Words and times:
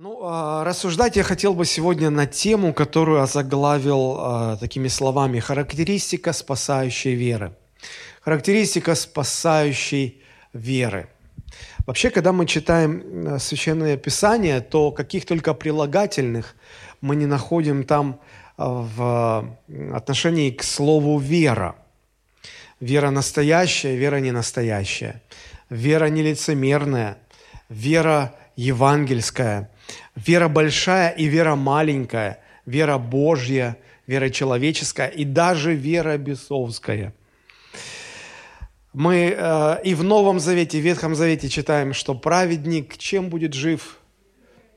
Ну, 0.00 0.20
а, 0.22 0.62
рассуждать 0.62 1.16
я 1.16 1.24
хотел 1.24 1.54
бы 1.54 1.64
сегодня 1.64 2.08
на 2.08 2.24
тему, 2.24 2.72
которую 2.72 3.20
озаглавил 3.20 4.16
а, 4.16 4.56
такими 4.56 4.86
словами 4.86 5.40
«Характеристика 5.40 6.32
спасающей 6.32 7.14
веры». 7.14 7.52
Характеристика 8.20 8.94
спасающей 8.94 10.22
веры. 10.52 11.08
Вообще, 11.84 12.10
когда 12.10 12.32
мы 12.32 12.46
читаем 12.46 13.40
Священное 13.40 13.96
Писание, 13.96 14.60
то 14.60 14.92
каких 14.92 15.26
только 15.26 15.52
прилагательных 15.52 16.54
мы 17.00 17.16
не 17.16 17.26
находим 17.26 17.82
там 17.82 18.20
а, 18.56 18.68
в 18.68 19.58
отношении 19.96 20.52
к 20.52 20.62
слову 20.62 21.18
«вера». 21.18 21.74
Вера 22.78 23.10
настоящая, 23.10 23.96
вера 23.96 24.20
не 24.20 24.30
настоящая. 24.30 25.20
Вера 25.70 26.06
нелицемерная, 26.06 27.18
вера 27.68 28.36
евангельская– 28.54 29.72
Вера 30.26 30.48
большая 30.48 31.10
и 31.10 31.26
вера 31.26 31.54
маленькая, 31.54 32.40
вера 32.66 32.98
Божья, 32.98 33.76
вера 34.08 34.30
человеческая 34.30 35.06
и 35.06 35.24
даже 35.24 35.74
вера 35.74 36.16
бесовская. 36.16 37.14
Мы 38.92 39.32
э, 39.36 39.76
и 39.84 39.94
в 39.94 40.02
Новом 40.02 40.40
Завете, 40.40 40.78
и 40.78 40.80
в 40.80 40.84
Ветхом 40.84 41.14
Завете 41.14 41.48
читаем, 41.48 41.94
что 41.94 42.14
праведник 42.14 42.96
чем 42.98 43.28
будет 43.28 43.54
жив? 43.54 43.98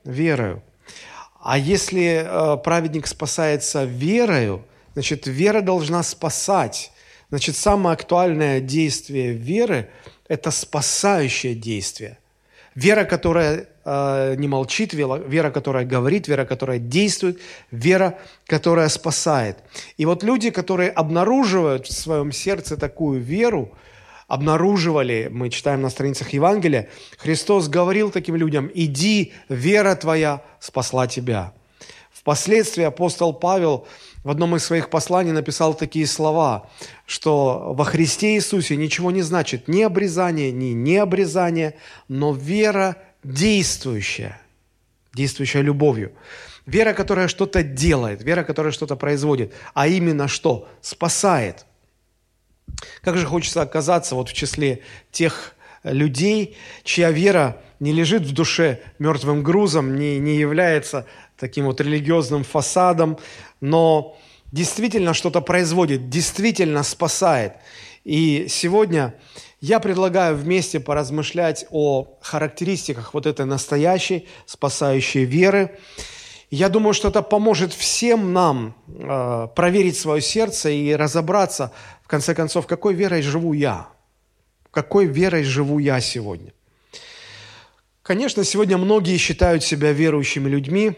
Верою. 0.03 0.61
А 1.39 1.57
если 1.57 2.23
э, 2.23 2.57
праведник 2.57 3.07
спасается 3.07 3.85
верою, 3.85 4.63
значит, 4.93 5.25
вера 5.25 5.61
должна 5.61 6.03
спасать. 6.03 6.91
Значит, 7.29 7.55
самое 7.55 7.95
актуальное 7.95 8.59
действие 8.59 9.33
веры– 9.33 9.89
это 10.27 10.51
спасающее 10.51 11.55
действие. 11.55 12.19
Вера, 12.75 13.03
которая 13.03 13.67
э, 13.83 14.35
не 14.37 14.47
молчит, 14.47 14.93
вера, 14.93 15.51
которая 15.51 15.85
говорит, 15.85 16.27
вера, 16.27 16.45
которая 16.45 16.79
действует, 16.79 17.39
вера, 17.69 18.17
которая 18.45 18.87
спасает. 18.87 19.57
И 19.97 20.05
вот 20.05 20.23
люди, 20.23 20.51
которые 20.51 20.89
обнаруживают 20.89 21.87
в 21.87 21.91
своем 21.91 22.31
сердце 22.31 22.77
такую 22.77 23.19
веру, 23.19 23.73
обнаруживали, 24.27 25.27
мы 25.29 25.49
читаем 25.49 25.81
на 25.81 25.89
страницах 25.89 26.29
Евангелия, 26.29 26.87
Христос 27.17 27.67
говорил 27.67 28.11
таким 28.11 28.37
людям, 28.37 28.71
иди, 28.73 29.33
вера 29.49 29.93
твоя 29.95 30.41
спасла 30.61 31.07
тебя. 31.07 31.53
Впоследствии 32.13 32.83
апостол 32.83 33.33
Павел 33.33 33.87
в 34.23 34.29
одном 34.29 34.55
из 34.55 34.63
своих 34.63 34.89
посланий 34.89 35.31
написал 35.31 35.73
такие 35.73 36.05
слова, 36.05 36.69
что 37.05 37.73
во 37.73 37.85
Христе 37.85 38.35
Иисусе 38.35 38.75
ничего 38.75 39.11
не 39.11 39.21
значит 39.21 39.67
ни 39.67 39.81
обрезание, 39.81 40.51
ни 40.51 40.73
необрезание, 40.73 41.75
но 42.07 42.33
вера 42.33 42.97
действующая, 43.23 44.39
действующая 45.13 45.61
любовью. 45.61 46.11
Вера, 46.67 46.93
которая 46.93 47.27
что-то 47.27 47.63
делает, 47.63 48.23
вера, 48.23 48.43
которая 48.43 48.71
что-то 48.71 48.95
производит, 48.95 49.53
а 49.73 49.87
именно 49.87 50.27
что? 50.27 50.69
Спасает. 50.81 51.65
Как 53.01 53.17
же 53.17 53.25
хочется 53.25 53.63
оказаться 53.63 54.15
вот 54.15 54.29
в 54.29 54.33
числе 54.33 54.81
тех 55.11 55.55
людей, 55.83 56.55
чья 56.83 57.09
вера 57.09 57.61
не 57.79 57.91
лежит 57.91 58.21
в 58.21 58.33
душе 58.33 58.81
мертвым 58.99 59.41
грузом, 59.41 59.95
не, 59.95 60.19
не 60.19 60.37
является 60.37 61.07
таким 61.37 61.65
вот 61.65 61.81
религиозным 61.81 62.43
фасадом, 62.43 63.17
но 63.61 64.17
действительно 64.51 65.13
что-то 65.13 65.41
производит, 65.41 66.09
действительно 66.09 66.83
спасает. 66.83 67.53
И 68.03 68.47
сегодня 68.49 69.13
я 69.61 69.79
предлагаю 69.79 70.35
вместе 70.35 70.79
поразмышлять 70.79 71.65
о 71.69 72.17
характеристиках 72.21 73.13
вот 73.13 73.27
этой 73.27 73.45
настоящей 73.45 74.27
спасающей 74.45 75.23
веры. 75.23 75.77
Я 76.49 76.67
думаю, 76.67 76.93
что 76.93 77.09
это 77.09 77.21
поможет 77.21 77.71
всем 77.71 78.33
нам 78.33 78.75
э, 78.87 79.47
проверить 79.55 79.97
свое 79.97 80.21
сердце 80.21 80.71
и 80.71 80.93
разобраться, 80.93 81.71
в 82.03 82.07
конце 82.07 82.35
концов, 82.35 82.67
какой 82.67 82.93
верой 82.93 83.21
живу 83.21 83.53
я, 83.53 83.87
какой 84.71 85.05
верой 85.05 85.43
живу 85.43 85.79
я 85.79 86.01
сегодня. 86.01 86.51
Конечно, 88.01 88.43
сегодня 88.43 88.77
многие 88.77 89.15
считают 89.17 89.63
себя 89.63 89.93
верующими 89.93 90.49
людьми, 90.49 90.93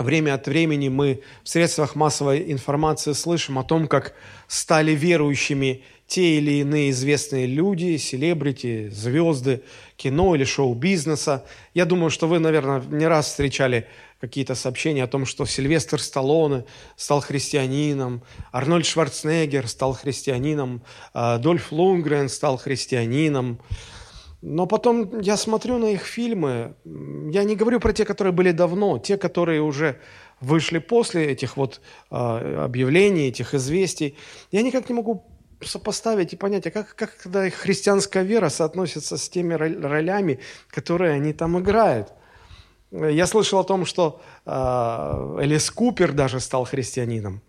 Время 0.00 0.32
от 0.32 0.46
времени 0.46 0.88
мы 0.88 1.20
в 1.44 1.48
средствах 1.50 1.94
массовой 1.94 2.50
информации 2.50 3.12
слышим 3.12 3.58
о 3.58 3.64
том, 3.64 3.86
как 3.86 4.14
стали 4.48 4.92
верующими 4.92 5.82
те 6.06 6.38
или 6.38 6.52
иные 6.62 6.88
известные 6.88 7.44
люди, 7.44 7.98
селебрити, 7.98 8.88
звезды 8.88 9.62
кино 9.98 10.34
или 10.34 10.44
шоу-бизнеса. 10.44 11.44
Я 11.74 11.84
думаю, 11.84 12.08
что 12.08 12.28
вы, 12.28 12.38
наверное, 12.38 12.80
не 12.80 13.06
раз 13.06 13.26
встречали 13.26 13.88
какие-то 14.22 14.54
сообщения 14.54 15.04
о 15.04 15.06
том, 15.06 15.26
что 15.26 15.44
Сильвестр 15.44 16.00
Сталлоне 16.00 16.64
стал 16.96 17.20
христианином, 17.20 18.22
Арнольд 18.52 18.86
Шварценеггер 18.86 19.68
стал 19.68 19.92
христианином, 19.92 20.80
а 21.12 21.36
Дольф 21.36 21.72
Лунгрен 21.72 22.30
стал 22.30 22.56
христианином. 22.56 23.60
Но 24.42 24.66
потом 24.66 25.20
я 25.20 25.36
смотрю 25.36 25.78
на 25.78 25.92
их 25.92 26.02
фильмы, 26.02 26.74
я 27.30 27.44
не 27.44 27.56
говорю 27.56 27.78
про 27.78 27.92
те, 27.92 28.06
которые 28.06 28.32
были 28.32 28.52
давно, 28.52 28.98
те, 28.98 29.18
которые 29.18 29.60
уже 29.60 30.00
вышли 30.40 30.78
после 30.78 31.26
этих 31.26 31.58
вот 31.58 31.82
э, 32.10 32.64
объявлений, 32.64 33.28
этих 33.28 33.52
известий, 33.54 34.16
я 34.50 34.62
никак 34.62 34.88
не 34.88 34.94
могу 34.94 35.26
сопоставить 35.62 36.32
и 36.32 36.36
понять, 36.36 36.66
а 36.66 36.70
как, 36.70 36.94
как 36.94 37.18
когда 37.18 37.46
их 37.46 37.54
христианская 37.54 38.22
вера 38.22 38.48
соотносится 38.48 39.18
с 39.18 39.28
теми 39.28 39.52
ролями, 39.52 40.40
которые 40.68 41.12
они 41.12 41.34
там 41.34 41.58
играют. 41.58 42.14
Я 42.90 43.26
слышал 43.26 43.58
о 43.58 43.64
том, 43.64 43.84
что 43.84 44.22
э, 44.46 45.38
Элис 45.42 45.70
Купер 45.70 46.12
даже 46.12 46.40
стал 46.40 46.64
христианином. 46.64 47.42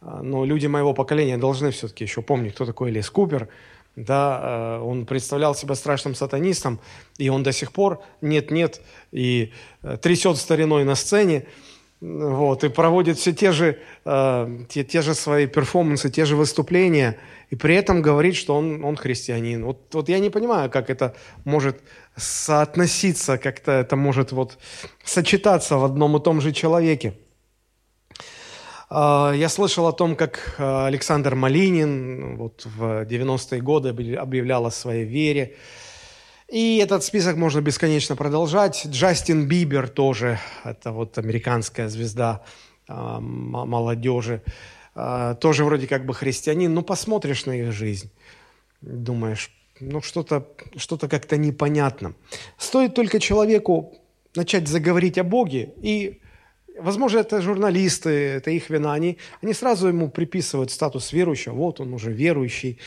Но 0.00 0.46
люди 0.46 0.66
моего 0.66 0.94
поколения 0.94 1.36
должны 1.36 1.70
все-таки 1.70 2.04
еще 2.04 2.22
помнить, 2.22 2.54
кто 2.54 2.64
такой 2.64 2.88
Элис 2.88 3.10
Купер– 3.10 3.48
да, 3.96 4.40
э, 4.42 4.80
он 4.80 5.06
представлял 5.06 5.54
себя 5.54 5.74
страшным 5.74 6.14
сатанистом, 6.14 6.80
и 7.18 7.28
он 7.28 7.42
до 7.42 7.52
сих 7.52 7.72
пор 7.72 8.02
нет-нет 8.20 8.80
и 9.12 9.52
э, 9.82 9.96
трясет 10.00 10.36
стариной 10.36 10.84
на 10.84 10.94
сцене, 10.94 11.46
вот, 12.00 12.64
и 12.64 12.70
проводит 12.70 13.18
все 13.18 13.32
те 13.32 13.52
же, 13.52 13.78
э, 14.04 14.58
те, 14.68 14.84
те 14.84 15.02
же 15.02 15.14
свои 15.14 15.46
перформансы, 15.46 16.10
те 16.10 16.24
же 16.24 16.34
выступления, 16.34 17.18
и 17.50 17.56
при 17.56 17.74
этом 17.74 18.00
говорит, 18.00 18.36
что 18.36 18.56
он, 18.56 18.84
он 18.84 18.96
христианин. 18.96 19.64
Вот, 19.64 19.92
вот 19.92 20.08
я 20.08 20.18
не 20.18 20.30
понимаю, 20.30 20.70
как 20.70 20.88
это 20.88 21.14
может 21.44 21.80
соотноситься, 22.16 23.38
как-то 23.38 23.72
это 23.72 23.96
может 23.96 24.32
вот 24.32 24.58
сочетаться 25.04 25.76
в 25.76 25.84
одном 25.84 26.16
и 26.16 26.22
том 26.22 26.40
же 26.40 26.52
человеке. 26.52 27.14
А, 28.90 29.32
я 29.32 29.48
слышал 29.48 29.86
о 29.86 29.92
том, 29.92 30.16
как 30.16 30.56
а, 30.58 30.86
Александр 30.86 31.36
Малинин 31.36 32.36
вот 32.36 32.64
в 32.64 33.04
90-е 33.04 33.60
годы 33.60 33.90
объявлял 34.16 34.66
о 34.66 34.70
своей 34.72 35.04
вере. 35.04 35.56
И 36.48 36.78
этот 36.78 37.04
список 37.04 37.36
можно 37.36 37.60
бесконечно 37.60 38.16
продолжать. 38.16 38.84
Джастин 38.86 39.46
Бибер 39.46 39.88
тоже, 39.88 40.40
это 40.64 40.90
вот 40.90 41.16
американская 41.18 41.88
звезда 41.88 42.42
а, 42.88 43.20
молодежи, 43.20 44.42
тоже 45.40 45.64
вроде 45.64 45.86
как 45.86 46.04
бы 46.04 46.12
христианин. 46.12 46.74
Ну, 46.74 46.82
посмотришь 46.82 47.46
на 47.46 47.52
их 47.52 47.70
жизнь, 47.70 48.10
думаешь, 48.80 49.52
ну, 49.78 50.02
что-то 50.02 50.48
что 50.76 50.98
как-то 50.98 51.36
непонятно. 51.36 52.14
Стоит 52.58 52.96
только 52.96 53.20
человеку 53.20 53.94
начать 54.34 54.66
заговорить 54.66 55.16
о 55.16 55.22
Боге, 55.22 55.72
и 55.80 56.20
Возможно, 56.82 57.18
это 57.18 57.42
журналисты, 57.42 58.10
это 58.10 58.50
их 58.50 58.70
вина. 58.70 58.92
Они, 58.94 59.18
они 59.42 59.54
сразу 59.54 59.88
ему 59.88 60.08
приписывают 60.10 60.70
статус 60.70 61.12
верующего. 61.12 61.54
Вот 61.54 61.80
он 61.80 61.92
уже 61.92 62.12
верующий. 62.12 62.78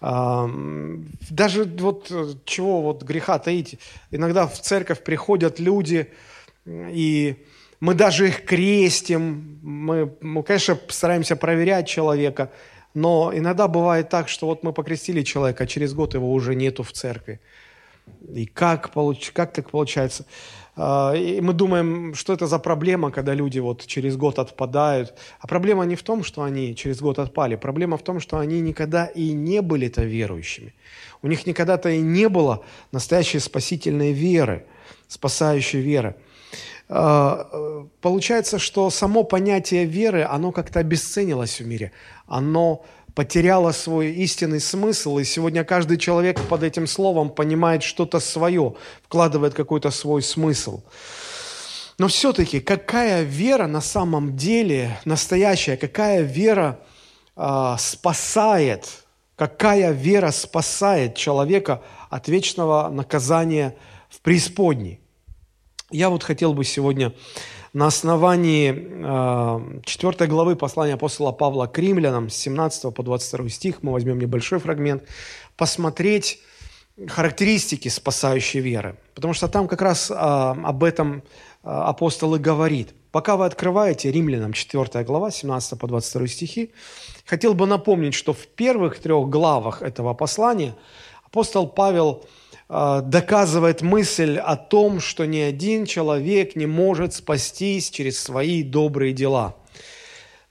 Даже 0.00 1.64
вот 1.64 2.12
чего 2.44 2.82
вот 2.82 3.02
греха 3.02 3.38
таить. 3.38 3.78
Иногда 4.10 4.46
в 4.46 4.60
церковь 4.60 5.02
приходят 5.02 5.58
люди, 5.60 6.08
и 6.66 7.36
мы 7.80 7.94
даже 7.94 8.28
их 8.28 8.44
крестим. 8.44 9.58
Мы, 9.62 10.12
мы, 10.20 10.42
конечно, 10.42 10.78
стараемся 10.88 11.36
проверять 11.36 11.88
человека. 11.88 12.50
Но 12.94 13.32
иногда 13.34 13.68
бывает 13.68 14.08
так, 14.08 14.28
что 14.28 14.46
вот 14.46 14.62
мы 14.64 14.72
покрестили 14.72 15.22
человека, 15.22 15.64
а 15.64 15.66
через 15.66 15.94
год 15.94 16.14
его 16.14 16.32
уже 16.32 16.54
нету 16.54 16.82
в 16.82 16.92
церкви. 16.92 17.40
И 18.34 18.46
как, 18.46 18.90
получ... 18.90 19.30
как 19.32 19.52
так 19.52 19.70
получается? 19.70 20.26
А, 20.82 21.12
и 21.14 21.42
мы 21.42 21.52
думаем, 21.52 22.14
что 22.14 22.32
это 22.32 22.46
за 22.46 22.58
проблема, 22.58 23.10
когда 23.10 23.34
люди 23.34 23.60
вот 23.60 23.86
через 23.86 24.16
год 24.16 24.38
отпадают. 24.38 25.14
А 25.38 25.46
проблема 25.46 25.84
не 25.84 25.94
в 25.94 26.02
том, 26.02 26.24
что 26.24 26.42
они 26.42 26.74
через 26.74 27.00
год 27.00 27.18
отпали. 27.18 27.56
Проблема 27.56 27.96
в 27.96 28.02
том, 28.02 28.18
что 28.20 28.38
они 28.38 28.60
никогда 28.60 29.04
и 29.04 29.32
не 29.32 29.60
были-то 29.60 30.04
верующими. 30.04 30.72
У 31.22 31.28
них 31.28 31.46
никогда-то 31.46 31.90
и 31.90 32.00
не 32.00 32.30
было 32.30 32.64
настоящей 32.92 33.40
спасительной 33.40 34.12
веры, 34.12 34.64
спасающей 35.06 35.80
веры. 35.80 36.14
А, 36.88 37.84
получается, 38.00 38.58
что 38.58 38.90
само 38.90 39.24
понятие 39.24 39.84
веры, 39.84 40.22
оно 40.22 40.50
как-то 40.50 40.80
обесценилось 40.80 41.60
в 41.60 41.66
мире. 41.66 41.92
Оно 42.26 42.84
потеряла 43.14 43.72
свой 43.72 44.12
истинный 44.12 44.60
смысл, 44.60 45.18
и 45.18 45.24
сегодня 45.24 45.64
каждый 45.64 45.96
человек 45.98 46.40
под 46.48 46.62
этим 46.62 46.86
словом 46.86 47.30
понимает 47.30 47.82
что-то 47.82 48.20
свое, 48.20 48.74
вкладывает 49.02 49.54
какой-то 49.54 49.90
свой 49.90 50.22
смысл. 50.22 50.82
Но 51.98 52.08
все-таки 52.08 52.60
какая 52.60 53.22
вера 53.22 53.66
на 53.66 53.80
самом 53.80 54.36
деле 54.36 54.98
настоящая, 55.04 55.76
какая 55.76 56.22
вера 56.22 56.80
э, 57.36 57.74
спасает, 57.78 59.04
какая 59.36 59.92
вера 59.92 60.30
спасает 60.30 61.14
человека 61.14 61.82
от 62.08 62.28
вечного 62.28 62.88
наказания 62.88 63.76
в 64.08 64.20
преисподней? 64.20 65.00
Я 65.90 66.08
вот 66.08 66.22
хотел 66.22 66.54
бы 66.54 66.64
сегодня 66.64 67.12
на 67.72 67.86
основании 67.86 68.74
э, 68.74 69.80
4 69.84 70.28
главы 70.28 70.56
послания 70.56 70.94
апостола 70.94 71.32
Павла 71.32 71.66
к 71.66 71.78
римлянам 71.78 72.28
с 72.28 72.34
17 72.34 72.92
по 72.92 73.02
22 73.02 73.48
стих, 73.48 73.82
мы 73.82 73.92
возьмем 73.92 74.18
небольшой 74.18 74.58
фрагмент, 74.58 75.04
посмотреть 75.56 76.40
характеристики 77.08 77.88
спасающей 77.88 78.60
веры. 78.60 78.96
Потому 79.14 79.34
что 79.34 79.48
там 79.48 79.68
как 79.68 79.82
раз 79.82 80.10
а, 80.14 80.56
об 80.64 80.84
этом 80.84 81.22
а, 81.62 81.88
апостол 81.88 82.34
и 82.34 82.38
говорит. 82.38 82.92
Пока 83.12 83.36
вы 83.36 83.46
открываете 83.46 84.12
Римлянам 84.12 84.52
4 84.52 85.04
глава, 85.04 85.30
17 85.30 85.78
по 85.78 85.86
22 85.86 86.26
стихи, 86.26 86.72
хотел 87.24 87.54
бы 87.54 87.66
напомнить, 87.66 88.14
что 88.14 88.32
в 88.32 88.46
первых 88.48 88.98
трех 88.98 89.28
главах 89.28 89.82
этого 89.82 90.14
послания 90.14 90.74
апостол 91.24 91.68
Павел 91.68 92.24
а, 92.24 92.39
доказывает 92.70 93.82
мысль 93.82 94.38
о 94.38 94.56
том, 94.56 95.00
что 95.00 95.26
ни 95.26 95.38
один 95.38 95.86
человек 95.86 96.54
не 96.54 96.66
может 96.66 97.12
спастись 97.14 97.90
через 97.90 98.18
свои 98.18 98.62
добрые 98.62 99.12
дела– 99.12 99.56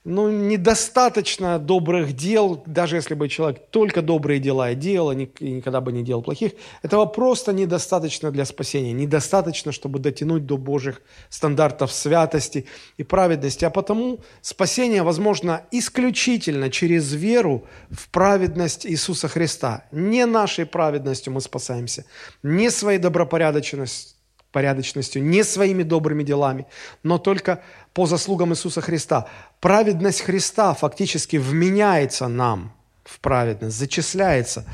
ну, 0.04 0.30
недостаточно 0.30 1.58
добрых 1.58 2.14
дел, 2.14 2.62
даже 2.64 2.96
если 2.96 3.14
бы 3.14 3.28
человек 3.28 3.68
только 3.70 4.00
добрые 4.00 4.40
дела 4.40 4.72
делал, 4.74 5.12
и 5.12 5.28
никогда 5.40 5.82
бы 5.82 5.92
не 5.92 6.02
делал 6.02 6.22
плохих, 6.22 6.52
этого 6.82 7.04
просто 7.04 7.52
недостаточно 7.52 8.30
для 8.30 8.46
спасения, 8.46 8.92
недостаточно, 8.92 9.72
чтобы 9.72 9.98
дотянуть 9.98 10.46
до 10.46 10.56
Божьих 10.56 11.02
стандартов 11.28 11.92
святости 11.92 12.66
и 12.96 13.02
праведности. 13.02 13.66
А 13.66 13.70
потому 13.70 14.20
спасение 14.40 15.02
возможно 15.02 15.66
исключительно 15.70 16.70
через 16.70 17.12
веру 17.12 17.66
в 17.90 18.08
праведность 18.08 18.86
Иисуса 18.86 19.28
Христа. 19.28 19.84
Не 19.92 20.24
нашей 20.24 20.64
праведностью 20.64 21.34
мы 21.34 21.42
спасаемся, 21.42 22.06
не 22.42 22.70
своей 22.70 22.98
добропорядочностью, 22.98 24.19
порядочностью, 24.52 25.22
не 25.22 25.44
своими 25.44 25.82
добрыми 25.82 26.22
делами, 26.22 26.66
но 27.02 27.18
только 27.18 27.62
по 27.92 28.06
заслугам 28.06 28.52
Иисуса 28.52 28.80
Христа. 28.80 29.28
Праведность 29.60 30.22
Христа 30.22 30.74
фактически 30.74 31.36
вменяется 31.36 32.28
нам 32.28 32.72
в 33.04 33.20
праведность, 33.20 33.76
зачисляется 33.76 34.64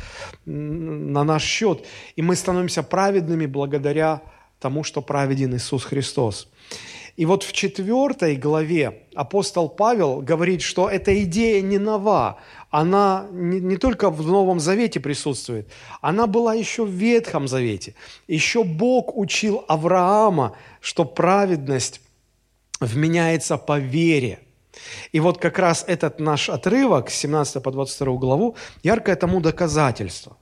на 0.45 1.25
наш 1.25 1.43
счет, 1.43 1.85
и 2.17 2.23
мы 2.23 2.37
становимся 2.37 2.83
праведными 2.83 3.47
благодаря 3.47 4.23
тому, 4.61 4.85
что 4.85 5.03
праведен 5.03 5.55
Иисус 5.57 5.85
Христос. 5.85 6.49
И 7.17 7.25
вот 7.25 7.45
в 7.45 7.53
четвертой 7.53 8.37
главе 8.37 9.05
апостол 9.15 9.71
Павел 9.71 10.21
говорит, 10.21 10.61
что 10.61 10.89
эта 10.89 11.23
идея 11.23 11.63
не 11.63 11.79
нова, 11.79 12.39
она 12.71 13.27
не, 13.33 13.59
не 13.59 13.79
только 13.79 14.11
в 14.11 14.27
Новом 14.27 14.61
Завете 14.61 15.01
присутствует, 15.01 15.67
она 16.03 16.27
была 16.27 16.53
еще 16.53 16.85
в 16.85 16.91
Ветхом 16.91 17.49
Завете. 17.49 17.95
Еще 18.29 18.65
Бог 18.65 19.17
учил 19.17 19.65
Авраама, 19.67 20.57
что 20.81 21.07
праведность 21.07 22.03
вменяется 22.81 23.57
по 23.57 23.79
вере. 23.79 24.41
И 25.13 25.21
вот 25.21 25.39
как 25.39 25.59
раз 25.59 25.85
этот 25.89 26.21
наш 26.21 26.51
отрывок, 26.51 27.09
17 27.09 27.63
по 27.63 27.71
22 27.71 28.17
главу, 28.17 28.57
яркое 28.83 29.17
тому 29.17 29.41
доказательство. 29.41 30.37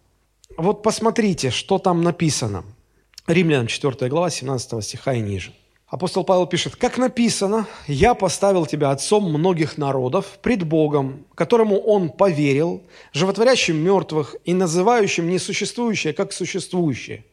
Вот 0.57 0.83
посмотрите, 0.83 1.51
что 1.51 1.79
там 1.79 2.03
написано. 2.03 2.65
Римлянам 3.29 3.69
4 3.69 4.11
глава, 4.11 4.31
17 4.31 4.85
стиха 4.85 5.15
и 5.15 5.21
ниже. 5.21 5.53
Апостол 5.87 6.25
Павел 6.25 6.47
пишет, 6.47 6.77
«Как 6.77 6.97
написано, 6.97 7.67
я 7.87 8.15
поставил 8.15 8.65
тебя 8.65 8.91
отцом 8.91 9.25
многих 9.25 9.77
народов 9.77 10.39
пред 10.41 10.65
Богом, 10.65 11.27
которому 11.35 11.79
он 11.79 12.09
поверил, 12.09 12.83
животворящим 13.13 13.77
мертвых 13.77 14.35
и 14.45 14.55
называющим 14.55 15.29
несуществующее 15.29 16.15
как 16.15 16.33
существующее, 16.33 17.25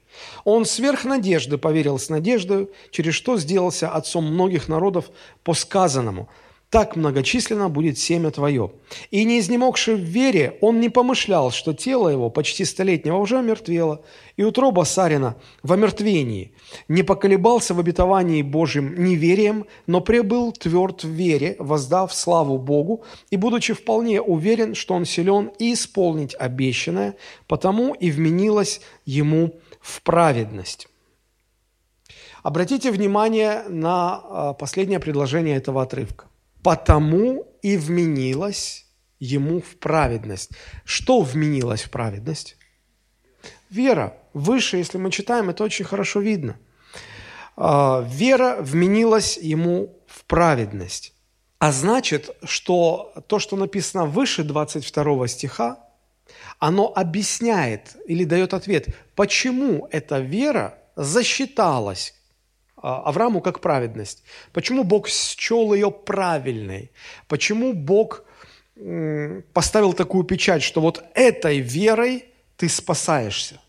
он 0.44 0.66
сверх 0.66 1.06
надежды 1.06 1.58
поверил 1.58 1.98
с 1.98 2.10
надеждой, 2.10 2.68
через 2.92 3.14
что 3.14 3.38
сделался 3.38 3.90
отцом 3.90 4.26
многих 4.26 4.68
народов 4.68 5.10
по 5.44 5.54
сказанному. 5.54 6.28
Так 6.72 6.96
многочисленно 6.96 7.68
будет 7.68 8.00
семя 8.00 8.32
твое. 8.32 8.72
И 9.12 9.26
не 9.26 9.40
изнемогший 9.40 9.96
в 9.96 10.06
вере, 10.06 10.58
он 10.62 10.80
не 10.80 10.88
помышлял, 10.88 11.52
что 11.52 11.74
тело 11.74 12.08
его 12.08 12.30
почти 12.30 12.64
столетнего 12.64 13.18
уже 13.18 13.40
омертвело, 13.40 14.06
и 14.38 14.44
утроба 14.44 14.86
Сарина 14.86 15.36
в 15.64 15.74
омертвении. 15.74 16.54
Не 16.88 17.04
поколебался 17.04 17.74
в 17.74 17.80
обетовании 17.82 18.42
Божьим 18.42 19.04
неверием, 19.04 19.66
но 19.86 20.00
пребыл 20.00 20.54
тверд 20.54 21.04
в 21.04 21.10
вере, 21.10 21.58
воздав 21.60 22.14
славу 22.14 22.58
Богу, 22.58 23.04
и 23.30 23.36
будучи 23.36 23.74
вполне 23.74 24.22
уверен, 24.22 24.74
что 24.74 24.94
он 24.94 25.04
силен 25.04 25.52
и 25.60 25.74
исполнить 25.74 26.38
обещанное, 26.40 27.16
потому 27.48 27.94
и 27.94 28.10
вменилось 28.10 28.80
ему 29.04 29.60
в 29.82 30.02
праведность. 30.04 30.88
Обратите 32.44 32.92
внимание 32.92 33.64
на 33.68 34.22
а, 34.24 34.54
последнее 34.54 35.02
предложение 35.02 35.58
этого 35.58 35.84
отрывка. 35.84 36.31
«Потому 36.64 37.48
и 37.62 37.78
вменилось 37.78 38.86
ему 39.20 39.62
в 39.62 39.78
праведность». 39.78 40.52
Что 40.84 41.22
вменилось 41.22 41.84
в 41.84 41.90
праведность? 41.90 42.58
Вера. 43.70 44.18
Выше, 44.34 44.78
если 44.78 44.98
мы 44.98 45.12
читаем, 45.12 45.50
это 45.50 45.64
очень 45.64 45.86
хорошо 45.86 46.20
видно. 46.20 46.58
А, 47.58 48.02
вера 48.08 48.58
вменилась 48.62 49.38
ему 49.38 50.00
в 50.08 50.26
праведность. 50.26 51.14
А 51.60 51.72
значит, 51.72 52.36
что 52.44 53.14
то, 53.28 53.40
что 53.40 53.56
написано 53.56 54.06
выше 54.06 54.44
22 54.44 55.28
стиха, 55.28 55.80
оно 56.60 56.92
объясняет 56.96 57.96
или 58.08 58.24
дает 58.24 58.54
ответ, 58.54 58.88
почему 59.16 59.88
эта 59.92 60.20
вера 60.20 60.78
засчиталась 60.96 62.16
Аврааму 62.82 63.42
как 63.42 63.60
праведность. 63.60 64.24
Почему 64.54 64.84
Бог 64.84 65.08
счел 65.08 65.74
ее 65.74 65.92
правильной? 65.92 66.92
Почему 67.28 67.74
Бог 67.74 68.24
поставил 69.54 69.94
такую 69.94 70.24
печать, 70.24 70.64
что 70.64 70.82
вот 70.82 71.04
этой 71.14 71.60
верой 71.60 72.26
ты 72.58 72.70
спасаешься? 72.70 73.60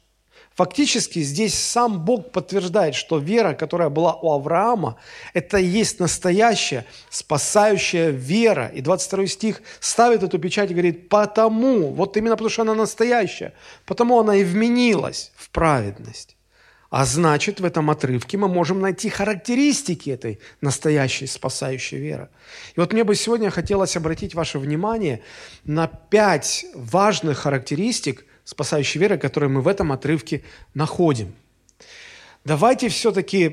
Фактически 0.54 1.20
здесь 1.20 1.54
сам 1.54 2.04
Бог 2.04 2.30
подтверждает, 2.30 2.94
что 2.94 3.16
вера, 3.16 3.54
которая 3.54 3.88
была 3.88 4.14
у 4.14 4.32
Авраама, 4.32 4.96
это 5.32 5.56
и 5.56 5.64
есть 5.64 5.98
настоящая 5.98 6.84
спасающая 7.08 8.10
вера. 8.10 8.66
И 8.66 8.82
22 8.82 9.26
стих 9.28 9.62
ставит 9.80 10.22
эту 10.22 10.38
печать 10.38 10.70
и 10.70 10.74
говорит, 10.74 11.08
потому, 11.08 11.92
вот 11.92 12.18
именно 12.18 12.36
потому, 12.36 12.50
что 12.50 12.62
она 12.62 12.74
настоящая, 12.74 13.54
потому 13.86 14.20
она 14.20 14.36
и 14.36 14.44
вменилась 14.44 15.32
в 15.36 15.48
праведность. 15.48 16.31
А 16.92 17.06
значит, 17.06 17.58
в 17.58 17.64
этом 17.64 17.90
отрывке 17.90 18.36
мы 18.36 18.48
можем 18.48 18.80
найти 18.80 19.08
характеристики 19.08 20.10
этой 20.10 20.38
настоящей 20.60 21.26
спасающей 21.26 21.98
веры. 21.98 22.28
И 22.76 22.80
вот 22.80 22.92
мне 22.92 23.02
бы 23.02 23.14
сегодня 23.14 23.50
хотелось 23.50 23.96
обратить 23.96 24.34
ваше 24.34 24.58
внимание 24.58 25.22
на 25.64 25.86
пять 25.88 26.66
важных 26.74 27.38
характеристик– 27.38 28.26
спасающей 28.44 29.00
веры, 29.00 29.18
которые 29.18 29.48
мы 29.48 29.60
в 29.62 29.68
этом 29.68 29.90
отрывке 29.92 30.42
находим. 30.74 31.34
Давайте 32.44 32.88
все-таки 32.88 33.48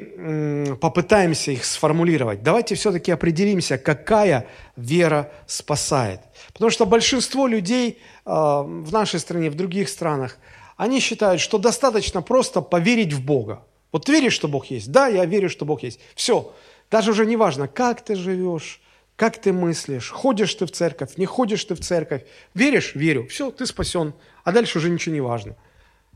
попытаемся 0.81 1.51
их 1.51 1.63
сформулировать. 1.63 2.41
Давайте 2.41 2.73
все-таки 2.73 3.11
определимся, 3.11 3.77
какая 3.77 4.47
вера 4.75 5.31
спасает. 5.45 6.21
Потому 6.53 6.71
что 6.71 6.87
большинство 6.87 7.45
людей 7.45 7.99
а, 8.25 8.63
в 8.63 8.91
нашей 8.91 9.19
стране, 9.19 9.51
в 9.51 9.55
других 9.55 9.89
странах, 9.89 10.37
они 10.79 11.01
считают, 11.01 11.41
что 11.41 11.57
достаточно 11.57 12.21
просто 12.21 12.61
поверить 12.61 13.11
в 13.11 13.21
Бога. 13.21 13.65
Вот 13.91 14.07
веришь, 14.07 14.31
что 14.31 14.47
Бог 14.47 14.67
есть? 14.67 14.89
Да, 14.89 15.07
я 15.07 15.25
верю, 15.25 15.49
что 15.49 15.65
Бог 15.65 15.83
есть. 15.83 15.99
Все. 16.15 16.53
Даже 16.89 17.11
уже 17.11 17.25
не 17.25 17.35
важно, 17.35 17.67
как 17.67 18.01
ты 18.01 18.15
живешь, 18.15 18.79
как 19.17 19.41
ты 19.41 19.51
мыслишь, 19.51 20.09
ходишь 20.09 20.55
ты 20.55 20.65
в 20.65 20.71
церковь, 20.71 21.17
не 21.17 21.25
ходишь 21.25 21.65
ты 21.65 21.75
в 21.75 21.81
церковь. 21.81 22.23
Веришь? 22.53 22.95
Верю. 22.95 23.27
Все, 23.27 23.51
ты 23.51 23.65
спасен. 23.65 24.13
А 24.45 24.53
дальше 24.53 24.77
уже 24.77 24.89
ничего 24.89 25.13
не 25.13 25.19
важно. 25.19 25.57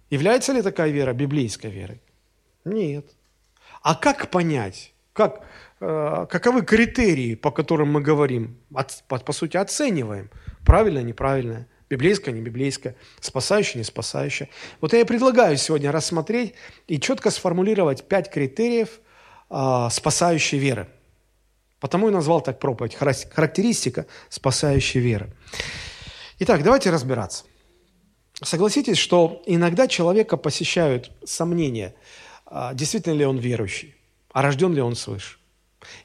Является 0.10 0.54
ли 0.54 0.62
такая 0.62 0.92
вера 0.92 1.12
библейской 1.12 1.70
верой? 1.70 2.02
Нет. 2.64 3.06
А 3.82 3.96
как 3.96 4.30
понять? 4.30 4.94
Как, 5.12 5.42
э, 5.82 6.26
каковы 6.30 6.62
критерии, 6.62 7.36
по 7.36 7.52
которым 7.52 7.92
мы 7.92 8.00
говорим, 8.00 8.58
от, 8.74 9.04
по, 9.10 9.20
по 9.20 9.34
сути 9.34 9.58
оцениваем, 9.58 10.30
правильно, 10.66 11.00
неправильно, 11.00 11.68
библейское, 11.94 12.34
не 12.34 12.42
библейское, 12.42 12.96
спасающее, 13.20 13.78
не 13.80 13.84
спасающее. 13.84 14.50
Вот 14.82 14.94
я 14.94 15.00
и 15.00 15.04
предлагаю 15.04 15.58
сегодня 15.58 15.92
рассмотреть 15.92 16.54
и 16.88 17.00
четко 17.00 17.32
сформулировать 17.32 18.08
пять 18.08 18.30
критериев 18.30 19.00
э, 19.50 19.88
спасающей 19.92 20.58
веры. 20.58 20.88
Потому 21.80 22.10
и 22.10 22.12
назвал 22.12 22.42
так 22.42 22.60
проповедь 22.60 22.96
«Характеристика 22.96 24.06
спасающей 24.30 25.02
веры». 25.02 25.34
Итак, 26.40 26.64
давайте 26.64 26.90
разбираться. 26.90 27.46
Согласитесь, 28.42 28.98
что 28.98 29.42
иногда 29.46 29.88
человека 29.88 30.38
посещают 30.38 31.12
сомнения, 31.24 31.94
а, 32.46 32.74
действительно 32.74 33.14
ли 33.14 33.26
он 33.26 33.38
верующий, 33.38 33.96
а 34.32 34.42
рожден 34.42 34.74
ли 34.74 34.82
он 34.82 34.96
свыше. 34.96 35.38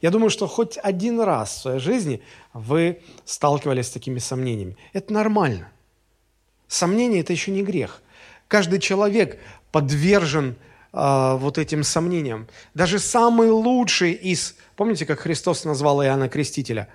Я 0.00 0.10
думаю, 0.10 0.30
что 0.30 0.46
хоть 0.46 0.78
один 0.82 1.20
раз 1.20 1.50
в 1.50 1.60
своей 1.62 1.78
жизни 1.78 2.22
вы 2.52 3.00
сталкивались 3.24 3.86
с 3.86 3.90
такими 3.90 4.18
сомнениями. 4.18 4.76
Это 4.92 5.12
нормально. 5.12 5.70
Сомнение– 6.68 7.20
это 7.22 7.32
еще 7.32 7.50
не 7.50 7.62
грех. 7.62 8.02
Каждый 8.46 8.78
человек 8.78 9.38
подвержен 9.72 10.56
э, 10.92 11.36
вот 11.38 11.58
этим 11.58 11.82
сомнениям. 11.82 12.46
Даже 12.74 12.98
самый 12.98 13.50
лучший 13.50 14.12
из... 14.12 14.54
Помните, 14.76 15.06
как 15.06 15.20
Христос 15.20 15.64
назвал 15.64 16.02
Иоанна 16.04 16.28
Крестителя? 16.28 16.88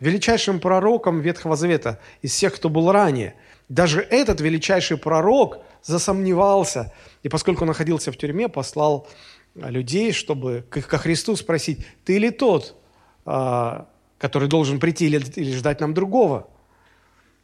Величайшим 0.00 0.60
пророком 0.60 1.20
Ветхого 1.20 1.56
Завета 1.56 2.00
из 2.22 2.32
всех, 2.32 2.54
кто 2.54 2.68
был 2.68 2.90
ранее. 2.90 3.34
Даже 3.68 4.00
этот 4.00 4.40
величайший 4.40 4.96
пророк 4.96 5.58
засомневался. 5.82 6.92
И 7.22 7.28
поскольку 7.28 7.64
находился 7.64 8.12
в 8.12 8.16
тюрьме, 8.16 8.48
послал 8.48 9.08
людей, 9.54 10.12
чтобы 10.12 10.64
ко 10.70 10.98
Христу 10.98 11.36
спросить, 11.36 11.84
ты 12.04 12.18
ли 12.18 12.30
тот, 12.30 12.76
а, 13.24 13.88
который 14.18 14.48
должен 14.48 14.80
прийти 14.80 15.06
или, 15.06 15.22
или 15.36 15.54
ждать 15.54 15.80
нам 15.80 15.94
другого? 15.94 16.48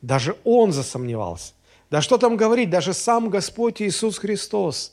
Даже 0.01 0.37
он 0.45 0.73
засомневался. 0.73 1.55
Да 1.91 2.01
что 2.01 2.19
там 2.19 2.37
говорить, 2.37 2.71
даже 2.71 2.93
сам 2.93 3.31
Господь 3.31 3.83
Иисус 3.83 4.19
Христос 4.19 4.93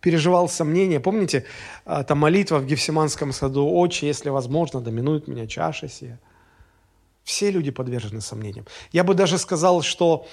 переживал 0.00 0.48
сомнения. 0.48 1.00
Помните, 1.00 1.44
а, 1.84 2.04
та 2.04 2.14
молитва 2.14 2.58
в 2.58 2.66
Гефсиманском 2.66 3.32
саду, 3.32 3.66
«Отче, 3.66 4.06
если 4.06 4.28
возможно, 4.28 4.80
доминует 4.80 5.28
меня 5.28 5.46
чаша 5.46 5.88
сия». 5.88 6.20
Все 7.24 7.50
люди 7.50 7.70
подвержены 7.70 8.20
сомнениям. 8.20 8.66
Я 8.92 9.02
бы 9.02 9.14
даже 9.14 9.38
сказал, 9.38 9.82
что 9.82 10.26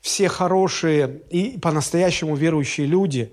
все 0.00 0.28
хорошие 0.28 1.22
и 1.30 1.58
по-настоящему 1.58 2.34
верующие 2.34 2.86
люди, 2.86 3.32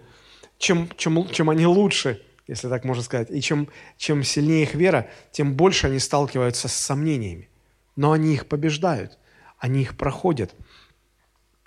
чем, 0.59 0.89
чем, 0.97 1.27
чем 1.29 1.49
они 1.49 1.65
лучше– 1.65 2.21
если 2.49 2.67
так 2.67 2.83
можно 2.83 3.03
сказать. 3.03 3.29
И 3.29 3.41
чем, 3.41 3.69
чем 3.95 4.23
сильнее 4.23 4.63
их 4.63 4.73
вера, 4.73 5.07
тем 5.31 5.53
больше 5.53 5.85
они 5.85 5.99
сталкиваются 5.99 6.67
с 6.67 6.73
сомнениями. 6.73 7.47
Но 7.95 8.11
они 8.11 8.33
их 8.33 8.47
побеждают, 8.47 9.19
они 9.59 9.81
их 9.83 9.95
проходят. 9.95 10.55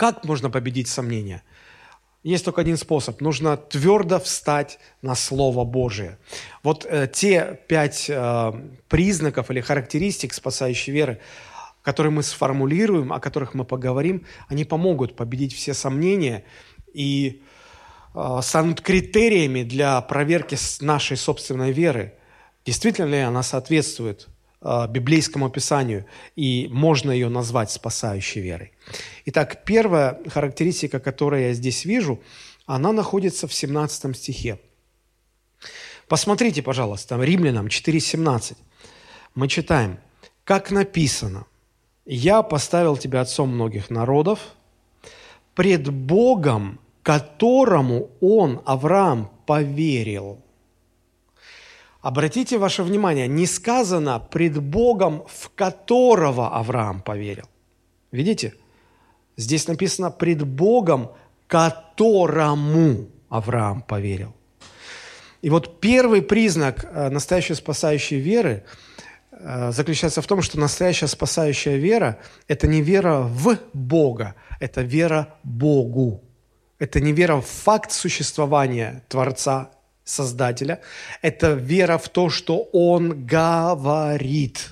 Как 0.03 0.25
можно 0.25 0.51
победить 0.51 0.89
сомнения? 0.89 1.45
Есть 2.25 2.45
только 2.45 2.61
один 2.61 2.77
способ. 2.77 3.21
Нужно 3.21 3.57
твердо 3.57 4.19
встать 4.19 4.81
на 5.01 5.15
Слово 5.15 5.65
Божие. 5.65 6.19
Вот 6.65 6.85
э, 6.85 7.09
те 7.13 7.61
пять 7.69 8.07
э, 8.09 8.53
признаков 8.89 9.53
или 9.53 9.61
характеристик 9.61 10.35
спасающей 10.35 10.93
веры, 10.93 11.21
которые 11.83 12.11
мы 12.11 12.25
сформулируем, 12.25 13.13
о 13.13 13.21
которых 13.21 13.55
мы 13.55 13.65
поговорим, 13.65 14.27
они 14.49 14.65
помогут 14.65 15.15
победить 15.15 15.55
все 15.55 15.73
сомнения 15.73 16.45
и 16.93 17.43
Э, 18.15 18.41
станут 18.43 18.81
критериями 18.81 19.63
для 19.63 20.01
проверки 20.03 20.57
нашей 20.81 21.17
собственной 21.17 21.73
веры. 21.73 22.15
Действительно 22.65 23.07
ли 23.07 23.19
она 23.19 23.43
соответствует 23.43 24.29
библейскому 24.89 25.47
описанию, 25.47 26.07
и 26.37 26.69
можно 26.71 27.11
ее 27.11 27.29
назвать 27.29 27.71
спасающей 27.71 28.41
верой. 28.41 28.73
Итак, 29.27 29.65
первая 29.65 30.21
характеристика, 30.29 31.01
которую 31.01 31.43
я 31.43 31.53
здесь 31.53 31.85
вижу, 31.85 32.21
она 32.67 32.93
находится 32.93 33.47
в 33.47 33.53
17 33.53 34.17
стихе. 34.17 34.61
Посмотрите, 36.09 36.63
пожалуйста, 36.63 37.21
Римлянам 37.21 37.67
4.17. 37.67 38.57
Мы 39.35 39.49
читаем, 39.49 39.99
«Как 40.45 40.71
написано, 40.71 41.47
«Я 42.05 42.43
поставил 42.43 42.97
тебя 42.97 43.21
отцом 43.21 43.49
многих 43.49 43.91
народов, 43.91 44.41
пред 45.55 45.89
Богом 45.89 46.79
которому 47.03 48.11
он, 48.21 48.61
Авраам, 48.65 49.31
поверил. 49.47 50.42
Обратите 52.03 52.59
ваше 52.59 52.83
внимание, 52.83 53.29
не 53.29 53.47
сказано 53.47 54.19
пред 54.19 54.61
Богом, 54.61 55.23
в 55.29 55.51
которого 55.55 56.49
Авраам 56.49 57.01
поверил. 57.01 57.45
Видите? 58.11 58.55
Здесь 59.37 59.69
написано 59.69 60.11
пред 60.11 60.43
Богом, 60.43 61.13
которому 61.47 63.07
Авраам 63.29 63.83
поверил. 63.83 64.35
И 65.43 65.51
вот 65.51 65.81
первый 65.81 66.23
признак 66.23 66.85
э, 66.85 67.09
настоящей 67.09 67.55
спасающей 67.55 68.19
веры 68.19 68.65
э, 69.31 69.71
заключается 69.73 70.23
в 70.23 70.27
том, 70.27 70.43
что 70.43 70.59
настоящая 70.59 71.07
спасающая 71.09 71.77
вера– 71.77 72.19
это 72.49 72.67
не 72.67 72.83
вера 72.83 73.21
в 73.21 73.59
Бога, 73.73 74.35
это 74.61 74.83
вера 74.83 75.35
Богу. 75.45 76.21
Это 76.79 77.01
не 77.01 77.13
вера 77.13 77.37
в 77.37 77.47
факт 77.47 77.93
существования 77.93 79.05
Творца, 79.09 79.71
Создателя. 80.13 80.81
Это 81.23 81.53
вера 81.53 81.99
в 81.99 82.09
то, 82.09 82.29
что 82.29 82.69
Он 82.73 83.27
говорит. 83.27 84.71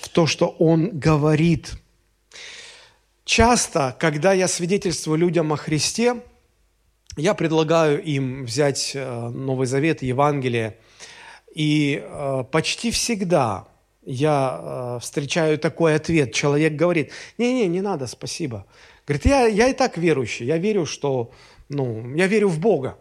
В 0.00 0.08
то, 0.08 0.26
что 0.26 0.48
Он 0.58 0.98
говорит. 0.98 1.74
Часто, 3.24 3.94
когда 3.98 4.32
я 4.32 4.48
свидетельствую 4.48 5.18
людям 5.18 5.52
о 5.52 5.56
Христе, 5.56 6.22
я 7.16 7.34
предлагаю 7.34 8.02
им 8.02 8.44
взять 8.44 8.92
э, 8.94 9.28
Новый 9.28 9.66
Завет, 9.66 10.02
Евангелие, 10.02 10.78
и 11.52 12.00
э, 12.00 12.44
почти 12.50 12.90
всегда 12.90 13.66
я 14.04 14.60
э, 14.60 14.98
встречаю 15.02 15.58
такой 15.58 15.96
ответ. 15.96 16.32
Человек 16.32 16.74
говорит, 16.74 17.10
не-не, 17.36 17.66
не 17.66 17.80
надо, 17.80 18.06
спасибо. 18.06 18.66
Говорит, 19.06 19.26
я, 19.26 19.46
я 19.46 19.68
и 19.68 19.74
так 19.74 19.98
верующий, 19.98 20.46
я 20.46 20.56
верю, 20.56 20.86
что, 20.86 21.32
ну, 21.68 22.14
я 22.14 22.28
верю 22.28 22.48
в 22.48 22.58
Бога. 22.60 22.96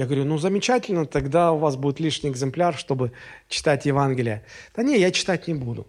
Я 0.00 0.06
говорю, 0.06 0.24
ну 0.24 0.38
замечательно, 0.38 1.04
тогда 1.04 1.52
у 1.52 1.58
вас 1.58 1.76
будет 1.76 2.00
лишний 2.00 2.30
экземпляр, 2.30 2.74
чтобы 2.74 3.12
читать 3.50 3.84
Евангелие. 3.84 4.46
Да 4.74 4.82
не, 4.82 4.98
я 4.98 5.10
читать 5.10 5.46
не 5.46 5.52
буду. 5.52 5.86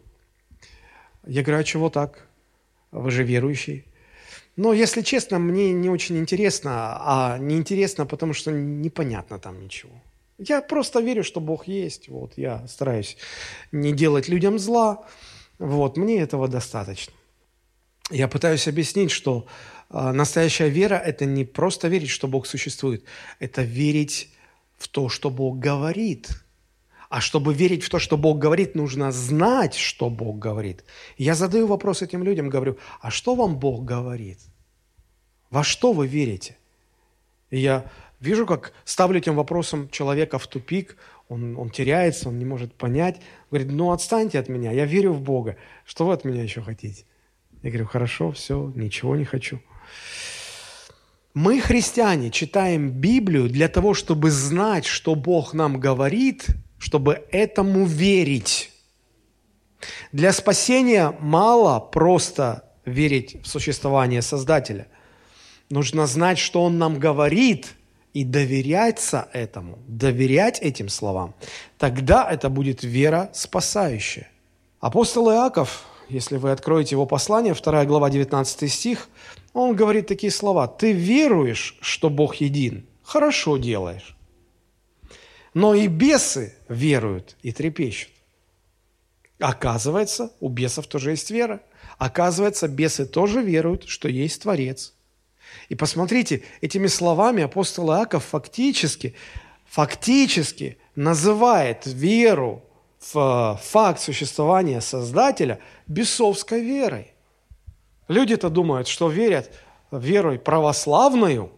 Я 1.25 1.43
говорю, 1.43 1.61
а 1.61 1.63
чего 1.63 1.89
так? 1.89 2.27
Вы 2.91 3.09
же 3.09 3.23
верующий. 3.23 3.85
Но, 4.57 4.73
если 4.73 5.01
честно, 5.01 5.39
мне 5.39 5.71
не 5.71 5.89
очень 5.89 6.17
интересно, 6.17 6.71
а 6.99 7.37
неинтересно, 7.39 8.05
потому 8.05 8.33
что 8.33 8.51
непонятно 8.51 9.39
там 9.39 9.63
ничего. 9.63 9.93
Я 10.37 10.61
просто 10.61 10.99
верю, 10.99 11.23
что 11.23 11.39
Бог 11.39 11.69
есть. 11.69 12.09
Вот, 12.09 12.33
я 12.35 12.67
стараюсь 12.67 13.15
не 13.71 13.93
делать 13.93 14.27
людям 14.27 14.59
зла. 14.59 15.05
Вот, 15.57 15.95
мне 15.95 16.19
этого 16.19 16.49
достаточно 16.49 17.13
я 18.11 18.27
пытаюсь 18.27 18.67
объяснить, 18.67 19.11
что 19.11 19.47
настоящая 19.91 20.69
вера– 20.69 20.95
это 21.05 21.25
не 21.25 21.45
просто 21.45 21.87
верить, 21.87 22.09
что 22.09 22.27
Бог 22.27 22.47
существует, 22.47 23.03
это 23.39 23.61
верить 23.61 24.29
в 24.77 24.87
то, 24.87 25.09
что 25.09 25.29
Бог 25.29 25.59
говорит. 25.59 26.29
А 27.09 27.19
чтобы 27.19 27.53
верить 27.53 27.83
в 27.83 27.89
то, 27.89 27.99
что 27.99 28.15
Бог 28.15 28.39
говорит, 28.39 28.73
нужно 28.73 29.11
знать, 29.11 29.75
что 29.75 30.09
Бог 30.09 30.39
говорит. 30.39 30.85
я 31.17 31.35
задаю 31.35 31.67
вопрос 31.67 32.01
этим 32.01 32.23
людям, 32.23 32.47
говорю, 32.47 32.77
а 33.01 33.11
что 33.11 33.35
вам 33.35 33.59
Бог 33.59 33.83
говорит? 33.83 34.39
Во 35.49 35.61
что 35.61 35.91
вы 35.91 36.07
верите? 36.07 36.55
И 37.49 37.59
я 37.59 37.91
вижу, 38.21 38.45
как 38.45 38.71
ставлю 38.85 39.19
этим 39.19 39.35
вопросом 39.35 39.89
человека 39.89 40.39
в 40.39 40.47
тупик, 40.47 40.95
он, 41.27 41.57
он 41.57 41.69
теряется, 41.69 42.29
он 42.29 42.39
не 42.39 42.45
может 42.45 42.73
понять. 42.73 43.21
Говорит, 43.49 43.71
ну 43.73 43.91
отстаньте 43.91 44.39
от 44.39 44.47
меня, 44.47 44.71
я 44.71 44.85
верю 44.85 45.11
в 45.11 45.21
Бога. 45.21 45.57
Что 45.85 46.05
вы 46.05 46.13
от 46.13 46.23
меня 46.23 46.43
еще 46.43 46.61
хотите? 46.61 47.03
Я 47.61 47.71
говорю, 47.71 47.87
хорошо, 47.87 48.31
все, 48.31 48.71
ничего 48.73 49.17
не 49.17 49.25
хочу. 49.25 49.59
Мы, 51.33 51.61
христиане, 51.61 52.29
читаем 52.29 52.91
Библию 52.91 53.49
для 53.49 53.67
того, 53.69 53.93
чтобы 53.93 54.31
знать, 54.31 54.85
что 54.85 55.15
Бог 55.15 55.53
нам 55.53 55.79
говорит, 55.79 56.47
чтобы 56.77 57.25
этому 57.31 57.85
верить. 57.85 58.71
Для 60.11 60.33
спасения 60.33 61.15
мало 61.19 61.79
просто 61.79 62.69
верить 62.85 63.37
в 63.43 63.47
существование 63.47 64.21
Создателя. 64.21 64.87
Нужно 65.69 66.05
знать, 66.05 66.37
что 66.37 66.63
Он 66.63 66.77
нам 66.77 66.99
говорит, 66.99 67.75
и 68.13 68.23
доверяться 68.23 69.29
этому, 69.31 69.79
доверять 69.87 70.59
этим 70.59 70.89
словам. 70.89 71.33
Тогда 71.77 72.29
это 72.29 72.49
будет 72.49 72.83
вера 72.83 73.29
спасающая. 73.33 74.29
Апостол 74.79 75.31
Иаков 75.31 75.85
если 76.11 76.37
вы 76.37 76.51
откроете 76.51 76.95
его 76.95 77.05
послание, 77.05 77.53
2 77.53 77.85
глава, 77.85 78.09
19 78.09 78.71
стих, 78.71 79.07
он 79.53 79.75
говорит 79.75 80.07
такие 80.07 80.31
слова. 80.31 80.67
«Ты 80.67 80.91
веруешь, 80.91 81.77
что 81.81 82.09
Бог 82.09 82.35
един? 82.35 82.85
Хорошо 83.03 83.57
делаешь. 83.57 84.15
Но 85.53 85.73
и 85.73 85.87
бесы 85.87 86.55
веруют 86.69 87.35
и 87.41 87.51
трепещут». 87.51 88.11
Оказывается, 89.39 90.31
у 90.39 90.49
бесов 90.49 90.87
тоже 90.87 91.11
есть 91.11 91.31
вера. 91.31 91.61
Оказывается, 91.97 92.67
бесы 92.67 93.05
тоже 93.05 93.41
веруют, 93.41 93.87
что 93.87 94.07
есть 94.07 94.43
Творец. 94.43 94.93
И 95.69 95.75
посмотрите, 95.75 96.43
этими 96.61 96.87
словами 96.87 97.43
апостол 97.43 97.91
Иаков 97.91 98.23
фактически, 98.23 99.15
фактически 99.65 100.77
называет 100.95 101.85
веру 101.85 102.63
в 103.01 103.59
факт 103.61 103.99
существования 103.99 104.81
Создателя 104.81 105.59
бесовской 105.87 106.61
верой. 106.61 107.13
Люди-то 108.07 108.49
думают, 108.49 108.87
что 108.87 109.09
верят 109.09 109.51
верой 109.91 110.37
православную, 110.37 111.51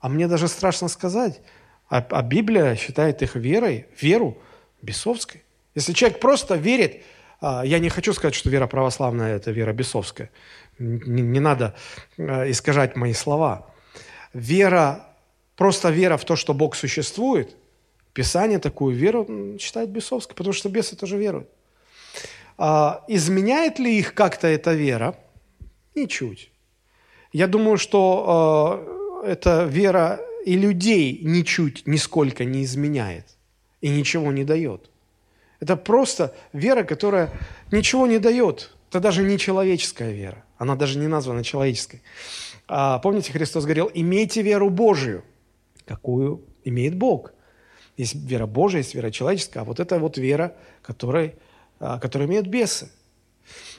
а 0.00 0.08
мне 0.08 0.26
даже 0.28 0.48
страшно 0.48 0.88
сказать, 0.88 1.40
а, 1.88 1.98
а 2.10 2.22
Библия 2.22 2.74
считает 2.76 3.22
их 3.22 3.36
верой, 3.36 3.86
веру 4.00 4.38
бесовской. 4.82 5.44
Если 5.74 5.92
человек 5.92 6.20
просто 6.20 6.56
верит, 6.56 7.02
а, 7.40 7.62
я 7.64 7.78
не 7.78 7.88
хочу 7.88 8.12
сказать, 8.12 8.34
что 8.34 8.50
вера 8.50 8.66
православная– 8.66 9.36
это 9.36 9.50
вера 9.50 9.72
бесовская. 9.72 10.30
Не, 10.78 11.22
не 11.22 11.40
надо 11.40 11.74
а, 12.18 12.50
искажать 12.50 12.96
мои 12.96 13.12
слова. 13.12 13.66
Вера, 14.32 15.06
просто 15.54 15.90
вера 15.90 16.16
в 16.16 16.24
то, 16.24 16.34
что 16.36 16.54
Бог 16.54 16.74
существует, 16.74 17.56
Писание 18.16 18.58
такую 18.58 18.96
веру 18.96 19.58
считает 19.60 19.90
бесовской, 19.90 20.34
потому 20.34 20.54
что 20.54 20.70
бесы 20.70 20.96
тоже 20.96 21.18
веруют. 21.18 21.50
А, 22.56 23.04
изменяет 23.08 23.78
ли 23.78 23.98
их 23.98 24.14
как-то 24.14 24.46
эта 24.46 24.72
вера? 24.72 25.18
Ничуть. 25.94 26.50
Я 27.34 27.46
думаю, 27.46 27.76
что 27.76 29.22
э, 29.22 29.32
эта 29.32 29.64
вера 29.64 30.18
и 30.46 30.56
людей 30.56 31.20
ничуть, 31.22 31.86
нисколько 31.86 32.46
не 32.46 32.64
изменяет 32.64 33.26
и 33.82 33.90
ничего 33.90 34.32
не 34.32 34.44
дает. 34.44 34.88
Это 35.60 35.76
просто 35.76 36.34
вера, 36.54 36.84
которая 36.84 37.30
ничего 37.70 38.06
не 38.06 38.18
дает. 38.18 38.74
Это 38.88 39.00
даже 39.00 39.24
не 39.24 39.36
человеческая 39.36 40.12
вера. 40.12 40.42
Она 40.56 40.74
даже 40.74 40.98
не 40.98 41.06
названа 41.06 41.44
человеческой. 41.44 42.00
А, 42.66 42.98
помните, 42.98 43.32
Христос 43.32 43.64
говорил, 43.64 43.90
имейте 43.92 44.40
веру 44.40 44.70
Божию, 44.70 45.22
какую 45.84 46.40
имеет 46.64 46.96
Бог. 46.96 47.35
Есть 47.96 48.14
вера 48.14 48.46
Божия, 48.46 48.80
есть 48.80 48.94
вера 48.94 49.10
человеческая, 49.10 49.60
а 49.60 49.64
вот 49.64 49.80
это 49.80 49.98
вот 49.98 50.18
вера, 50.18 50.54
которая, 50.82 51.34
а, 51.80 51.98
которая 51.98 52.28
имеет 52.28 52.46
бесы. 52.46 52.90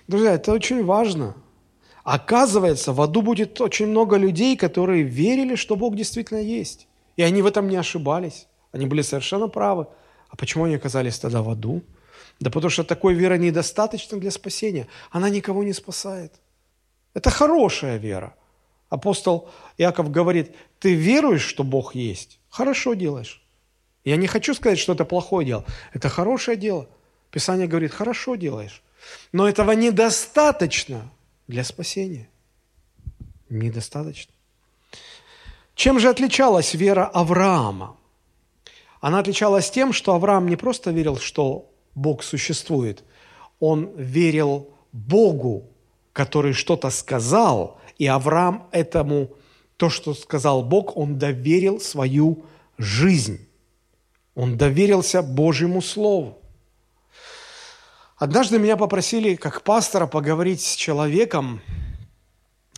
Друзья, 0.07 0.33
это 0.33 0.51
очень 0.53 0.83
важно. 0.83 1.35
Оказывается, 2.03 2.93
в 2.93 3.01
аду 3.01 3.21
будет 3.21 3.59
очень 3.59 3.87
много 3.87 4.17
людей, 4.17 4.55
которые 4.55 5.03
верили, 5.03 5.55
что 5.55 5.75
Бог 5.75 5.95
действительно 5.95 6.39
есть. 6.39 6.87
И 7.17 7.21
они 7.21 7.41
в 7.41 7.45
этом 7.45 7.67
не 7.67 7.75
ошибались. 7.75 8.47
Они 8.71 8.85
были 8.85 9.01
совершенно 9.01 9.49
правы. 9.49 9.87
А 10.29 10.35
почему 10.35 10.65
они 10.65 10.75
оказались 10.75 11.19
тогда 11.19 11.41
в 11.41 11.49
аду? 11.49 11.81
Да 12.39 12.49
потому 12.49 12.69
что 12.69 12.83
такой 12.83 13.13
веры 13.13 13.37
недостаточно 13.37 14.17
для 14.19 14.31
спасения. 14.31 14.87
Она 15.11 15.29
никого 15.29 15.63
не 15.63 15.73
спасает. 15.73 16.33
Это 17.13 17.29
хорошая 17.29 17.97
вера. 17.97 18.35
Апостол 18.89 19.49
Иаков 19.77 20.11
говорит, 20.11 20.55
ты 20.79 20.93
веруешь, 20.93 21.41
что 21.41 21.63
Бог 21.63 21.95
есть? 21.95 22.39
Хорошо 22.49 22.93
делаешь. 22.93 23.45
Я 24.07 24.15
не 24.15 24.27
хочу 24.27 24.53
сказать, 24.53 24.79
что 24.79 24.93
это 24.93 25.03
плохое 25.03 25.45
дело. 25.45 25.65
Это 25.91 26.07
хорошее 26.07 26.55
дело. 26.55 26.87
Писание 27.29 27.67
говорит, 27.67 27.91
хорошо 27.91 28.35
делаешь. 28.35 28.81
Но 29.33 29.49
этого 29.49 29.73
недостаточно 29.73 31.11
для 31.49 31.65
спасения. 31.65 32.29
Недостаточно. 33.49 34.31
Чем 35.75 35.99
же 35.99 36.07
отличалась 36.07 36.73
вера 36.73 37.05
Авраама? 37.05 37.97
Она 39.01 39.19
отличалась 39.19 39.69
тем, 39.69 39.91
что 39.91 40.13
Авраам 40.13 40.47
не 40.47 40.55
просто 40.55 40.91
верил, 40.91 41.17
что 41.17 41.69
Бог 41.93 42.23
существует, 42.23 43.03
он 43.59 43.91
верил 43.97 44.69
Богу, 44.93 45.65
который 46.13 46.53
что-то 46.53 46.91
сказал, 46.91 47.77
и 47.97 48.07
Авраам 48.07 48.69
этому, 48.71 49.31
то, 49.75 49.89
что 49.89 50.13
сказал 50.13 50.63
Бог, 50.63 50.95
он 50.95 51.19
доверил 51.19 51.81
свою 51.81 52.45
жизнь. 52.77 53.46
Он 54.37 54.57
доверился 54.57 55.21
Божьему 55.21 55.81
Слову. 55.81 56.37
Однажды 58.17 58.59
меня 58.59 58.77
попросили, 58.77 59.35
как 59.35 59.63
пастора, 59.63 60.07
поговорить 60.07 60.61
с 60.61 60.75
человеком, 60.75 61.59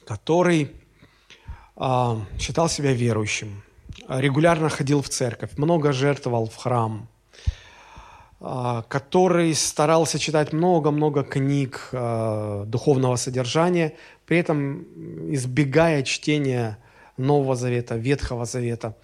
который 0.06 0.72
э, 1.76 2.16
считал 2.40 2.70
себя 2.70 2.94
верующим 2.94 3.62
регулярно 4.10 4.70
ходил 4.70 5.02
в 5.02 5.10
церковь, 5.10 5.52
много 5.58 5.92
жертвовал 5.92 6.48
в 6.48 6.56
храм, 6.56 7.08
а, 8.40 8.84
который 8.84 9.54
старался 9.54 10.20
читать 10.20 10.54
много-много 10.54 11.24
книг 11.24 11.90
а, 11.92 12.66
духовного 12.66 13.16
содержания, 13.18 13.94
при 14.26 14.38
этом 14.38 14.84
избегая 15.34 16.04
чтения 16.04 16.78
Нового 17.18 17.56
Завета, 17.56 17.96
Ветхого 17.96 18.46
Завета. 18.46 18.96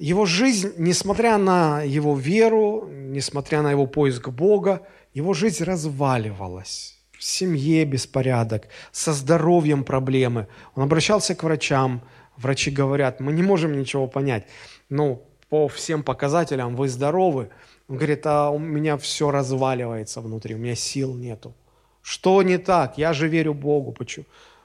Его 0.00 0.26
жизнь, 0.26 0.72
несмотря 0.78 1.38
на 1.38 1.82
его 1.82 2.16
веру, 2.16 2.88
несмотря 2.90 3.62
на 3.62 3.70
его 3.70 3.86
поиск 3.86 4.28
Бога, 4.28 4.80
его 5.14 5.34
жизнь 5.34 5.62
разваливалась. 5.62 6.98
В 7.12 7.22
семье 7.22 7.84
беспорядок, 7.84 8.68
со 8.92 9.12
здоровьем 9.12 9.84
проблемы. 9.84 10.48
Он 10.74 10.82
обращался 10.82 11.34
к 11.34 11.44
врачам– 11.44 12.02
Врачи 12.40 12.70
говорят, 12.70 13.20
мы 13.20 13.32
не 13.32 13.42
можем 13.42 13.78
ничего 13.78 14.06
понять. 14.06 14.46
Ну, 14.88 15.22
по 15.50 15.68
всем 15.68 16.02
показателям 16.02 16.74
вы 16.74 16.88
здоровы. 16.88 17.50
Он 17.86 17.96
говорит, 17.96 18.26
а 18.26 18.50
у 18.50 18.58
меня 18.58 18.96
все 18.96 19.30
разваливается 19.30 20.22
внутри, 20.22 20.54
у 20.54 20.58
меня 20.58 20.74
сил 20.74 21.14
нету. 21.14 21.54
Что 22.00 22.42
не 22.42 22.56
так? 22.56 22.96
Я 22.96 23.12
же 23.12 23.28
верю 23.28 23.52
Богу. 23.52 23.92
Почему? 23.92 24.24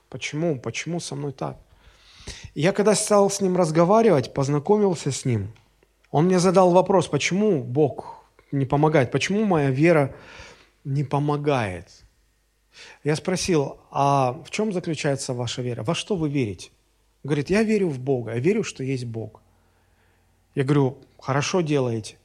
Почему? 0.10 0.58
Почему 0.58 1.02
со 1.02 1.16
мной 1.16 1.34
так? 1.34 1.58
Я 2.54 2.72
когда 2.72 2.96
стал 2.96 3.30
с 3.30 3.42
ним 3.42 3.58
разговаривать, 3.58 4.34
познакомился 4.34 5.12
с 5.12 5.26
ним, 5.26 5.54
он 6.12 6.26
мне 6.26 6.40
задал 6.40 6.72
вопрос, 6.72 7.08
почему 7.08 7.64
Бог 7.64 8.24
не 8.52 8.66
помогает, 8.66 9.12
почему 9.12 9.46
моя 9.46 9.70
вера 9.70 10.16
не 10.84 11.04
помогает. 11.04 11.90
Я 13.04 13.16
спросил, 13.16 13.80
а 13.92 14.34
в 14.46 14.52
чем 14.52 14.72
заключается 14.74 15.34
ваша 15.34 15.62
вера? 15.62 15.84
Во 15.84 15.96
что 15.96 16.16
вы 16.16 16.30
верите? 16.30 16.72
Говорит, 17.24 17.50
я 17.50 17.64
верю 17.64 17.90
в 17.90 18.00
Бога, 18.00 18.34
я 18.34 18.40
верю, 18.40 18.64
что 18.64 18.84
есть 18.84 19.06
Бог. 19.06 19.42
Я 20.54 20.64
говорю, 20.64 20.98
хорошо 21.20 21.62
делаете, 21.62 22.18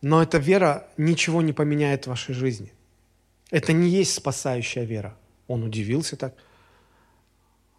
но 0.00 0.22
эта 0.22 0.38
вера 0.38 0.88
ничего 0.96 1.42
не 1.42 1.52
поменяет 1.52 2.04
в 2.04 2.10
вашей 2.10 2.34
жизни. 2.34 2.72
Это 3.50 3.72
не 3.72 3.88
есть 3.88 4.14
спасающая 4.14 4.84
вера. 4.84 5.16
Он 5.46 5.62
удивился 5.62 6.16
так. 6.16 6.34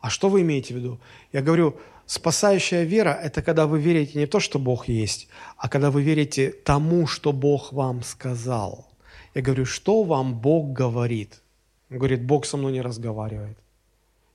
А 0.04 0.10
что 0.10 0.28
вы 0.28 0.42
имеете 0.42 0.74
в 0.74 0.78
виду? 0.78 1.00
Я 1.32 1.42
говорю, 1.42 1.78
спасающая 2.06 2.84
вера– 2.84 3.18
это 3.24 3.42
когда 3.42 3.66
вы 3.66 3.80
верите 3.80 4.20
не 4.20 4.26
в 4.26 4.30
то, 4.30 4.42
что 4.42 4.60
Бог 4.60 4.90
есть, 4.90 5.30
а 5.56 5.70
когда 5.70 5.92
вы 5.92 6.04
верите 6.04 6.52
тому, 6.52 7.08
что 7.08 7.32
Бог 7.32 7.72
вам 7.72 8.04
сказал. 8.04 8.86
Я 9.34 9.42
говорю, 9.42 9.66
что 9.66 10.04
вам 10.04 10.34
Бог 10.42 10.74
говорит? 10.74 11.42
Он 11.90 12.00
говорит, 12.00 12.22
Бог 12.26 12.46
со 12.46 12.58
мной 12.58 12.74
не 12.74 12.82
разговаривает. 12.82 13.58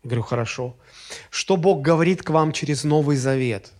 Я 0.04 0.08
говорю, 0.08 0.22
хорошо. 0.22 0.74
Что 1.28 1.58
Бог 1.58 1.82
говорит 1.82 2.22
к 2.22 2.30
вам 2.30 2.52
через 2.52 2.84
Новый 2.84 3.18
Завет? 3.18 3.72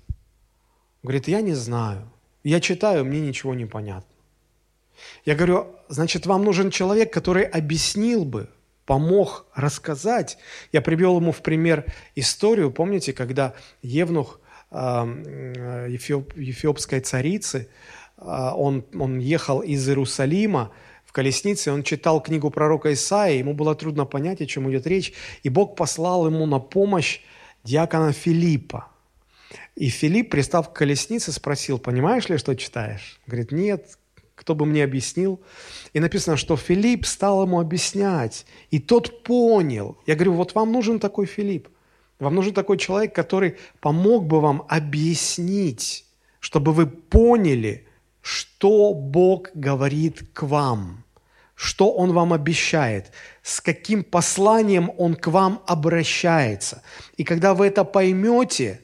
Говорит, 1.03 1.27
я 1.27 1.41
не 1.41 1.55
знаю. 1.55 2.03
Я 2.45 2.61
читаю, 2.61 3.07
мне 3.07 3.21
ничего 3.21 3.55
не 3.55 3.65
понятно. 3.65 4.15
Я 5.25 5.35
говорю, 5.35 5.67
значит, 5.89 6.27
вам 6.27 6.45
нужен 6.45 6.71
человек, 6.71 7.11
который 7.15 7.45
объяснил 7.45 8.27
бы, 8.27 8.51
помог 8.89 9.45
рассказать. 9.55 10.39
Я 10.73 10.81
привел 10.81 11.19
ему 11.19 11.31
в 11.31 11.43
пример 11.43 11.85
историю, 12.15 12.71
помните, 12.71 13.13
когда 13.13 13.53
Евнух 13.83 14.41
э, 14.71 14.77
эфиоп, 14.77 16.33
эфиопской 16.35 17.01
царицы, 17.01 17.69
э, 18.17 18.23
он, 18.25 18.87
он 18.95 19.19
ехал 19.19 19.61
из 19.61 19.87
Иерусалима, 19.87 20.73
в 21.05 21.13
колеснице, 21.13 21.71
он 21.71 21.83
читал 21.83 22.23
книгу 22.23 22.51
пророка 22.51 22.91
Исаия, 22.95 23.39
ему 23.39 23.53
было 23.53 23.75
трудно 23.75 24.07
понять, 24.07 24.41
о 24.41 24.47
чем 24.47 24.71
идет 24.71 24.87
речь, 24.87 25.13
и 25.43 25.51
Бог 25.51 25.77
послал 25.77 26.27
ему 26.27 26.47
на 26.47 26.59
помощь 26.59 27.21
диакона 27.65 28.13
Филиппа. 28.13 28.89
И 29.77 29.91
Филипп, 29.91 30.31
пристав 30.31 30.71
к 30.71 30.73
колеснице, 30.73 31.31
спросил, 31.33 31.79
понимаешь 31.79 32.29
ли, 32.31 32.39
что 32.39 32.55
читаешь? 32.57 33.21
Говорит, 33.27 33.53
нет, 33.53 33.98
кто 34.39 34.55
бы 34.55 34.67
мне 34.67 34.85
объяснил. 34.85 35.41
И 35.93 36.01
написано, 36.01 36.37
что 36.37 36.57
Филипп 36.57 37.05
стал 37.07 37.43
ему 37.43 37.59
объяснять, 37.61 38.47
и 38.71 38.79
тот 38.79 39.25
понял. 39.25 39.99
Я 40.07 40.15
говорю, 40.15 40.35
вот 40.35 40.55
вам 40.55 40.73
нужен 40.73 41.01
такой 41.01 41.27
Филипп. 41.27 41.69
Вам 42.21 42.35
нужен 42.35 42.55
такой 42.55 42.79
человек, 42.79 43.15
который 43.15 43.57
помог 43.81 44.27
бы 44.27 44.41
вам 44.41 44.65
объяснить, 44.69 46.07
чтобы 46.41 46.73
вы 46.73 46.87
поняли, 46.87 47.87
что 48.21 48.95
Бог 48.95 49.51
говорит 49.55 50.23
к 50.33 50.45
вам, 50.45 51.05
что 51.55 51.93
Он 51.93 52.13
вам 52.13 52.33
обещает, 52.33 53.13
с 53.43 53.61
каким 53.61 54.05
посланием 54.05 54.93
Он 54.99 55.15
к 55.15 55.27
вам 55.29 55.63
обращается. 55.67 56.83
И 57.17 57.25
когда 57.25 57.55
вы 57.55 57.67
это 57.67 57.85
поймете, 57.85 58.81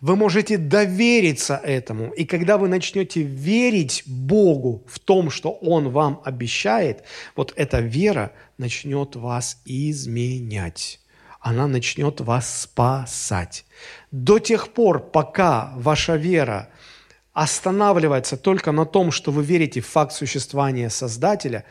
вы 0.00 0.16
можете 0.16 0.56
довериться 0.56 1.56
этому. 1.56 2.12
И 2.12 2.24
когда 2.24 2.56
вы 2.56 2.68
начнете 2.68 3.22
верить 3.22 4.02
Богу 4.06 4.82
в 4.86 4.98
том, 4.98 5.30
что 5.30 5.50
Он 5.50 5.90
вам 5.90 6.20
обещает, 6.24 7.04
вот 7.36 7.52
эта 7.56 7.80
вера 7.80 8.32
начнет 8.58 9.16
вас 9.16 9.60
изменять. 9.64 11.00
Она 11.40 11.66
начнет 11.66 12.20
вас 12.20 12.62
спасать. 12.62 13.64
До 14.10 14.38
тех 14.38 14.72
пор, 14.72 15.00
пока 15.00 15.72
ваша 15.76 16.16
вера 16.16 16.68
останавливается 17.32 18.36
только 18.36 18.72
на 18.72 18.84
том, 18.84 19.10
что 19.10 19.32
вы 19.32 19.42
верите 19.42 19.80
в 19.80 19.86
факт 19.86 20.12
существования 20.12 20.90
Создателя, 20.90 21.64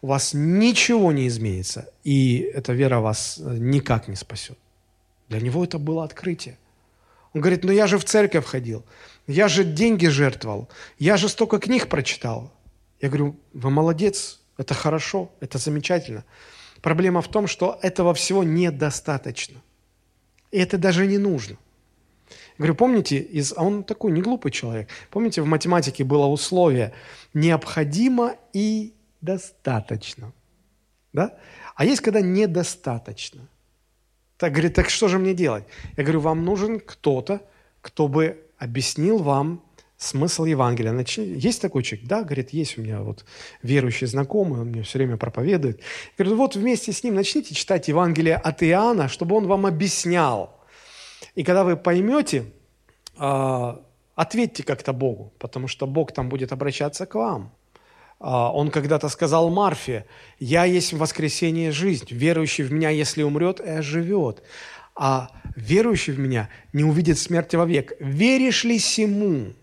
у 0.00 0.08
вас 0.08 0.34
ничего 0.34 1.12
не 1.12 1.28
изменится, 1.28 1.88
и 2.02 2.38
эта 2.38 2.72
вера 2.72 2.98
вас 2.98 3.38
никак 3.40 4.08
не 4.08 4.16
спасет. 4.16 4.58
Для 5.28 5.40
него 5.40 5.62
это 5.62 5.78
было 5.78 6.02
открытие. 6.02 6.58
Он 7.34 7.40
говорит, 7.40 7.64
ну 7.64 7.72
я 7.72 7.86
же 7.86 7.98
в 7.98 8.04
церковь 8.04 8.44
ходил, 8.44 8.84
я 9.26 9.48
же 9.48 9.64
деньги 9.64 10.06
жертвовал, 10.06 10.68
я 10.98 11.16
же 11.16 11.28
столько 11.28 11.58
книг 11.58 11.88
прочитал. 11.88 12.52
Я 13.00 13.08
говорю, 13.08 13.36
вы 13.52 13.70
молодец, 13.70 14.40
это 14.58 14.74
хорошо, 14.74 15.32
это 15.40 15.58
замечательно. 15.58 16.24
Проблема 16.82 17.22
в 17.22 17.28
том, 17.28 17.46
что 17.46 17.78
этого 17.82 18.12
всего 18.12 18.44
недостаточно. 18.44 19.62
И 20.50 20.58
это 20.58 20.78
даже 20.78 21.06
не 21.06 21.18
нужно. 21.18 21.56
Я 22.28 22.58
говорю, 22.58 22.74
помните, 22.74 23.18
из... 23.18 23.52
а 23.56 23.62
он 23.62 23.82
такой 23.82 24.12
не 24.12 24.20
глупый 24.20 24.52
человек. 24.52 24.88
Помните, 25.10 25.42
в 25.42 25.46
математике 25.46 26.04
было 26.04 26.26
условие 26.26 26.92
«необходимо 27.34 28.36
и 28.52 28.94
достаточно». 29.20 30.32
Да? 31.12 31.38
А 31.74 31.84
есть, 31.84 32.00
когда 32.00 32.20
недостаточно. 32.20 33.48
Так, 34.42 34.50
говорит, 34.50 34.74
так 34.74 34.90
что 34.90 35.06
же 35.06 35.20
мне 35.20 35.34
делать? 35.34 35.62
Я 35.96 36.02
говорю, 36.02 36.18
вам 36.18 36.44
нужен 36.44 36.80
кто-то, 36.80 37.42
кто 37.80 38.08
бы 38.08 38.44
объяснил 38.58 39.18
вам 39.18 39.62
смысл 39.96 40.46
Евангелия. 40.46 40.90
Начни... 40.90 41.24
Есть 41.24 41.62
такой 41.62 41.84
человек? 41.84 42.08
Да, 42.08 42.24
говорит, 42.24 42.50
есть 42.50 42.76
у 42.76 42.82
меня 42.82 43.02
вот 43.02 43.24
верующий 43.62 44.08
знакомый, 44.08 44.60
он 44.60 44.70
мне 44.70 44.82
все 44.82 44.98
время 44.98 45.16
проповедует. 45.16 45.78
Я 46.18 46.24
говорю, 46.24 46.38
вот 46.38 46.56
вместе 46.56 46.90
с 46.90 47.04
ним 47.04 47.14
начните 47.14 47.54
читать 47.54 47.86
Евангелие 47.86 48.34
от 48.34 48.64
Иоанна, 48.64 49.06
чтобы 49.06 49.36
он 49.36 49.46
вам 49.46 49.64
объяснял. 49.64 50.58
И 51.36 51.44
когда 51.44 51.62
вы 51.62 51.76
поймете, 51.76 52.42
а, 53.16 53.80
ответьте 54.16 54.64
как-то 54.64 54.92
Богу, 54.92 55.32
потому 55.38 55.68
что 55.68 55.86
Бог 55.86 56.10
там 56.10 56.28
будет 56.28 56.50
обращаться 56.50 57.06
к 57.06 57.14
вам. 57.14 57.52
А, 58.24 58.52
он 58.52 58.70
когда-то 58.70 59.08
сказал 59.08 59.50
Марфе, 59.50 60.06
«Я 60.38 60.64
есть 60.64 60.92
воскресение 60.92 61.72
жизнь, 61.72 62.06
верующий 62.08 62.62
в 62.62 62.72
меня, 62.72 62.88
если 62.88 63.24
умрет, 63.24 63.58
и 63.58 63.68
оживет, 63.68 64.44
а 64.94 65.30
верующий 65.56 66.12
в 66.12 66.20
меня 66.20 66.48
не 66.72 66.84
увидит 66.84 67.18
смерти 67.18 67.56
вовек. 67.56 67.94
Веришь 67.98 68.62
ли 68.62 68.78
сему?» 68.78 69.54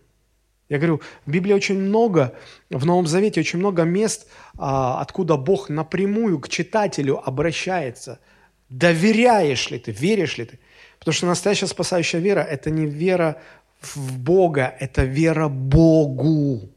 Я 0.67 0.77
говорю, 0.77 1.01
в 1.25 1.31
Библии 1.31 1.53
очень 1.53 1.79
много, 1.79 2.35
в 2.69 2.85
Новом 2.85 3.07
Завете 3.07 3.39
очень 3.39 3.59
много 3.59 3.83
мест, 3.83 4.27
а, 4.57 4.99
откуда 4.99 5.37
Бог 5.37 5.69
напрямую 5.69 6.39
к 6.39 6.49
читателю 6.49 7.25
обращается. 7.25 8.19
Доверяешь 8.67 9.71
ли 9.71 9.79
ты, 9.79 9.91
веришь 9.91 10.37
ли 10.37 10.45
ты? 10.45 10.59
Потому 10.99 11.13
что 11.13 11.27
настоящая 11.27 11.67
спасающая 11.67 12.19
вера– 12.19 12.41
это 12.51 12.69
не 12.69 12.85
вера 12.85 13.41
в 13.81 14.19
Бога, 14.19 14.75
это 14.79 15.05
вера 15.05 15.47
Богу. 15.47 16.69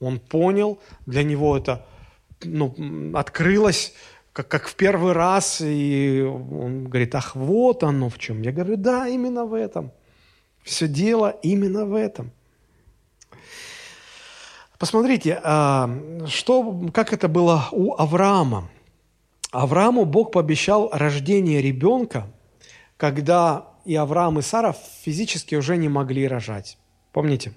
Он 0.00 0.18
понял, 0.18 0.78
для 1.06 1.22
него 1.22 1.56
это 1.56 1.86
ну, 2.42 2.74
открылось 3.14 3.94
как, 4.32 4.48
как 4.48 4.68
в 4.68 4.74
первый 4.74 5.12
раз, 5.12 5.60
и 5.60 6.22
он 6.22 6.84
говорит, 6.84 7.14
ах, 7.14 7.36
вот 7.36 7.84
оно 7.84 8.08
в 8.08 8.18
чем. 8.18 8.42
Я 8.42 8.52
говорю, 8.52 8.76
да, 8.76 9.06
именно 9.08 9.44
в 9.44 9.54
этом– 9.54 9.92
все 10.62 10.88
дело 10.88 11.30
именно 11.42 11.84
в 11.84 11.94
этом. 11.94 12.32
Посмотрите, 14.78 15.40
а, 15.42 15.90
что, 16.26 16.88
как 16.92 17.12
это 17.12 17.28
было 17.28 17.68
у 17.72 17.94
Авраама. 17.94 18.70
Аврааму 19.50 20.04
Бог 20.04 20.32
пообещал 20.32 20.88
рождение 20.92 21.60
ребенка, 21.60 22.26
когда 22.96 23.66
и 23.84 23.94
Авраам, 23.94 24.38
и 24.38 24.42
Сара 24.42 24.74
физически 25.02 25.54
уже 25.54 25.76
не 25.76 25.88
могли 25.88 26.26
рожать. 26.28 26.78
Помните? 27.12 27.52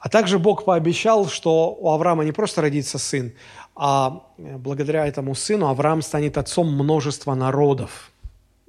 А 0.00 0.08
также 0.08 0.38
Бог 0.38 0.64
пообещал, 0.64 1.28
что 1.28 1.76
у 1.78 1.90
Авраама 1.90 2.24
не 2.24 2.32
просто 2.32 2.62
родится 2.62 2.98
сын, 2.98 3.32
а 3.76 4.24
благодаря 4.38 5.06
этому 5.06 5.34
сыну 5.34 5.68
Авраам 5.68 6.00
станет 6.00 6.38
отцом 6.38 6.72
множества 6.72 7.34
народов. 7.34 8.10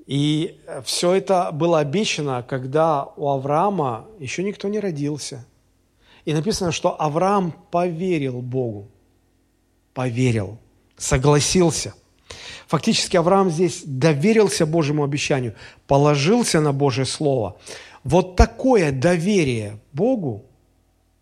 И 0.06 0.60
все 0.84 1.14
это 1.14 1.52
было 1.54 1.80
обещано, 1.80 2.44
когда 2.44 3.06
у 3.16 3.30
Авраама 3.30 4.08
еще 4.20 4.44
никто 4.44 4.68
не 4.68 4.82
родился. 4.82 5.46
И 6.26 6.34
написано, 6.34 6.74
что 6.74 7.02
Авраам 7.02 7.54
поверил 7.72 8.42
Богу. 8.42 8.90
Поверил, 9.94 10.58
согласился. 10.98 11.94
Фактически 12.68 13.16
Авраам 13.16 13.50
здесь 13.50 13.84
доверился 13.86 14.66
Божьему 14.66 15.06
обещанию, 15.06 15.56
положился 15.88 16.60
на 16.60 16.74
Божье 16.74 17.06
Слово. 17.06 17.58
Вот 18.04 18.36
такое 18.36 18.92
доверие 18.92 19.80
Богу 19.94 20.46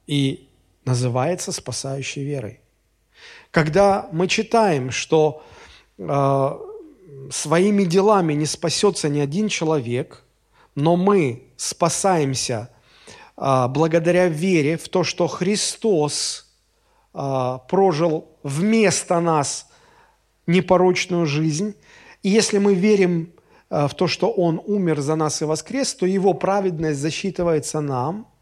и 0.09 0.49
называется 0.85 1.51
спасающей 1.51 2.23
верой. 2.23 2.61
Когда 3.51 4.09
мы 4.11 4.27
читаем, 4.27 4.89
что 4.89 5.43
э, 5.99 6.49
своими 7.29 7.83
делами 7.83 8.33
не 8.33 8.47
спасется 8.47 9.07
ни 9.07 9.19
один 9.19 9.49
человек, 9.49 10.23
но 10.73 10.95
мы 10.95 11.43
спасаемся 11.57 12.71
а, 13.37 13.67
благодаря 13.67 14.29
вере 14.29 14.77
в 14.77 14.89
то, 14.89 15.03
что 15.03 15.27
Христос 15.27 16.47
а, 17.13 17.59
прожил 17.59 18.29
вместо 18.41 19.19
нас 19.19 19.67
непорочную 20.47 21.27
жизнь. 21.27 21.75
И 22.23 22.29
если 22.29 22.57
мы 22.57 22.73
верим 22.73 23.31
а, 23.69 23.87
в 23.87 23.93
то, 23.93 24.07
что 24.07 24.31
Он 24.31 24.59
умер 24.65 25.01
за 25.01 25.15
нас 25.15 25.43
и 25.43 25.45
воскрес, 25.45 25.93
то 25.93 26.07
Его 26.07 26.33
праведность 26.33 26.99
засчитывается 26.99 27.79
нам– 27.79 28.25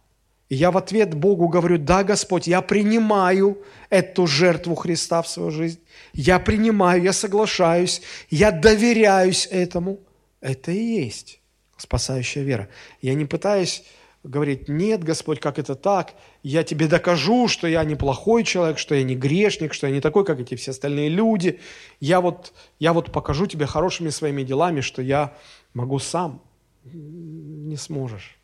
и 0.50 0.56
я 0.56 0.72
в 0.72 0.78
ответ 0.78 1.14
Богу 1.14 1.48
говорю, 1.50 1.78
да, 1.78 2.04
Господь, 2.04 2.48
я 2.48 2.62
принимаю 2.62 3.62
эту 3.90 4.28
жертву 4.28 4.76
Христа 4.76 5.22
в 5.22 5.28
свою 5.28 5.52
жизнь. 5.52 5.80
Я 6.14 6.40
принимаю, 6.40 7.04
я 7.04 7.14
соглашаюсь, 7.14 8.02
я 8.30 8.52
доверяюсь 8.52 9.48
этому. 9.52 10.00
Это 10.40 10.72
и 10.72 10.82
есть 10.82 11.42
спасающая 11.78 12.44
вера. 12.44 12.70
Я 13.02 13.14
не 13.14 13.26
пытаюсь 13.26 13.84
говорить, 14.24 14.68
нет, 14.68 15.04
Господь, 15.04 15.40
как 15.40 15.60
это 15.60 15.76
так? 15.76 16.14
Я 16.44 16.64
тебе 16.64 16.88
докажу, 16.88 17.48
что 17.48 17.68
я 17.68 17.84
неплохой 17.84 18.44
человек, 18.44 18.78
что 18.78 18.96
я 18.96 19.04
не 19.04 19.16
грешник, 19.16 19.74
что 19.74 19.88
я 19.88 19.94
не 19.94 20.02
такой, 20.02 20.26
как 20.26 20.40
эти 20.40 20.56
все 20.56 20.72
остальные 20.72 21.10
люди. 21.10 21.60
Я 22.00 22.20
вот, 22.20 22.54
я 22.80 22.94
вот 22.94 23.12
покажу 23.12 23.48
тебе 23.48 23.66
хорошими 23.66 24.10
своими 24.10 24.44
делами, 24.44 24.82
что 24.82 25.02
я 25.02 25.36
могу 25.74 26.00
сам. 26.00 26.42
Не 26.84 27.78
сможешь. 27.78 28.37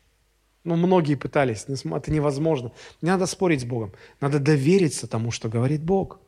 Ну, 0.64 0.76
многие 0.76 1.14
пытались, 1.14 1.66
это 1.68 2.10
невозможно. 2.10 2.72
Не 3.02 3.10
надо 3.10 3.26
спорить 3.26 3.60
с 3.60 3.64
Богом, 3.64 3.92
надо 4.20 4.38
довериться 4.38 5.06
тому, 5.06 5.30
что 5.30 5.48
говорит 5.48 5.82
Бог. 5.82 6.18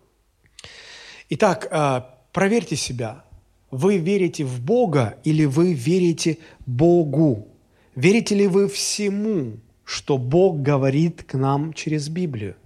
Итак, 1.30 1.66
а, 1.70 2.18
проверьте 2.32 2.76
себя. 2.76 3.24
Вы 3.70 3.96
верите 3.96 4.44
в 4.44 4.60
Бога 4.60 5.18
или 5.24 5.44
вы 5.44 5.72
верите 5.72 6.38
Богу? 6.66 7.48
Верите 7.94 8.34
ли 8.34 8.46
вы 8.46 8.68
всему, 8.68 9.58
что 9.84 10.18
Бог 10.18 10.60
говорит 10.60 11.24
к 11.24 11.34
нам 11.34 11.72
через 11.72 12.08
Библию? 12.08 12.56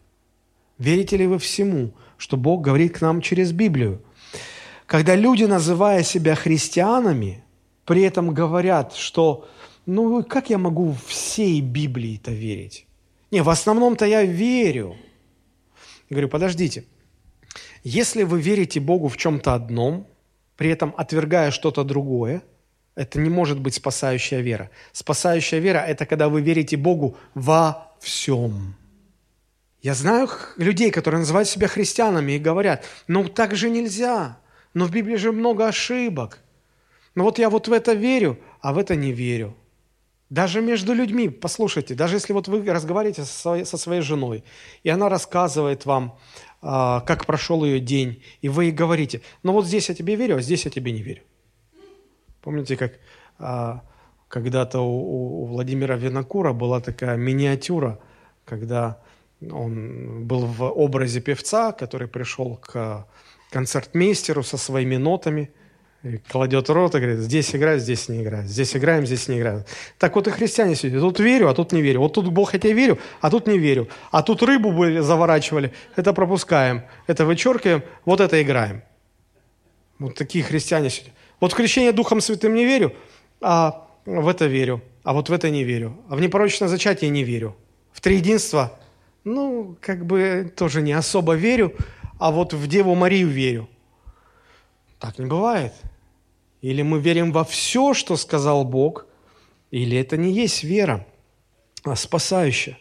Верите 0.76 1.16
ли 1.16 1.26
вы 1.26 1.38
всему, 1.38 1.92
что 2.16 2.37
Бог 2.37 2.62
говорит 2.62 2.98
к 2.98 3.00
нам 3.00 3.20
через 3.22 3.52
Библию? 3.52 4.02
Когда 4.87 5.14
люди, 5.14 5.44
называя 5.44 6.02
себя 6.02 6.35
христианами, 6.35 7.44
при 7.85 8.02
этом 8.02 8.35
говорят, 8.35 8.94
что 8.94 9.48
ну 9.94 10.24
как 10.24 10.50
я 10.50 10.59
могу 10.59 10.94
всей 11.07 11.61
Библии-то 11.61 12.31
верить? 12.31 12.87
Не, 13.31 13.42
в 13.42 13.48
основном-то 13.48 14.07
я 14.07 14.22
верю. 14.22 14.96
Говорю, 16.09 16.29
подождите, 16.29 16.85
если 17.85 18.24
вы 18.24 18.40
верите 18.40 18.81
Богу 18.81 19.09
в 19.09 19.16
чем-то 19.16 19.55
одном, 19.55 20.07
при 20.57 20.70
этом 20.70 20.94
отвергая 20.96 21.50
что-то 21.50 21.85
другое, 21.85 22.42
это 22.94 23.18
не 23.18 23.31
может 23.31 23.59
быть 23.61 23.74
спасающая 23.74 24.40
вера. 24.40 24.70
Спасающая 24.92 25.59
вера– 25.59 25.79
это 25.88 26.07
когда 26.07 26.29
вы 26.29 26.42
верите 26.42 26.76
Богу 26.76 27.16
во 27.35 27.92
всем. 28.00 28.76
Я 29.83 29.94
знаю 29.94 30.29
людей, 30.57 30.90
которые 30.90 31.20
называют 31.20 31.48
себя 31.48 31.66
христианами 31.66 32.33
и 32.33 32.38
говорят, 32.38 32.85
ну 33.09 33.29
так 33.29 33.55
же 33.55 33.70
нельзя, 33.70 34.38
но 34.74 34.85
в 34.85 34.90
Библии 34.90 35.16
же 35.16 35.33
много 35.33 35.68
ошибок. 35.68 36.40
Но 37.14 37.24
вот 37.24 37.38
я 37.38 37.48
вот 37.48 37.68
в 37.68 37.72
это 37.72 37.94
верю, 37.94 38.38
а 38.61 38.72
в 38.72 38.79
это 38.79 38.94
не 38.96 39.12
верю. 39.12 39.57
Даже 40.30 40.60
между 40.60 40.94
людьми, 40.94 41.28
послушайте, 41.28 41.96
даже 41.96 42.14
если 42.14 42.32
вот 42.32 42.46
вы 42.46 42.64
разговариваете 42.64 43.24
со 43.24 43.32
своей, 43.32 43.64
со 43.64 43.76
своей 43.76 44.00
женой, 44.00 44.44
и 44.84 44.88
она 44.88 45.08
рассказывает 45.08 45.86
вам, 45.86 46.16
э, 46.62 47.00
как 47.04 47.26
прошел 47.26 47.64
ее 47.64 47.80
день, 47.80 48.22
и 48.40 48.48
вы 48.48 48.66
ей 48.66 48.72
говорите, 48.72 49.22
ну 49.42 49.52
вот 49.52 49.66
здесь 49.66 49.88
я 49.88 49.94
тебе 49.94 50.14
верю, 50.14 50.36
а 50.36 50.40
здесь 50.40 50.64
я 50.66 50.70
тебе 50.70 50.92
не 50.92 51.02
верю. 51.02 51.22
Помните, 52.42 52.76
как 52.76 52.92
э, 53.40 53.80
когда-то 54.28 54.78
у, 54.78 55.42
у 55.42 55.46
Владимира 55.46 55.96
Винокура 55.96 56.52
была 56.52 56.80
такая 56.80 57.16
миниатюра, 57.16 57.98
когда 58.44 59.02
он 59.40 60.26
был 60.26 60.46
в 60.46 60.62
образе 60.62 61.20
певца, 61.20 61.72
который 61.72 62.06
пришел 62.06 62.56
к 62.56 63.04
концертмейстеру 63.50 64.44
со 64.44 64.56
своими 64.56 64.96
нотами– 64.96 65.50
и 66.02 66.16
кладет 66.16 66.70
рот 66.70 66.94
и 66.94 66.98
говорит, 66.98 67.18
здесь 67.20 67.54
играют, 67.54 67.82
здесь 67.82 68.08
не 68.08 68.22
играют, 68.22 68.48
здесь 68.48 68.74
играем, 68.74 69.04
здесь 69.04 69.28
не 69.28 69.38
играют. 69.38 69.66
Так 69.98 70.14
вот 70.16 70.26
и 70.28 70.30
христиане 70.30 70.74
сидят, 70.74 71.00
тут 71.00 71.20
верю, 71.20 71.48
а 71.48 71.54
тут 71.54 71.72
не 71.72 71.82
верю. 71.82 72.00
Вот 72.00 72.14
тут 72.14 72.28
Бог, 72.28 72.50
хотя 72.50 72.70
верю, 72.70 72.98
а 73.20 73.30
тут 73.30 73.46
не 73.46 73.58
верю. 73.58 73.88
А 74.10 74.22
тут 74.22 74.42
рыбу 74.42 74.72
были, 74.72 75.00
заворачивали, 75.00 75.72
это 75.96 76.12
пропускаем, 76.12 76.84
это 77.06 77.26
вычеркиваем, 77.26 77.82
вот 78.04 78.20
это 78.20 78.40
играем. 78.42 78.82
Вот 79.98 80.14
такие 80.14 80.42
христиане 80.42 80.88
сидят. 80.88 81.12
Вот 81.38 81.52
в 81.52 81.56
крещение 81.56 81.92
Духом 81.92 82.20
Святым 82.20 82.54
не 82.54 82.64
верю, 82.64 82.94
а 83.40 83.86
в 84.06 84.28
это 84.28 84.46
верю, 84.46 84.82
а 85.04 85.12
вот 85.12 85.28
в 85.28 85.32
это 85.32 85.50
не 85.50 85.64
верю. 85.64 86.00
А 86.08 86.16
в 86.16 86.20
непорочное 86.20 86.68
зачатие 86.68 87.10
не 87.10 87.24
верю. 87.24 87.56
В 87.92 88.00
триединство 88.00 88.78
ну, 89.24 89.76
как 89.80 90.06
бы 90.06 90.50
тоже 90.56 90.80
не 90.80 90.92
особо 90.92 91.34
верю, 91.34 91.74
а 92.18 92.30
вот 92.30 92.54
в 92.54 92.66
Деву 92.66 92.94
Марию 92.94 93.28
верю. 93.28 93.68
Так 94.98 95.18
не 95.18 95.26
бывает. 95.26 95.72
Или 96.61 96.83
мы 96.83 97.01
верим 97.01 97.33
во 97.33 97.44
все, 97.44 97.94
что 97.94 98.16
сказал 98.16 98.64
Бог, 98.64 99.07
или 99.70 99.96
это 99.96 100.16
не 100.16 100.33
есть 100.33 100.64
вера, 100.64 101.07
а 101.85 101.96
спасающая. 101.96 102.79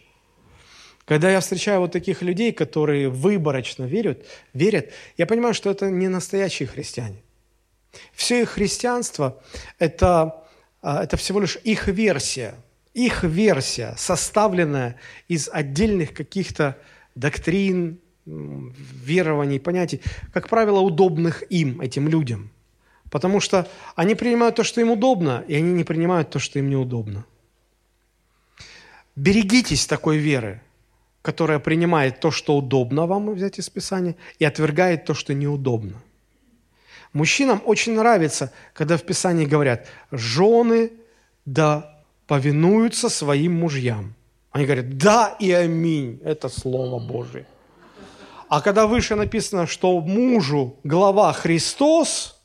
Когда 1.04 1.30
я 1.30 1.40
встречаю 1.40 1.80
вот 1.80 1.92
таких 1.92 2.22
людей, 2.22 2.52
которые 2.52 3.08
выборочно 3.08 3.84
верят, 3.84 4.24
верят, 4.52 4.92
я 5.16 5.26
понимаю, 5.26 5.54
что 5.54 5.70
это 5.70 5.90
не 5.90 6.08
настоящие 6.08 6.68
христиане. 6.68 7.22
Все 8.12 8.42
их 8.42 8.50
христианство– 8.50 9.42
это, 9.78 10.44
а, 10.82 11.02
это 11.02 11.16
всего 11.16 11.40
лишь 11.40 11.58
их 11.64 11.88
версия, 11.88 12.54
их 12.94 13.24
версия, 13.24 13.94
составленная 13.96 14.96
из 15.26 15.48
отдельных 15.48 16.12
каких-то 16.12 16.76
доктрин, 17.14 17.98
верований, 18.24 19.58
понятий, 19.58 20.00
как 20.32 20.48
правило, 20.48 20.80
удобных 20.80 21.42
им, 21.50 21.80
этим 21.80 22.08
людям. 22.08 22.52
Потому 23.10 23.40
что 23.40 23.68
они 23.96 24.14
принимают 24.14 24.56
то, 24.56 24.64
что 24.64 24.80
им 24.80 24.90
удобно, 24.90 25.44
и 25.48 25.56
они 25.56 25.72
не 25.72 25.84
принимают 25.84 26.30
то, 26.30 26.38
что 26.38 26.58
им 26.58 26.70
неудобно. 26.70 27.24
Берегитесь 29.16 29.86
такой 29.86 30.18
веры, 30.18 30.62
которая 31.22 31.58
принимает 31.58 32.20
то, 32.20 32.30
что 32.30 32.56
удобно 32.56 33.06
вам 33.06 33.30
взять 33.34 33.58
из 33.58 33.68
Писания, 33.68 34.16
и 34.38 34.44
отвергает 34.44 35.04
то, 35.04 35.14
что 35.14 35.34
неудобно. 35.34 36.00
Мужчинам 37.12 37.60
очень 37.64 37.94
нравится, 37.94 38.52
когда 38.72 38.96
в 38.96 39.02
Писании 39.02 39.44
говорят, 39.44 39.88
жены 40.12 40.92
да 41.44 42.02
повинуются 42.28 43.08
своим 43.08 43.54
мужьям. 43.54 44.14
Они 44.52 44.64
говорят, 44.64 44.96
да 44.96 45.36
и 45.40 45.50
аминь, 45.50 46.20
это 46.24 46.48
Слово 46.48 47.00
Божие. 47.04 47.46
А 48.48 48.60
когда 48.60 48.86
выше 48.86 49.16
написано, 49.16 49.66
что 49.66 50.00
мужу 50.00 50.76
глава 50.84 51.32
Христос, 51.32 52.39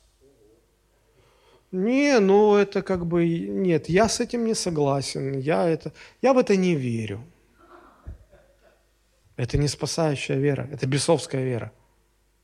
не, 1.76 2.18
ну 2.20 2.56
это 2.56 2.82
как 2.82 3.06
бы, 3.06 3.28
нет, 3.28 3.88
я 3.88 4.08
с 4.08 4.20
этим 4.20 4.44
не 4.44 4.54
согласен, 4.54 5.38
я, 5.38 5.68
это, 5.68 5.92
я 6.22 6.32
в 6.32 6.38
это 6.38 6.56
не 6.56 6.74
верю. 6.74 7.22
Это 9.36 9.58
не 9.58 9.68
спасающая 9.68 10.36
вера, 10.36 10.66
это 10.72 10.86
бесовская 10.86 11.44
вера. 11.44 11.70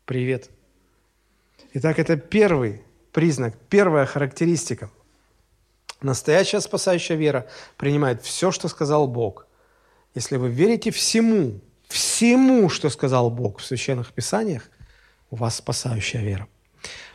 Привет. 0.05 0.51
Итак, 1.73 1.99
это 1.99 2.17
первый 2.17 2.83
признак, 3.13 3.57
первая 3.71 4.05
характеристика. 4.05 4.91
Настоящая 6.03 6.61
спасающая 6.61 7.17
вера 7.17 7.47
принимает 7.79 8.23
все, 8.23 8.51
что 8.51 8.69
сказал 8.69 9.09
Бог. 9.09 9.47
Если 10.15 10.37
вы 10.37 10.51
верите 10.51 10.91
всему, 10.91 11.61
всему, 11.89 12.69
что 12.69 12.91
сказал 12.91 13.31
Бог 13.31 13.61
в 13.61 13.65
Священных 13.65 14.13
Писаниях, 14.13 14.69
у 15.31 15.37
вас 15.37 15.57
спасающая 15.57 16.21
вера. 16.21 16.47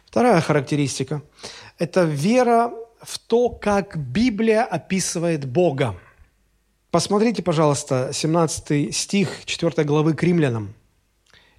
Вторая 0.05 0.41
характеристика– 0.41 1.21
это 1.77 2.03
вера 2.03 2.73
в 3.01 3.19
то, 3.19 3.49
как 3.49 3.97
Библия 3.97 4.63
описывает 4.63 5.45
Бога. 5.45 5.95
Посмотрите, 6.91 7.43
пожалуйста, 7.43 8.09
17 8.13 8.95
стих 8.95 9.45
4 9.45 9.83
главы 9.83 10.13
к 10.13 10.23
римлянам. 10.23 10.73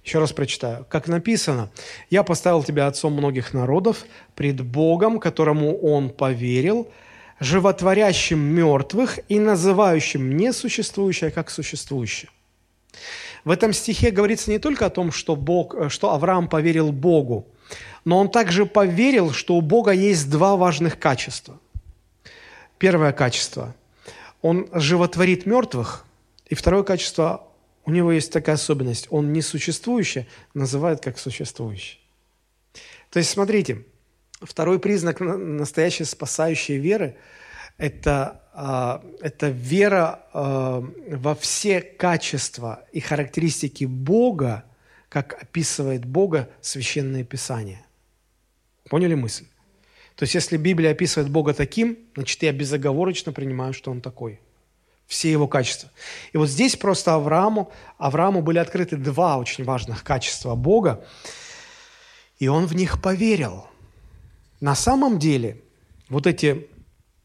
Еще 0.03 0.19
раз 0.19 0.31
прочитаю. 0.31 0.85
Как 0.89 1.07
написано, 1.07 1.69
«Я 2.09 2.23
поставил 2.23 2.63
тебя 2.63 2.87
отцом 2.87 3.13
многих 3.13 3.53
народов 3.53 4.05
пред 4.35 4.61
Богом, 4.61 5.19
которому 5.19 5.77
он 5.77 6.09
поверил, 6.09 6.89
животворящим 7.39 8.39
мертвых 8.39 9.19
и 9.29 9.39
называющим 9.39 10.35
несуществующее 10.35 11.31
как 11.31 11.49
существующее». 11.49 12.29
В 13.49 13.51
этом 13.51 13.73
стихе 13.73 14.11
говорится 14.11 14.51
не 14.51 14.59
только 14.59 14.85
о 14.85 14.89
том, 14.91 15.11
что, 15.11 15.35
Бог, 15.35 15.75
что 15.89 16.13
Авраам 16.13 16.47
поверил 16.47 16.91
Богу, 16.91 17.47
но 18.05 18.19
он 18.19 18.29
также 18.29 18.67
поверил, 18.67 19.31
что 19.31 19.55
у 19.55 19.61
Бога 19.61 19.89
есть 19.89 20.29
два 20.29 20.55
важных 20.55 20.99
качества. 20.99 21.59
Первое 22.77 23.11
качество– 23.11 23.75
он 24.43 24.69
животворит 24.71 25.47
мертвых, 25.47 26.05
и 26.45 26.53
второе 26.53 26.83
качество– 26.83 27.47
у 27.85 27.89
него 27.89 28.11
есть 28.11 28.31
такая 28.31 28.53
особенность, 28.53 29.07
он 29.09 29.33
несуществующее 29.33 30.27
называет 30.53 31.01
как 31.01 31.17
существующее. 31.17 31.97
То 33.09 33.17
есть, 33.17 33.31
смотрите, 33.31 33.83
второй 34.41 34.77
признак 34.77 35.21
настоящей 35.21 36.03
спасающей 36.03 36.77
веры– 36.77 37.17
это 37.79 38.43
это 38.61 39.49
вера 39.49 40.25
а, 40.33 40.83
во 41.07 41.33
все 41.35 41.79
качества 41.79 42.83
и 42.91 42.99
характеристики 42.99 43.85
Бога, 43.85 44.65
как 45.07 45.41
описывает 45.41 46.03
Бога 46.03 46.49
Священное 46.59 47.23
Писание. 47.23 47.85
Поняли 48.89 49.15
мысль? 49.15 49.45
То 50.15 50.23
есть, 50.23 50.35
если 50.35 50.57
Библия 50.57 50.91
описывает 50.91 51.31
Бога 51.31 51.53
таким, 51.53 51.97
значит, 52.15 52.43
я 52.43 52.51
безоговорочно 52.51 53.31
принимаю, 53.31 53.71
что 53.71 53.91
Он 53.91 54.01
такой. 54.01 54.41
Все 55.07 55.31
его 55.31 55.47
качества. 55.47 55.89
И 56.33 56.37
вот 56.37 56.49
здесь 56.49 56.75
просто 56.75 57.15
Аврааму, 57.15 57.71
Аврааму 57.97 58.41
были 58.41 58.57
открыты 58.57 58.97
два 58.97 59.37
очень 59.37 59.63
важных 59.63 60.03
качества 60.03 60.55
Бога, 60.55 61.05
и 62.39 62.49
он 62.49 62.65
в 62.65 62.75
них 62.75 63.01
поверил. 63.01 63.67
На 64.59 64.75
самом 64.75 65.17
деле, 65.17 65.61
вот 66.09 66.27
эти 66.27 66.67
а, 66.77 66.78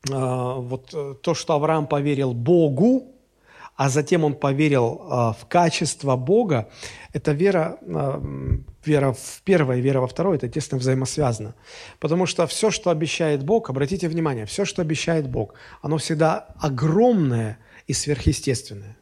вот 0.09 0.91
э, 0.93 1.15
то, 1.23 1.35
что 1.35 1.55
Авраам 1.55 1.87
поверил 1.87 2.35
Богу, 2.35 3.15
а 3.77 3.89
затем 3.89 4.25
он 4.25 4.35
поверил 4.35 5.03
а, 5.11 5.33
в 5.33 5.47
качество 5.47 6.17
Бога, 6.17 6.69
это 7.13 7.33
вера, 7.33 7.79
а, 7.83 8.23
вера 8.85 9.13
в 9.13 9.43
первое, 9.45 9.81
вера 9.81 10.01
во 10.01 10.07
второе, 10.07 10.37
это 10.37 10.49
тесно 10.49 10.79
взаимосвязано. 10.79 11.55
Потому 11.99 12.27
что 12.27 12.47
все, 12.47 12.71
что 12.71 12.91
обещает 12.91 13.43
Бог, 13.43 13.71
обратите 13.71 14.09
внимание, 14.09 14.47
все, 14.47 14.65
что 14.65 14.83
обещает 14.83 15.29
Бог, 15.29 15.55
оно 15.83 15.99
всегда 15.99 16.47
огромное 16.61 17.59
и 17.89 17.93
сверхъестественное. 17.93 18.97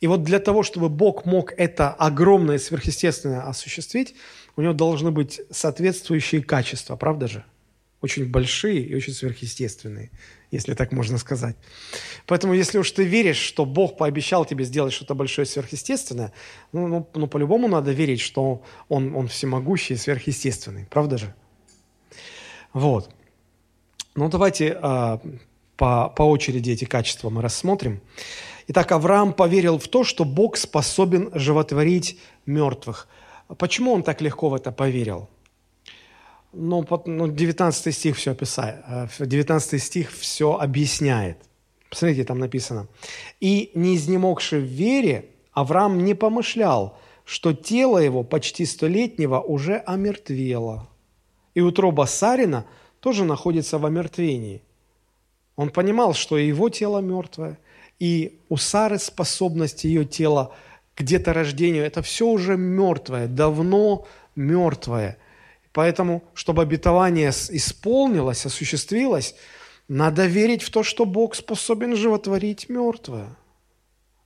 И 0.00 0.06
вот 0.06 0.22
для 0.22 0.38
того, 0.38 0.62
чтобы 0.62 0.88
Бог 0.88 1.24
мог 1.24 1.52
это 1.56 1.90
огромное 1.90 2.56
и 2.56 2.60
сверхъестественное 2.60 3.48
осуществить, 3.48 4.14
у 4.56 4.62
него 4.62 4.74
должны 4.74 5.10
быть 5.10 5.40
соответствующие 5.50 6.42
качества, 6.42 6.94
правда 6.94 7.26
же? 7.26 7.44
Очень 8.00 8.30
большие 8.30 8.80
и 8.80 8.94
очень 8.94 9.12
сверхъестественные, 9.12 10.10
если 10.50 10.74
так 10.74 10.92
можно 10.92 11.18
сказать. 11.18 11.56
Поэтому, 12.26 12.54
если 12.54 12.78
уж 12.78 12.90
ты 12.92 13.04
веришь, 13.04 13.38
что 13.38 13.64
Бог 13.64 13.96
пообещал 13.96 14.44
тебе 14.44 14.64
сделать 14.64 14.92
что-то 14.92 15.14
большое 15.14 15.46
сверхъестественное, 15.46 16.32
ну, 16.72 16.86
ну, 16.86 17.08
ну 17.14 17.26
по-любому 17.26 17.68
надо 17.68 17.90
верить, 17.90 18.20
что 18.20 18.62
он, 18.88 19.14
он 19.16 19.28
всемогущий 19.28 19.94
и 19.94 19.96
сверхъестественный. 19.96 20.86
Правда 20.90 21.18
же? 21.18 21.34
Вот. 22.72 23.10
Ну, 24.14 24.28
давайте 24.28 24.78
а, 24.80 25.20
по, 25.76 26.08
по 26.08 26.22
очереди 26.22 26.72
эти 26.72 26.84
качества 26.84 27.30
мы 27.30 27.42
рассмотрим. 27.42 28.00
Итак, 28.68 28.92
Авраам 28.92 29.32
поверил 29.32 29.78
в 29.78 29.88
то, 29.88 30.04
что 30.04 30.24
Бог 30.24 30.56
способен 30.56 31.30
животворить 31.32 32.20
мертвых. 32.46 33.08
Почему 33.56 33.92
он 33.92 34.02
так 34.02 34.20
легко 34.20 34.50
в 34.50 34.54
это 34.54 34.70
поверил? 34.72 35.28
Ну, 36.52 36.86
ну 37.06 37.28
19 37.28 37.94
стих 37.94 38.16
все 38.16 38.32
описает, 38.32 38.84
19 39.18 39.74
э, 39.74 39.78
стих 39.78 40.12
все 40.12 40.56
объясняет. 40.56 41.38
Посмотрите, 41.90 42.24
там 42.24 42.38
написано. 42.38 42.86
«И 43.40 43.70
не 43.74 43.96
изнемогши 43.96 44.58
в 44.58 44.64
вере, 44.64 45.26
Авраам 45.52 46.04
не 46.04 46.14
помышлял, 46.14 46.98
что 47.24 47.52
тело 47.52 47.98
его 47.98 48.22
почти 48.22 48.64
столетнего 48.66 49.40
уже 49.40 49.82
омертвело. 49.86 50.88
И 51.54 51.60
утроба 51.60 52.06
Сарина 52.06 52.64
тоже 53.00 53.24
находится 53.24 53.78
в 53.78 53.86
омертвении. 53.86 54.62
Он 55.56 55.70
понимал, 55.70 56.14
что 56.14 56.38
его 56.38 56.68
тело 56.68 57.00
мертвое, 57.00 57.58
и 57.98 58.38
у 58.48 58.56
Сары 58.56 58.98
способность 58.98 59.84
ее 59.84 60.04
тела 60.04 60.54
к 60.94 61.02
деторождению– 61.02 61.84
это 61.84 62.02
все 62.02 62.26
уже 62.26 62.56
мертвое, 62.56 63.26
давно 63.26 64.06
мертвое– 64.36 65.18
Поэтому, 65.72 66.24
чтобы 66.34 66.62
обетование 66.62 67.30
исполнилось, 67.30 68.46
осуществилось, 68.46 69.34
надо 69.86 70.26
верить 70.26 70.62
в 70.62 70.70
то, 70.70 70.82
что 70.82 71.04
Бог 71.04 71.34
способен 71.34 71.96
животворить 71.96 72.68
мертвое. 72.68 73.36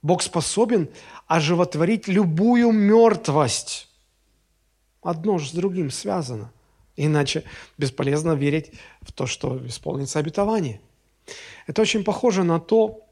Бог 0.02 0.22
способен 0.22 0.88
оживотворить 1.26 2.08
любую 2.08 2.72
мертвость. 2.72 3.88
Одно 5.02 5.38
же 5.38 5.48
с 5.48 5.52
другим 5.52 5.90
связано. 5.90 6.52
Иначе 6.96 7.44
бесполезно 7.78 8.32
верить 8.32 8.72
в 9.00 9.12
то, 9.12 9.26
что 9.26 9.64
исполнится 9.66 10.18
обетование. 10.18 10.80
Это 11.66 11.82
очень 11.82 12.04
похоже 12.04 12.42
на 12.42 12.60
то, 12.60 13.06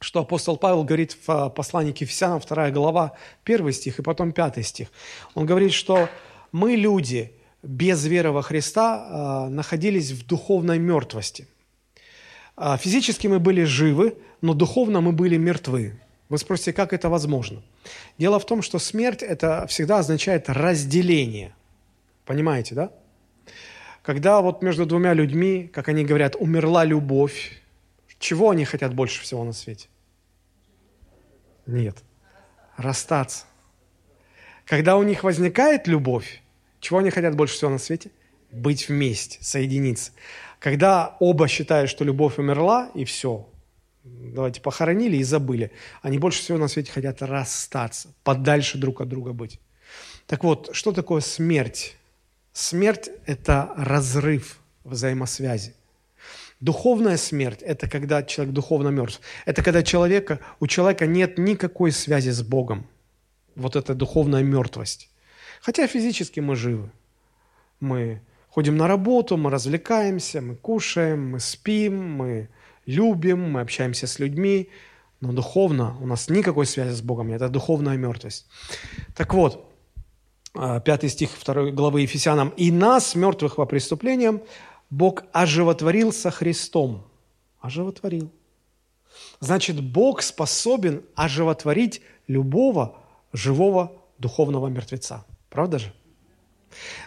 что 0.00 0.20
апостол 0.20 0.56
Павел 0.56 0.84
говорит 0.84 1.16
в 1.26 1.48
послании 1.50 1.92
к 1.92 2.00
Ефесянам, 2.00 2.40
2 2.40 2.70
глава, 2.70 3.12
1 3.44 3.72
стих 3.72 3.98
и 3.98 4.02
потом 4.02 4.32
5 4.32 4.66
стих. 4.66 4.88
Он 5.34 5.46
говорит, 5.46 5.72
что 5.72 6.08
мы 6.52 6.76
люди– 6.76 7.32
без 7.64 8.04
веры 8.04 8.30
во 8.30 8.42
Христа 8.42 9.06
а, 9.08 9.48
находились 9.48 10.12
в 10.12 10.26
духовной 10.26 10.78
мертвости. 10.78 11.48
А, 12.56 12.76
физически 12.76 13.26
мы 13.26 13.40
были 13.40 13.64
живы, 13.64 14.16
но 14.40 14.54
духовно 14.54 15.00
мы 15.00 15.12
были 15.12 15.36
мертвы. 15.36 16.00
Вы 16.28 16.38
спросите, 16.38 16.72
как 16.72 16.92
это 16.92 17.08
возможно? 17.08 17.62
Дело 18.18 18.38
в 18.38 18.46
том, 18.46 18.62
что 18.62 18.78
смерть– 18.78 19.22
это 19.22 19.66
всегда 19.66 19.98
означает 19.98 20.48
разделение. 20.48 21.54
Понимаете, 22.24 22.74
да? 22.74 22.92
Когда 24.02 24.40
вот 24.40 24.62
между 24.62 24.86
двумя 24.86 25.14
людьми, 25.14 25.70
как 25.72 25.88
они 25.88 26.04
говорят, 26.04 26.36
умерла 26.38 26.84
любовь, 26.84 27.60
чего 28.18 28.50
они 28.50 28.64
хотят 28.64 28.94
больше 28.94 29.22
всего 29.22 29.44
на 29.44 29.52
свете? 29.52 29.88
Нет. 31.66 31.96
Расстаться. 32.76 33.46
Когда 34.66 34.96
у 34.96 35.02
них 35.02 35.24
возникает 35.24 35.86
любовь, 35.86 36.42
чего 36.84 36.98
они 36.98 37.08
хотят 37.08 37.34
больше 37.34 37.54
всего 37.54 37.70
на 37.70 37.78
свете? 37.78 38.10
Быть 38.52 38.90
вместе, 38.90 39.38
соединиться. 39.42 40.12
Когда 40.60 41.16
оба 41.18 41.48
считают, 41.48 41.88
что 41.88 42.04
любовь 42.04 42.38
умерла, 42.38 42.90
и 42.94 43.06
все, 43.06 43.48
давайте 44.04 44.60
похоронили 44.60 45.16
и 45.16 45.22
забыли, 45.22 45.72
они 46.02 46.18
больше 46.18 46.42
всего 46.42 46.58
на 46.58 46.68
свете 46.68 46.92
хотят 46.92 47.22
расстаться, 47.22 48.12
подальше 48.22 48.76
друг 48.76 49.00
от 49.00 49.08
друга 49.08 49.32
быть. 49.32 49.60
Так 50.26 50.44
вот, 50.44 50.70
что 50.72 50.92
такое 50.92 51.22
смерть? 51.22 51.96
Смерть– 52.52 53.08
это 53.26 53.72
разрыв 53.76 54.60
взаимосвязи. 54.84 55.74
Духовная 56.60 57.16
смерть– 57.16 57.62
это 57.62 57.88
когда 57.88 58.22
человек 58.22 58.54
духовно 58.54 58.88
мертв. 58.88 59.20
Это 59.46 59.62
когда 59.62 59.82
человека, 59.82 60.38
у 60.60 60.66
человека 60.66 61.06
нет 61.06 61.38
никакой 61.38 61.92
связи 61.92 62.30
с 62.30 62.42
Богом. 62.42 62.86
Вот 63.56 63.74
это 63.74 63.94
духовная 63.94 64.42
мертвость. 64.42 65.08
Хотя 65.64 65.86
физически 65.86 66.40
мы 66.40 66.56
живы. 66.56 66.90
Мы 67.80 68.20
ходим 68.50 68.76
на 68.76 68.86
работу, 68.86 69.38
мы 69.38 69.50
развлекаемся, 69.50 70.42
мы 70.42 70.56
кушаем, 70.56 71.30
мы 71.30 71.40
спим, 71.40 72.16
мы 72.18 72.50
любим, 72.84 73.50
мы 73.50 73.62
общаемся 73.62 74.06
с 74.06 74.18
людьми, 74.18 74.68
но 75.20 75.32
духовно 75.32 75.96
у 76.02 76.06
нас 76.06 76.28
никакой 76.28 76.66
связи 76.66 76.92
с 76.92 77.00
Богом 77.00 77.28
нет. 77.28 77.40
Это 77.40 77.48
духовная 77.48 77.96
мертвость. 77.96 78.46
Так 79.16 79.32
вот, 79.32 79.72
а, 80.52 80.80
пятый 80.80 81.08
стих 81.08 81.30
второй 81.30 81.72
главы 81.72 82.02
Ефесянам. 82.02 82.50
«И 82.58 82.70
нас, 82.70 83.14
мертвых 83.14 83.56
во 83.56 83.64
преступлениям, 83.64 84.42
Бог 84.90 85.24
оживотворил 85.32 86.12
со 86.12 86.30
Христом». 86.30 87.06
Оживотворил. 87.60 88.30
Значит, 89.40 89.80
Бог 89.80 90.20
способен 90.20 91.04
оживотворить 91.14 92.02
любого 92.28 92.98
живого 93.32 93.92
духовного 94.18 94.68
мертвеца. 94.68 95.24
Правда 95.54 95.78
же? 95.78 95.92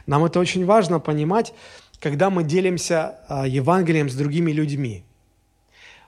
Нам 0.06 0.24
это 0.24 0.40
очень 0.40 0.66
важно 0.66 1.02
понимать, 1.02 1.54
когда 2.00 2.30
мы 2.30 2.46
делимся 2.46 3.20
а, 3.28 3.46
Евангелием 3.46 4.10
с 4.10 4.16
другими 4.16 4.52
людьми. 4.52 5.04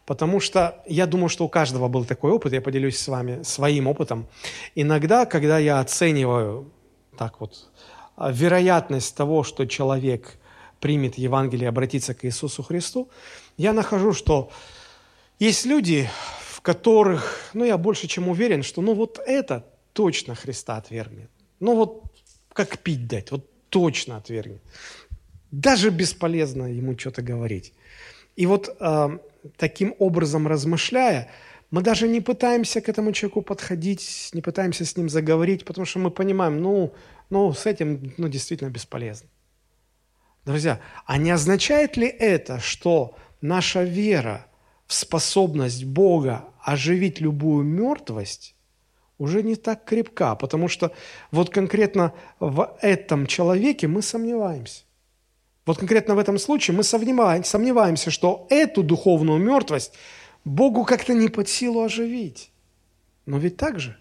Потому 0.06 0.39
что 0.39 0.82
я 0.88 1.06
думаю, 1.06 1.28
что 1.28 1.43
у 1.43 1.49
каждого 1.49 1.89
был 1.89 2.06
такой 2.06 2.32
опыт, 2.32 2.54
я 2.54 2.62
поделюсь 2.62 2.97
с 2.97 3.10
вами 3.10 3.43
своим 3.43 3.88
опытом. 3.88 4.25
Иногда, 4.73 5.25
когда 5.25 5.60
я 5.60 5.82
оцениваю 5.82 6.71
так 7.17 7.41
вот 7.41 7.69
а, 8.15 8.32
вероятность 8.32 9.17
того, 9.17 9.43
что 9.43 9.65
человек 9.65 10.39
примет 10.80 11.17
Евангелие 11.17 11.65
и 11.65 11.69
обратится 11.69 12.13
к 12.13 12.23
Иисусу 12.23 12.63
Христу, 12.63 13.10
я 13.58 13.73
нахожу, 13.73 14.13
что 14.13 14.49
есть 15.39 15.65
люди, 15.65 16.10
в 16.54 16.62
которых, 16.62 17.52
ну, 17.54 17.65
я 17.65 17.78
больше 17.78 18.08
чем 18.08 18.30
уверен, 18.30 18.63
что, 18.63 18.82
ну, 18.82 18.93
вот 18.93 19.19
это 19.25 19.65
точно 19.91 20.36
Христа 20.36 20.78
отвергнет. 20.78 21.30
Ну, 21.60 21.75
вот 21.75 22.09
как 22.54 22.80
пить 22.80 23.08
дать, 23.08 23.32
вот 23.32 23.50
точно 23.70 24.18
отвергнет. 24.18 24.62
Даже 25.52 25.90
бесполезно 25.90 26.66
ему 26.66 26.98
что-то 26.98 27.22
говорить. 27.22 27.74
И 28.36 28.46
вот 28.46 28.76
э, 28.80 29.18
таким 29.58 29.96
образом 30.00 30.48
размышляя, 30.48 31.30
мы 31.72 31.82
даже 31.82 32.08
не 32.08 32.22
пытаемся 32.22 32.82
к 32.82 32.90
этому 32.90 33.12
человеку 33.12 33.42
подходить, 33.42 34.30
не 34.34 34.42
пытаемся 34.42 34.86
с 34.86 34.98
ним 34.98 35.10
заговорить, 35.10 35.66
потому 35.66 35.86
что 35.86 36.00
мы 36.00 36.12
понимаем, 36.12 36.62
ну, 36.62 36.94
ну 37.30 37.54
с 37.54 37.66
этим 37.66 38.14
ну, 38.18 38.28
действительно 38.28 38.70
бесполезно. 38.70 39.30
Друзья, 40.46 40.80
а 41.06 41.18
не 41.18 41.32
означает 41.32 41.98
ли 41.98 42.08
это, 42.08 42.60
что 42.60 43.16
наша 43.42 43.84
вера 43.84 44.46
в 44.88 44.94
способность 44.94 45.86
Бога 45.86 46.46
оживить 46.60 47.22
любую 47.22 47.64
мертвость 47.64 48.56
уже 49.19 49.43
не 49.43 49.55
так 49.55 49.84
крепка, 49.86 50.34
потому 50.36 50.67
что 50.67 50.91
вот 51.29 51.51
конкретно 51.51 52.13
в 52.39 52.75
этом 52.82 53.27
человеке 53.27 53.88
мы 53.88 54.01
сомневаемся. 54.01 54.84
Вот 55.65 55.77
конкретно 55.77 56.15
в 56.15 56.19
этом 56.19 56.39
случае 56.39 56.75
мы 56.75 56.84
сомневаемся, 56.84 58.10
что 58.10 58.47
эту 58.49 58.82
духовную 58.82 59.39
мертвость 59.39 59.93
Богу 60.45 60.84
как-то 60.86 61.13
не 61.13 61.27
под 61.27 61.47
силу 61.47 61.84
оживить. 61.84 62.51
Но 63.25 63.38
ведь 63.38 63.58
так 63.58 63.79
же. 63.79 63.95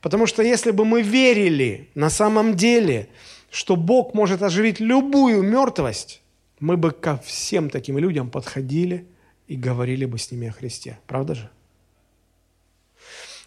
Потому 0.00 0.26
что 0.26 0.42
если 0.42 0.70
бы 0.70 0.84
мы 0.84 1.02
верили 1.02 1.90
на 1.94 2.10
самом 2.10 2.56
деле, 2.56 3.08
что 3.50 3.76
Бог 3.76 4.14
может 4.14 4.42
оживить 4.42 4.80
любую 4.80 5.42
мертвость, 5.42 6.22
мы 6.58 6.76
бы 6.76 6.90
ко 6.90 7.18
всем 7.18 7.68
таким 7.68 7.98
людям 7.98 8.30
подходили 8.30 9.06
и 9.46 9.56
говорили 9.56 10.06
бы 10.06 10.18
с 10.18 10.30
ними 10.30 10.48
о 10.48 10.52
Христе. 10.52 10.98
Правда 11.06 11.34
же? 11.34 11.50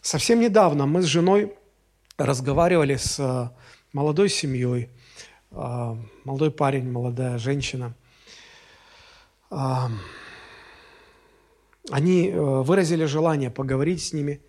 Совсем 0.04 0.42
недавно 0.42 0.86
мы 0.86 1.02
с 1.02 1.06
женой 1.06 1.54
разговаривали 2.18 2.98
с 2.98 3.18
э, 3.22 3.50
молодой 3.94 4.28
семьей, 4.28 4.90
э, 5.52 5.96
молодой 6.26 6.52
парень, 6.52 6.92
молодая 6.92 7.38
женщина. 7.38 7.96
Э, 9.50 9.88
они 11.90 12.32
выразили 12.32 13.06
желание 13.06 13.50
поговорить 13.50 14.04
с 14.04 14.12
ними, 14.12 14.42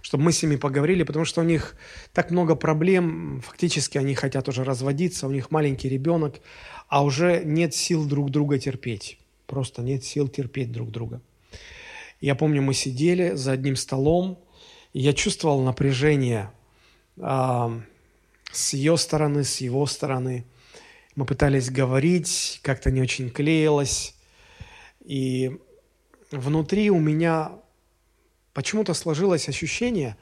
чтобы 0.00 0.24
мы 0.24 0.32
с 0.32 0.42
ними 0.42 0.56
поговорили, 0.56 1.02
потому 1.02 1.26
что 1.26 1.42
у 1.42 1.44
них 1.44 1.76
так 2.14 2.30
много 2.30 2.56
проблем, 2.56 3.42
фактически 3.44 3.98
они 3.98 4.14
хотят 4.14 4.48
уже 4.48 4.64
разводиться, 4.64 5.26
у 5.26 5.30
них 5.30 5.50
маленький 5.50 5.90
ребенок, 5.90 6.40
а 6.88 7.04
уже 7.04 7.42
нет 7.44 7.74
сил 7.74 8.06
друг 8.06 8.30
друга 8.30 8.58
терпеть. 8.58 9.18
Просто 9.46 9.82
нет 9.82 10.02
сил 10.02 10.28
терпеть 10.28 10.72
друг 10.72 10.90
друга. 10.90 11.20
Я 12.22 12.34
помню, 12.34 12.62
мы 12.62 12.72
сидели 12.72 13.34
за 13.34 13.52
одним 13.52 13.76
столом, 13.76 14.43
я 15.00 15.12
чувствовал 15.12 15.60
напряжение 15.60 16.50
э, 17.16 17.80
с 18.52 18.72
ее 18.72 18.96
стороны, 18.96 19.44
с 19.44 19.60
его 19.60 19.86
стороны. 19.86 20.46
Мы 21.16 21.26
пытались 21.26 21.68
говорить, 21.68 22.60
как-то 22.62 22.90
не 22.90 23.02
очень 23.02 23.28
клеилось. 23.30 24.14
И 25.04 25.58
внутри 26.30 26.90
у 26.90 26.98
меня 26.98 27.52
почему-то 28.52 28.94
сложилось 28.94 29.48
ощущение, 29.48 30.16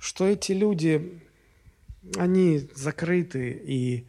что 0.00 0.26
эти 0.26 0.52
люди, 0.52 1.20
они 2.16 2.68
закрыты 2.74 3.50
и 3.50 4.06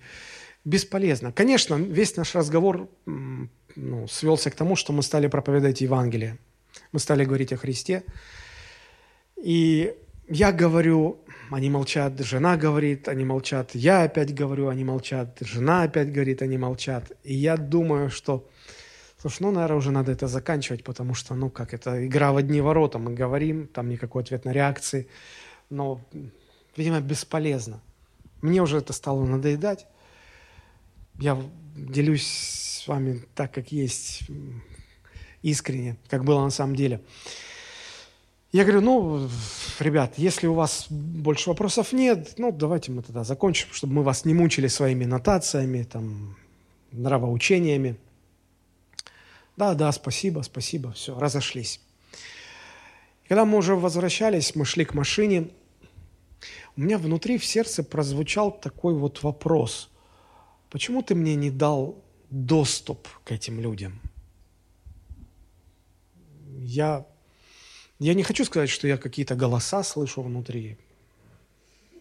бесполезно. 0.64 1.32
Конечно, 1.34 1.76
весь 1.76 2.16
наш 2.16 2.36
разговор 2.36 2.90
ну, 3.06 4.08
свелся 4.08 4.50
к 4.50 4.56
тому, 4.56 4.76
что 4.76 4.94
мы 4.94 5.04
стали 5.04 5.28
проповедовать 5.28 5.82
Евангелие. 5.82 6.38
Мы 6.92 7.00
стали 7.00 7.26
говорить 7.26 7.54
о 7.54 7.58
Христе. 7.58 8.04
И 9.44 9.96
я 10.28 10.52
говорю, 10.52 11.20
они 11.52 11.70
молчат, 11.70 12.20
жена 12.20 12.58
говорит, 12.58 13.08
они 13.08 13.26
молчат, 13.26 13.72
я 13.74 14.04
опять 14.04 14.34
говорю, 14.34 14.68
они 14.68 14.84
молчат, 14.84 15.38
жена 15.42 15.84
опять 15.84 16.12
говорит, 16.12 16.42
они 16.42 16.58
молчат. 16.58 17.12
И 17.24 17.34
я 17.34 17.58
думаю, 17.58 18.10
что, 18.10 18.48
слушай, 19.18 19.42
ну, 19.42 19.52
наверное, 19.52 19.78
уже 19.78 19.92
надо 19.92 20.12
это 20.12 20.28
заканчивать, 20.28 20.84
потому 20.84 21.14
что, 21.14 21.36
ну, 21.36 21.50
как 21.50 21.74
это, 21.74 22.06
игра 22.06 22.32
в 22.32 22.38
одни 22.38 22.62
ворота, 22.62 23.00
мы 23.00 23.14
говорим, 23.14 23.68
там 23.68 23.90
никакой 23.90 24.24
ответной 24.24 24.54
реакции, 24.54 25.08
но, 25.70 26.02
видимо, 26.76 27.00
бесполезно. 27.02 27.82
Мне 28.42 28.62
уже 28.62 28.78
это 28.78 28.94
стало 28.94 29.26
надоедать. 29.26 29.88
Я 31.16 31.38
делюсь 31.76 32.28
с 32.28 32.88
вами 32.88 33.24
так, 33.36 33.54
как 33.54 33.72
есть, 33.72 34.22
искренне, 35.42 35.98
как 36.08 36.24
было 36.24 36.42
на 36.42 36.50
самом 36.50 36.76
деле. 36.76 37.02
Я 38.52 38.64
говорю, 38.64 38.82
ну, 38.82 39.30
ребят, 39.80 40.14
если 40.18 40.48
у 40.48 40.56
вас 40.56 40.88
больше 40.90 41.50
вопросов 41.50 41.94
нет, 41.94 42.34
ну, 42.38 42.52
давайте 42.52 42.92
мы 42.92 43.04
тогда 43.04 43.24
закончим, 43.24 43.68
чтобы 43.72 43.94
мы 43.94 44.04
вас 44.04 44.26
не 44.26 44.34
мучили 44.34 44.68
своими 44.68 45.06
нотациями, 45.06 45.84
там, 45.84 46.36
нравоучениями. 46.92 47.96
Да, 49.56 49.76
да, 49.76 49.92
спасибо, 49.92 50.42
спасибо, 50.42 50.94
все, 50.94 51.20
разошлись. 51.20 51.80
Когда 53.28 53.46
мы 53.46 53.60
уже 53.60 53.76
возвращались, 53.76 54.56
мы 54.56 54.66
шли 54.66 54.84
к 54.84 54.96
машине, 54.96 55.50
у 56.76 56.82
меня 56.82 56.98
внутри 56.98 57.38
в 57.38 57.46
сердце 57.46 57.84
прозвучал 57.84 58.52
такой 58.52 58.96
вот 58.96 59.22
вопрос. 59.22 59.92
Почему 60.72 61.04
ты 61.04 61.14
мне 61.14 61.36
не 61.36 61.52
дал 61.52 62.04
доступ 62.32 63.08
к 63.24 63.32
этим 63.32 63.60
людям? 63.60 64.00
Я 66.58 67.06
я 68.00 68.14
не 68.14 68.24
хочу 68.24 68.46
сказать, 68.46 68.70
что 68.70 68.88
я 68.88 68.98
какие-то 68.98 69.36
голоса 69.36 69.84
слышу 69.84 70.22
внутри. 70.22 70.78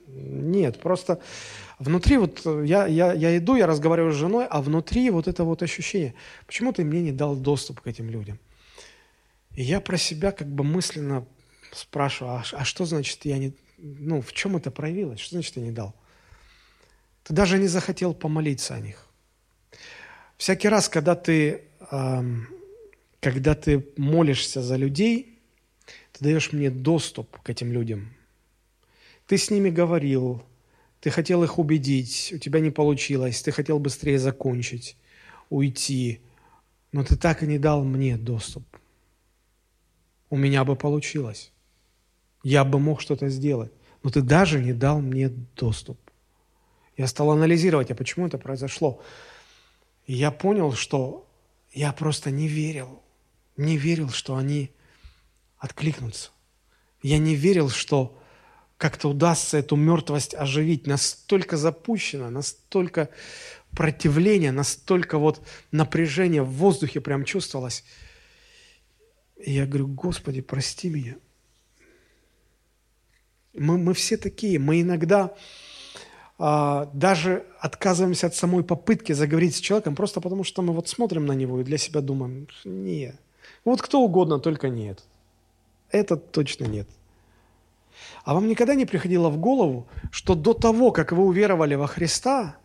Нет, 0.07 0.81
просто 0.81 1.21
внутри 1.79 2.17
вот 2.17 2.45
я, 2.65 2.87
я, 2.87 3.13
я 3.13 3.37
иду, 3.37 3.57
я 3.57 3.67
разговариваю 3.67 4.13
с 4.13 4.17
женой, 4.17 4.47
а 4.49 4.63
внутри 4.63 5.11
вот 5.11 5.29
это 5.29 5.45
вот 5.45 5.63
ощущение, 5.63 6.15
почему 6.47 6.73
ты 6.73 6.85
мне 6.85 7.03
не 7.03 7.13
дал 7.13 7.37
доступ 7.37 7.81
к 7.81 7.87
этим 7.87 8.09
людям? 8.09 8.39
И 9.55 9.63
я 9.63 9.81
про 9.81 9.99
себя 9.99 10.33
как 10.33 10.49
бы 10.49 10.65
мысленно 10.65 11.27
спрашиваю, 11.73 12.37
а, 12.37 12.45
а 12.53 12.65
что 12.65 12.85
значит 12.85 13.25
я 13.25 13.39
не... 13.39 13.53
Ну, 13.77 14.23
в 14.23 14.33
чем 14.33 14.57
это 14.57 14.71
проявилось? 14.71 15.21
Что 15.21 15.37
значит 15.37 15.57
я 15.57 15.63
не 15.63 15.73
дал? 15.73 15.95
Ты 17.25 17.35
даже 17.35 17.59
не 17.59 17.67
захотел 17.67 18.15
помолиться 18.15 18.75
о 18.75 18.81
них. 18.81 19.07
Всякий 20.37 20.69
раз, 20.69 20.89
когда 20.89 21.15
ты, 21.15 21.65
эм, 21.91 22.49
когда 23.21 23.55
ты 23.55 23.87
молишься 23.97 24.63
за 24.63 24.77
людей, 24.77 25.38
ты 26.19 26.25
даешь 26.25 26.53
мне 26.53 26.71
доступ 26.71 27.41
к 27.43 27.49
этим 27.49 27.73
людям. 27.73 28.13
Ты 29.27 29.39
с 29.39 29.51
ними 29.51 29.71
говорил, 29.71 30.43
ты 31.01 31.11
хотел 31.11 31.45
их 31.45 31.59
убедить, 31.59 32.33
у 32.35 32.39
тебя 32.39 32.61
не 32.61 32.71
получилось, 32.71 33.41
ты 33.43 33.53
хотел 33.53 33.79
быстрее 33.79 34.19
закончить, 34.19 34.97
уйти, 35.49 36.21
но 36.91 37.05
ты 37.05 37.17
так 37.17 37.43
и 37.43 37.47
не 37.47 37.59
дал 37.59 37.85
мне 37.85 38.17
доступ. 38.17 38.65
У 40.29 40.37
меня 40.37 40.65
бы 40.65 40.75
получилось. 40.75 41.53
Я 42.43 42.65
бы 42.65 42.81
мог 42.81 43.01
что-то 43.01 43.29
сделать, 43.29 43.73
но 44.03 44.11
ты 44.11 44.21
даже 44.21 44.61
не 44.61 44.73
дал 44.73 45.01
мне 45.01 45.29
доступ. 45.29 45.99
Я 46.97 47.07
стал 47.07 47.31
анализировать, 47.31 47.91
а 47.93 47.95
почему 47.95 48.27
это 48.27 48.39
произошло. 48.39 49.01
И 50.07 50.15
я 50.15 50.33
понял, 50.33 50.73
что 50.73 51.29
я 51.73 51.93
просто 51.93 52.31
не 52.31 52.49
верил, 52.49 53.03
не 53.57 53.77
верил, 53.77 54.09
что 54.11 54.37
они 54.37 54.73
откликнутся. 55.59 56.31
Я 57.03 57.19
не 57.19 57.35
верил, 57.35 57.71
что 57.71 58.19
как-то 58.77 59.09
удастся 59.11 59.59
эту 59.59 59.77
мертвость 59.77 60.35
оживить. 60.35 60.87
Настолько 60.87 61.57
запущено, 61.57 62.31
настолько 62.31 63.11
противление, 63.73 64.53
настолько 64.53 65.19
вот 65.19 65.47
напряжение 65.73 66.43
в 66.43 66.51
воздухе 66.51 67.01
прям 67.01 67.25
чувствовалось. 67.25 67.85
И 69.37 69.53
я 69.53 69.67
говорю, 69.67 69.89
Господи, 69.89 70.41
прости 70.41 70.89
меня. 70.89 71.17
Мы, 73.53 73.79
мы 73.79 73.95
все 73.95 74.17
такие, 74.17 74.59
мы 74.59 74.81
иногда 74.81 75.35
а, 76.39 76.89
даже 76.93 77.45
отказываемся 77.59 78.29
от 78.29 78.35
самой 78.35 78.63
попытки 78.63 79.13
заговорить 79.13 79.57
с 79.57 79.61
человеком, 79.61 79.97
просто 79.97 80.21
потому 80.21 80.45
что 80.45 80.63
мы 80.63 80.73
вот 80.73 80.89
смотрим 80.89 81.27
на 81.27 81.33
него 81.33 81.61
и 81.61 81.65
для 81.65 81.79
себя 81.79 82.01
думаем, 82.01 82.47
нет. 82.65 83.17
Вот 83.65 83.83
кто 83.83 84.01
угодно, 84.01 84.39
только 84.39 84.69
нет. 84.69 85.05
Этот 85.91 86.33
точно 86.33 86.65
нет. 86.65 86.89
А 88.25 88.35
вам 88.35 88.47
никогда 88.47 88.75
не 88.75 88.87
приходило 88.87 89.29
в 89.31 89.39
голову, 89.39 89.89
что 90.11 90.35
до 90.35 90.55
того, 90.55 90.93
как 90.93 91.13
вы 91.13 91.25
уверовали 91.25 91.75
во 91.75 91.87
Христа, 91.87 92.57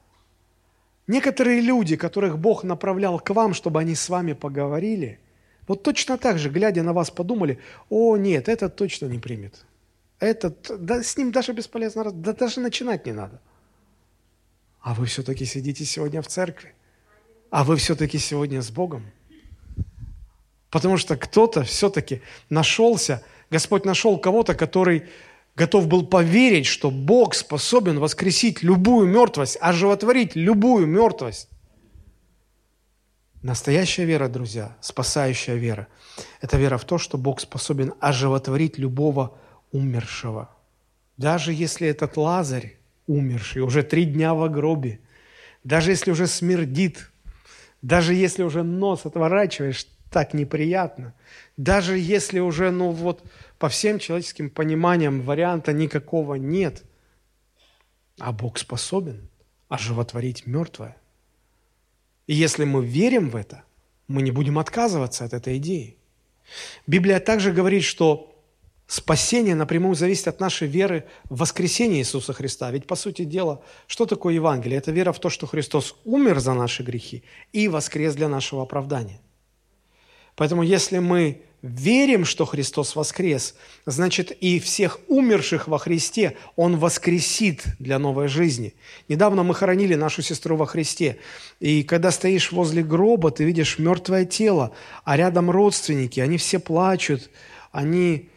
некоторые 1.07 1.61
люди, 1.61 1.95
которых 1.95 2.38
Бог 2.38 2.63
направлял 2.63 3.19
к 3.19 3.30
вам, 3.30 3.53
чтобы 3.53 3.80
они 3.80 3.95
с 3.95 4.09
вами 4.09 4.34
поговорили, 4.34 5.19
вот 5.67 5.84
точно 5.84 6.17
так 6.17 6.38
же, 6.38 6.49
глядя 6.49 6.84
на 6.84 6.93
вас, 6.93 7.09
подумали, 7.11 7.59
о, 7.89 8.17
нет, 8.17 8.49
этот 8.49 8.76
точно 8.76 9.05
не 9.05 9.19
примет. 9.19 9.65
Этот, 10.19 10.86
да 10.86 11.01
с 11.01 11.17
ним 11.17 11.32
даже 11.32 11.53
бесполезно, 11.53 12.11
да 12.11 12.34
даже 12.34 12.59
начинать 12.59 13.05
не 13.05 13.13
надо. 13.13 13.41
А 14.82 14.93
вы 14.93 15.05
все-таки 15.05 15.45
сидите 15.45 15.86
сегодня 15.86 16.21
в 16.21 16.28
церкви. 16.28 16.74
А 17.49 17.63
вы 17.63 17.78
все-таки 17.78 18.17
сегодня 18.17 18.61
с 18.61 18.69
Богом. 18.69 19.03
Потому 20.74 20.97
что 20.97 21.15
кто-то 21.15 21.61
все-таки 21.61 22.24
нашелся, 22.49 23.24
Господь 23.51 23.86
нашел 23.86 24.17
кого-то, 24.17 24.55
который 24.55 25.03
готов 25.55 25.86
был 25.86 26.03
поверить, 26.03 26.65
что 26.65 26.89
Бог 26.89 27.36
способен 27.36 27.99
воскресить 27.99 28.63
любую 28.63 29.07
мертвость, 29.07 29.55
оживотворить 29.61 30.36
любую 30.36 30.88
мертвость. 30.88 31.47
Настоящая 33.43 34.05
вера, 34.05 34.28
друзья, 34.28 34.76
спасающая 34.82 35.53
вера, 35.53 35.89
это 36.41 36.57
вера 36.57 36.80
в 36.80 36.86
то, 36.86 36.97
что 36.97 37.19
Бог 37.19 37.39
способен 37.39 37.93
оживотворить 37.99 38.80
любого 38.80 39.38
умершего. 39.71 40.49
Даже 41.17 41.53
если 41.53 41.88
этот 41.88 42.17
Лазарь, 42.17 42.78
умерший, 43.05 43.61
уже 43.61 43.84
три 43.84 44.05
дня 44.05 44.34
в 44.34 44.49
гробе, 44.49 45.01
даже 45.63 45.91
если 45.91 46.09
уже 46.09 46.26
смердит, 46.26 47.11
даже 47.84 48.15
если 48.15 48.41
уже 48.41 48.63
нос 48.63 49.05
отворачиваешь, 49.05 49.86
так 50.14 50.34
неприятно, 50.34 51.14
даже 51.57 51.97
если 51.97 52.39
уже, 52.39 52.72
ну 52.72 52.91
вот, 52.91 53.24
по 53.57 53.68
всем 53.68 53.99
человеческим 53.99 54.49
пониманиям 54.49 55.22
варианта 55.22 55.74
никакого 55.74 56.36
нет. 56.36 56.84
А 58.20 58.32
Бог 58.32 58.59
способен 58.59 59.28
оживотворить 59.70 60.45
мертвое. 60.45 60.95
И 62.28 62.36
если 62.36 62.64
мы 62.64 62.86
верим 62.86 63.30
в 63.30 63.36
это, 63.36 63.64
мы 64.07 64.22
не 64.22 64.32
будем 64.32 64.59
отказываться 64.59 65.26
от 65.26 65.34
этой 65.34 65.57
идеи. 65.57 65.97
Библия 66.86 67.20
также 67.20 67.51
говорит, 67.51 67.84
что 67.84 68.36
спасение 68.86 69.55
напрямую 69.55 69.95
зависит 69.95 70.28
от 70.28 70.39
нашей 70.39 70.68
веры 70.68 71.05
в 71.30 71.39
воскресение 71.39 72.01
Иисуса 72.01 72.34
Христа. 72.34 72.70
Ведь, 72.70 72.86
по 72.86 72.95
сути 72.95 73.24
дела, 73.24 73.64
что 73.88 74.05
такое 74.05 74.36
Евангелие? 74.36 74.78
Это 74.78 74.91
вера 74.91 75.11
в 75.11 75.20
то, 75.20 75.30
что 75.30 75.47
Христос 75.47 75.95
умер 76.05 76.39
за 76.39 76.53
наши 76.53 76.84
грехи 76.84 77.24
и 77.51 77.68
воскрес 77.68 78.14
для 78.14 78.28
нашего 78.28 78.61
оправдания. 78.61 79.20
Поэтому, 80.36 80.63
если 80.63 80.99
мы 80.99 81.41
верим, 81.63 82.25
что 82.25 82.45
Христос 82.45 82.95
воскрес, 82.95 83.55
значит 83.86 84.31
и 84.31 84.59
всех 84.59 84.99
умерших 85.07 85.69
во 85.69 85.79
Христе 85.79 86.36
Он 86.57 86.77
воскресит 86.77 87.63
для 87.79 87.99
новой 87.99 88.27
жизни. 88.27 88.75
Недавно 89.07 89.43
мы 89.43 89.55
хоронили 89.55 89.95
нашу 89.95 90.21
сестру 90.21 90.57
во 90.57 90.65
Христе, 90.65 91.17
и 91.61 91.84
когда 91.84 92.11
стоишь 92.11 92.51
возле 92.51 92.84
гроба, 92.84 93.31
ты 93.31 93.45
видишь 93.45 93.79
мертвое 93.79 94.25
тело, 94.25 94.73
а 95.05 95.15
рядом 95.15 95.49
родственники, 95.49 96.19
они 96.19 96.38
все 96.38 96.59
плачут, 96.59 97.29
они, 97.71 98.29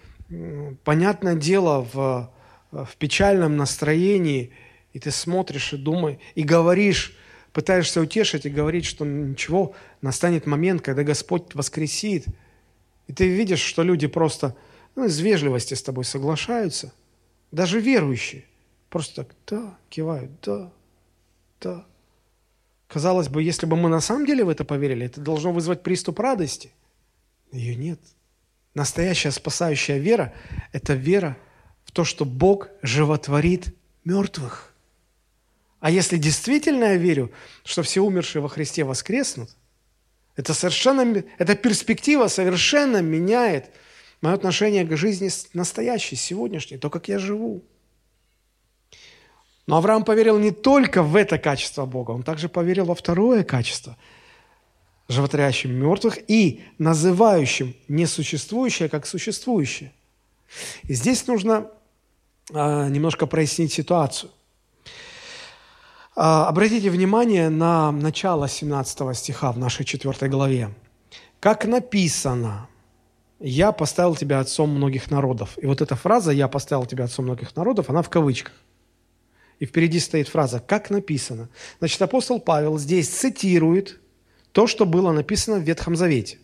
понятное 0.84 1.34
дело, 1.34 1.86
в, 1.92 2.30
в 2.70 2.96
печальном 2.96 3.56
настроении, 3.56 4.52
и 4.92 5.00
ты 5.00 5.10
смотришь 5.10 5.72
и 5.72 5.76
думаешь, 5.76 6.18
и 6.36 6.44
говоришь, 6.44 7.16
пытаешься 7.56 8.00
утешить 8.00 8.46
и 8.46 8.50
говорить, 8.50 8.84
что 8.84 9.04
ничего, 9.04 9.74
настанет 10.00 10.46
момент, 10.46 10.82
когда 10.82 11.02
Господь 11.02 11.54
воскресит– 11.54 12.26
и 13.06 13.12
ты 13.12 13.28
видишь, 13.28 13.60
что 13.60 13.82
люди 13.82 14.06
просто 14.06 14.56
ну, 14.94 15.04
из 15.04 15.18
вежливости 15.18 15.74
с 15.74 15.82
тобой 15.82 16.04
соглашаются, 16.04 16.92
даже 17.52 17.80
верующие, 17.80 18.44
просто 18.88 19.24
так, 19.24 19.34
да, 19.46 19.78
кивают, 19.88 20.30
да, 20.42 20.72
да. 21.60 21.86
Казалось 22.88 23.28
бы, 23.28 23.42
если 23.42 23.66
бы 23.66 23.76
мы 23.76 23.88
на 23.88 24.00
самом 24.00 24.26
деле 24.26 24.44
в 24.44 24.48
это 24.48 24.64
поверили, 24.64 25.06
это 25.06 25.20
должно 25.20 25.52
вызвать 25.52 25.82
приступ 25.82 26.20
радости. 26.20 26.72
Ее 27.52 27.74
нет. 27.74 28.00
Настоящая 28.74 29.32
спасающая 29.32 29.98
вера– 29.98 30.32
это 30.72 30.94
вера 30.94 31.36
в 31.84 31.92
то, 31.92 32.04
что 32.04 32.24
Бог 32.24 32.68
животворит 32.82 33.74
мертвых. 34.04 34.72
А 35.80 35.90
если 35.90 36.16
действительно 36.16 36.84
я 36.84 36.96
верю, 36.96 37.30
что 37.64 37.82
все 37.82 38.00
умершие 38.00 38.42
во 38.42 38.48
Христе 38.48 38.84
воскреснут– 38.84 39.50
это 40.36 40.52
совершенно, 40.52 41.24
эта 41.38 41.54
перспектива 41.56 42.28
совершенно 42.28 43.00
меняет 43.00 43.70
мое 44.20 44.34
отношение 44.34 44.84
к 44.84 44.96
жизни 44.96 45.30
настоящей, 45.54 46.16
сегодняшней, 46.16 46.76
то, 46.76 46.90
как 46.90 47.08
я 47.08 47.18
живу. 47.18 47.64
Но 49.66 49.78
Авраам 49.78 50.04
поверил 50.04 50.38
не 50.38 50.52
только 50.52 51.02
в 51.02 51.16
это 51.16 51.38
качество 51.38 51.86
Бога, 51.86 52.12
он 52.12 52.22
также 52.22 52.48
поверил 52.48 52.84
во 52.84 52.94
второе 52.94 53.42
качество, 53.44 53.96
животворящим 55.08 55.72
мертвых 55.72 56.18
и 56.28 56.64
называющим 56.78 57.74
несуществующее 57.88 58.88
как 58.88 59.06
существующее. 59.06 59.92
И 60.84 60.94
здесь 60.94 61.26
нужно 61.26 61.70
а, 62.52 62.88
немножко 62.88 63.26
прояснить 63.26 63.72
ситуацию. 63.72 64.30
А, 66.18 66.48
обратите 66.48 66.88
внимание 66.88 67.50
на 67.50 67.92
начало 67.92 68.48
17 68.48 69.14
стиха 69.14 69.52
в 69.52 69.58
нашей 69.58 69.84
4 69.84 70.30
главе. 70.30 70.70
«Как 71.40 71.66
написано, 71.66 72.70
я 73.38 73.70
поставил 73.70 74.16
тебя 74.16 74.40
отцом 74.40 74.70
многих 74.70 75.10
народов». 75.10 75.58
И 75.60 75.66
вот 75.66 75.82
эта 75.82 75.94
фраза 75.94 76.32
«я 76.32 76.48
поставил 76.48 76.86
тебя 76.86 77.04
отцом 77.04 77.26
многих 77.26 77.54
народов», 77.54 77.90
она 77.90 78.00
в 78.00 78.08
кавычках. 78.08 78.54
И 79.58 79.66
впереди 79.66 80.00
стоит 80.00 80.28
фраза 80.28 80.58
«как 80.58 80.88
написано». 80.88 81.50
Значит, 81.80 82.00
апостол 82.00 82.40
Павел 82.40 82.78
здесь 82.78 83.10
цитирует 83.10 84.00
то, 84.52 84.66
что 84.66 84.86
было 84.86 85.12
написано 85.12 85.58
в 85.58 85.64
Ветхом 85.64 85.96
Завете. 85.96 86.38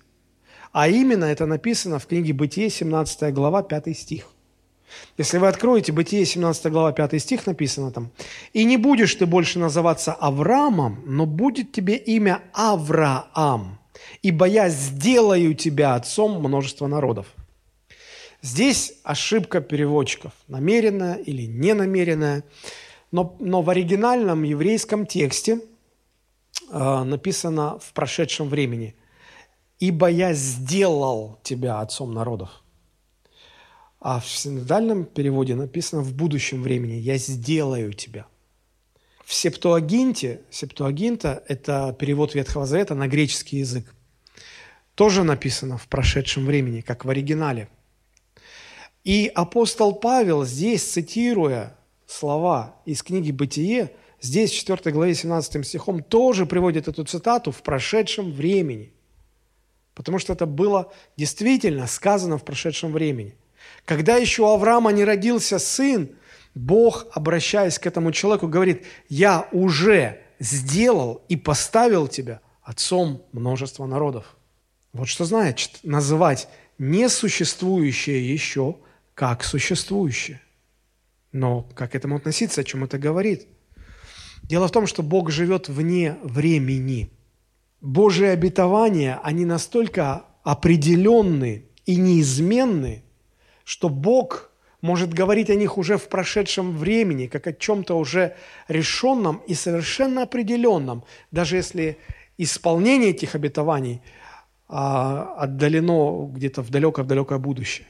А 0.73 0.87
именно 0.89 1.25
это 1.25 1.47
написано 1.47 1.99
в 1.99 2.07
книге 2.07 2.35
«Бытие», 2.35 2.69
17 2.69 3.33
глава, 3.33 3.63
5 3.63 3.97
стих– 3.97 4.27
если 5.19 5.39
вы 5.39 5.49
откроете 5.49 5.93
Бытие, 5.93 6.25
17 6.25 6.67
глава, 6.73 6.93
5 6.93 7.21
стих 7.21 7.47
написано 7.47 7.93
там, 7.93 8.11
«И 8.53 8.65
не 8.65 8.77
будешь 8.77 9.15
ты 9.15 9.27
больше 9.27 9.59
называться 9.59 10.13
Авраамом, 10.13 11.03
но 11.07 11.27
будет 11.27 11.73
тебе 11.73 11.97
имя 11.97 12.43
Авраам, 12.53 13.79
ибо 14.23 14.47
я 14.47 14.69
сделаю 14.69 15.55
тебя 15.55 15.95
отцом 15.95 16.41
множества 16.41 16.87
народов». 16.87 17.27
Здесь 18.43 18.95
ошибка 19.05 19.61
переводчиков, 19.61 20.33
намеренная 20.49 21.15
или 21.15 21.43
ненамеренная, 21.43 22.43
но, 23.13 23.37
но 23.39 23.63
в 23.63 23.71
оригинальном 23.71 24.43
еврейском 24.43 25.07
тексте 25.07 25.61
э, 26.71 27.03
написано 27.05 27.79
в 27.79 27.93
прошедшем 27.93 28.49
времени 28.49 28.97
«Ибо 29.79 30.09
я 30.09 30.33
сделал 30.33 31.39
тебя 31.45 31.81
отцом 31.81 32.15
народов». 32.15 32.62
А 34.05 34.19
в 34.19 34.29
синодальном 34.29 35.05
переводе 35.05 35.55
написано 35.55 36.03
в 36.03 36.13
будущем 36.13 36.61
времени 36.61 36.95
«я 36.95 37.19
сделаю 37.19 37.93
тебя». 37.93 38.27
В 39.25 39.33
Септуагинте, 39.33 40.41
Септуагинта– 40.51 41.45
это 41.49 41.97
перевод 41.97 42.35
Ветхого 42.35 42.67
Завета 42.67 42.97
на 42.97 43.07
греческий 43.07 43.59
язык. 43.59 43.95
Тоже 44.97 45.23
написано 45.23 45.79
в 45.79 45.87
прошедшем 45.87 46.47
времени, 46.47 46.81
как 46.81 47.05
в 47.05 47.11
оригинале. 47.11 47.69
И 49.05 49.31
апостол 49.33 49.95
Павел 49.95 50.45
здесь, 50.45 50.83
цитируя 50.83 51.77
слова 52.09 52.75
из 52.85 53.05
книги 53.05 53.31
«Бытие», 53.31 53.93
здесь, 54.21 54.51
в 54.51 54.57
4 54.57 54.93
главе 54.93 55.15
17 55.15 55.65
стихом, 55.65 56.03
тоже 56.03 56.45
приводит 56.45 56.89
эту 56.89 57.05
цитату 57.05 57.53
в 57.53 57.63
прошедшем 57.63 58.33
времени. 58.33 58.93
Потому 59.95 60.19
что 60.19 60.33
это 60.33 60.47
было 60.47 60.93
действительно 61.17 61.87
сказано 61.87 62.37
в 62.37 62.45
прошедшем 62.45 62.91
времени. 62.91 63.37
Когда 63.85 64.17
еще 64.17 64.43
у 64.43 64.47
Авраама 64.47 64.93
не 64.93 65.05
родился 65.05 65.59
сын, 65.59 66.11
Бог, 66.55 67.07
обращаясь 67.13 67.79
к 67.79 67.87
этому 67.87 68.13
человеку, 68.13 68.47
говорит, 68.47 68.85
я 69.09 69.49
уже 69.53 70.21
сделал 70.39 71.23
и 71.29 71.37
поставил 71.37 72.09
тебя 72.09 72.41
отцом 72.63 73.23
множества 73.33 73.87
народов. 73.87 74.37
Вот 74.93 75.09
что 75.09 75.25
значит 75.25 75.81
называть 75.83 76.49
несуществующее 76.79 78.33
еще 78.33 78.77
как 79.15 79.45
существующее. 79.45 80.41
Но 81.33 81.63
как 81.75 81.93
к 81.93 81.95
этому 81.95 82.17
относиться, 82.17 82.61
о 82.61 82.65
чем 82.65 82.85
это 82.85 82.99
говорит? 82.99 83.47
Дело 84.43 84.69
в 84.69 84.73
том, 84.73 84.87
что 84.87 85.03
Бог 85.03 85.31
живет 85.31 85.69
вне 85.69 86.19
времени. 86.23 87.11
Божьи 87.81 88.27
обетования, 88.27 89.19
они 89.23 89.45
настолько 89.45 90.27
определенны 90.45 91.67
и 91.87 91.97
неизменны, 91.97 93.05
что 93.65 93.89
Бог 93.89 94.53
может 94.83 95.15
говорить 95.15 95.49
о 95.49 95.55
них 95.55 95.79
уже 95.79 95.97
в 95.97 96.09
прошедшем 96.09 96.77
времени, 96.77 97.29
как 97.29 97.47
о 97.47 97.53
чем-то 97.53 97.97
уже 97.97 98.37
решенном 98.69 99.41
и 99.47 99.55
совершенно 99.55 100.23
определенном, 100.23 101.05
даже 101.31 101.57
если 101.57 101.99
исполнение 102.37 103.11
этих 103.11 103.35
обетований 103.35 104.03
а, 104.69 105.35
отдалено 105.39 106.27
где-то 106.27 106.63
в 106.63 106.71
далекое-далекое 106.71 107.39
будущее. 107.39 107.87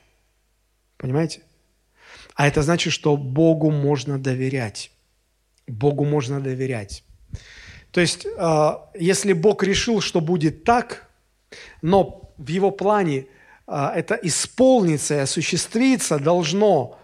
Понимаете? 0.99 1.43
А 2.35 2.47
это 2.47 2.63
значит, 2.63 2.93
что 2.93 3.17
Богу 3.17 3.71
можно 3.71 4.19
доверять. 4.19 4.91
Богу 5.67 6.05
можно 6.05 6.41
доверять. 6.41 7.05
То 7.91 8.01
есть, 8.01 8.27
а, 8.37 8.91
если 8.95 9.33
Бог 9.33 9.63
решил, 9.63 10.03
что 10.03 10.21
будет 10.21 10.65
так, 10.65 11.09
но 11.81 12.35
в 12.37 12.49
Его 12.49 12.71
плане– 12.71 13.27
это 13.73 14.15
исполнится 14.23 15.15
и 15.15 15.19
осуществиться 15.19 16.19
должно 16.19 16.99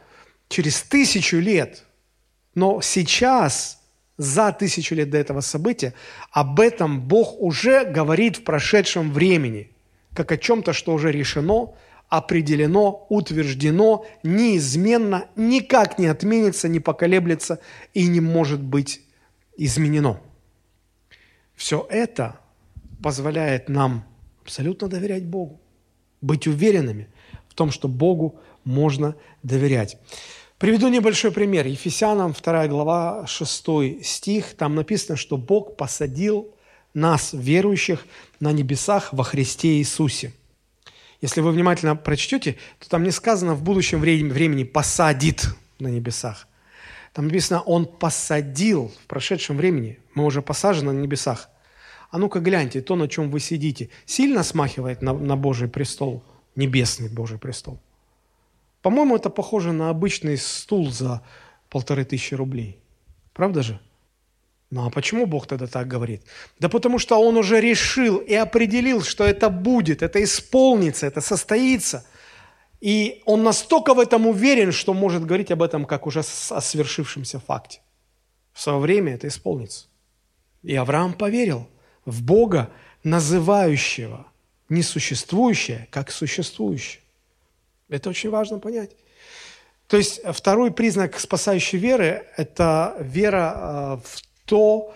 через 0.48 0.82
тысячу 0.82 1.38
лет. 1.38 1.84
Но 2.54 2.82
сейчас, 2.82 3.80
за 4.18 4.52
тысячу 4.52 4.94
лет 4.94 5.08
до 5.08 5.16
этого 5.16 5.40
события, 5.40 5.94
об 6.30 6.60
этом 6.60 7.00
Бог 7.00 7.40
уже 7.40 7.84
говорит 7.84 8.36
в 8.36 8.44
прошедшем 8.44 9.12
времени, 9.12 9.70
как 10.14 10.30
о 10.30 10.36
чем-то, 10.36 10.74
что 10.74 10.92
уже 10.92 11.10
решено, 11.10 11.74
определено, 12.10 13.06
утверждено, 13.08 14.04
неизменно, 14.22 15.28
никак 15.36 15.98
не 15.98 16.06
отменится, 16.06 16.68
не 16.68 16.80
поколеблется 16.80 17.60
и 17.94 18.06
не 18.06 18.20
может 18.20 18.60
быть 18.60 19.00
изменено. 19.56 20.20
Все 21.54 21.86
это 21.88 22.40
позволяет 23.02 23.70
нам 23.70 24.04
абсолютно 24.42 24.88
доверять 24.88 25.24
Богу 25.24 25.62
быть 26.20 26.46
уверенными 26.46 27.08
в 27.48 27.54
том, 27.54 27.70
что 27.70 27.88
Богу 27.88 28.38
можно 28.64 29.14
доверять. 29.42 29.98
Приведу 30.58 30.88
небольшой 30.88 31.30
пример. 31.30 31.66
Ефесянам 31.66 32.32
2 32.32 32.68
глава 32.68 33.26
6 33.26 34.04
стих. 34.04 34.54
Там 34.54 34.74
написано, 34.74 35.16
что 35.16 35.36
Бог 35.36 35.76
посадил 35.76 36.52
нас, 36.94 37.30
верующих, 37.32 38.04
на 38.40 38.52
небесах 38.52 39.12
во 39.12 39.22
Христе 39.22 39.78
Иисусе. 39.78 40.32
Если 41.20 41.40
вы 41.40 41.52
внимательно 41.52 41.96
прочтете, 41.96 42.56
то 42.78 42.88
там 42.88 43.04
не 43.04 43.10
сказано 43.10 43.54
в 43.54 43.62
будущем 43.62 44.00
времени 44.00 44.64
«посадит 44.64 45.46
на 45.78 45.88
небесах». 45.88 46.46
Там 47.12 47.26
написано 47.26 47.60
«Он 47.60 47.86
посадил 47.86 48.92
в 49.02 49.06
прошедшем 49.06 49.56
времени». 49.56 49.98
Мы 50.14 50.24
уже 50.24 50.42
посажены 50.42 50.92
на 50.92 51.00
небесах– 51.00 51.48
а 52.10 52.18
ну-ка 52.18 52.40
гляньте, 52.40 52.80
то, 52.80 52.96
на 52.96 53.06
чем 53.08 53.30
вы 53.30 53.40
сидите, 53.40 53.90
сильно 54.06 54.42
смахивает 54.42 55.02
на, 55.02 55.12
на 55.12 55.36
Божий 55.36 55.68
престол, 55.68 56.22
небесный 56.56 57.08
Божий 57.08 57.38
престол? 57.38 57.78
По-моему, 58.80 59.16
это 59.16 59.28
похоже 59.28 59.72
на 59.72 59.90
обычный 59.90 60.38
стул 60.38 60.90
за 60.90 61.22
полторы 61.68 62.04
тысячи 62.04 62.34
рублей. 62.34 62.78
Правда 63.34 63.62
же? 63.62 63.78
Ну 64.70 64.86
а 64.86 64.90
почему 64.90 65.26
Бог 65.26 65.46
тогда 65.46 65.66
так 65.66 65.86
говорит? 65.86 66.22
Да 66.58 66.68
потому 66.68 66.98
что 66.98 67.18
Он 67.18 67.36
уже 67.36 67.60
решил 67.60 68.18
и 68.18 68.34
определил, 68.34 69.02
что 69.02 69.24
это 69.24 69.50
будет, 69.50 70.02
это 70.02 70.22
исполнится, 70.22 71.06
это 71.06 71.20
состоится. 71.20 72.06
И 72.80 73.22
Он 73.26 73.42
настолько 73.42 73.92
в 73.92 73.98
этом 73.98 74.26
уверен, 74.26 74.72
что 74.72 74.94
может 74.94 75.26
говорить 75.26 75.50
об 75.50 75.62
этом 75.62 75.84
как 75.84 76.06
уже 76.06 76.20
о 76.20 76.60
свершившемся 76.60 77.38
факте. 77.38 77.80
В 78.52 78.60
свое 78.60 78.78
время 78.78 79.14
это 79.14 79.28
исполнится. 79.28 79.88
И 80.62 80.74
Авраам 80.74 81.12
поверил– 81.12 81.68
в 82.10 82.22
Бога, 82.22 82.70
называющего 83.04 84.26
несуществующее 84.68 85.88
как 85.90 86.10
существующее. 86.10 87.02
Это 87.88 88.10
очень 88.10 88.30
важно 88.30 88.58
понять. 88.58 88.90
То 89.86 89.96
есть 89.96 90.20
второй 90.32 90.70
признак 90.70 91.18
спасающей 91.18 91.78
веры– 91.78 92.26
это 92.36 92.96
вера 93.00 93.54
э, 93.56 93.96
в 94.04 94.22
то, 94.44 94.94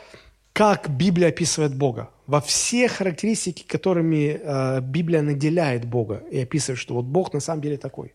как 0.52 0.90
Библия 0.90 1.28
описывает 1.28 1.74
Бога. 1.74 2.10
Во 2.26 2.42
все 2.42 2.88
характеристики, 2.88 3.64
которыми 3.66 4.38
э, 4.42 4.80
Библия 4.82 5.22
наделяет 5.22 5.86
Бога 5.86 6.22
и 6.30 6.40
описывает, 6.40 6.78
что 6.78 6.94
вот 6.94 7.06
Бог 7.06 7.32
на 7.32 7.40
самом 7.40 7.62
деле 7.62 7.78
такой. 7.78 8.12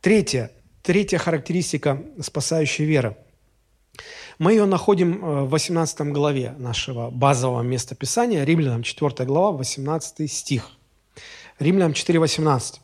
Третье, 0.00 0.50
третья 0.82 1.18
характеристика 1.18 2.02
спасающей 2.20 2.84
веры– 2.84 3.16
мы 4.42 4.54
ее 4.54 4.64
находим 4.64 5.24
э, 5.24 5.44
в 5.44 5.50
18 5.50 6.00
главе 6.10 6.56
нашего 6.58 7.10
базового 7.10 7.62
места 7.62 7.94
Писания, 7.94 8.42
Римлянам 8.42 8.82
4 8.82 9.24
глава, 9.24 9.52
18 9.52 10.28
стих. 10.28 10.70
Римлянам 11.60 11.92
4, 11.92 12.18
18. 12.18 12.80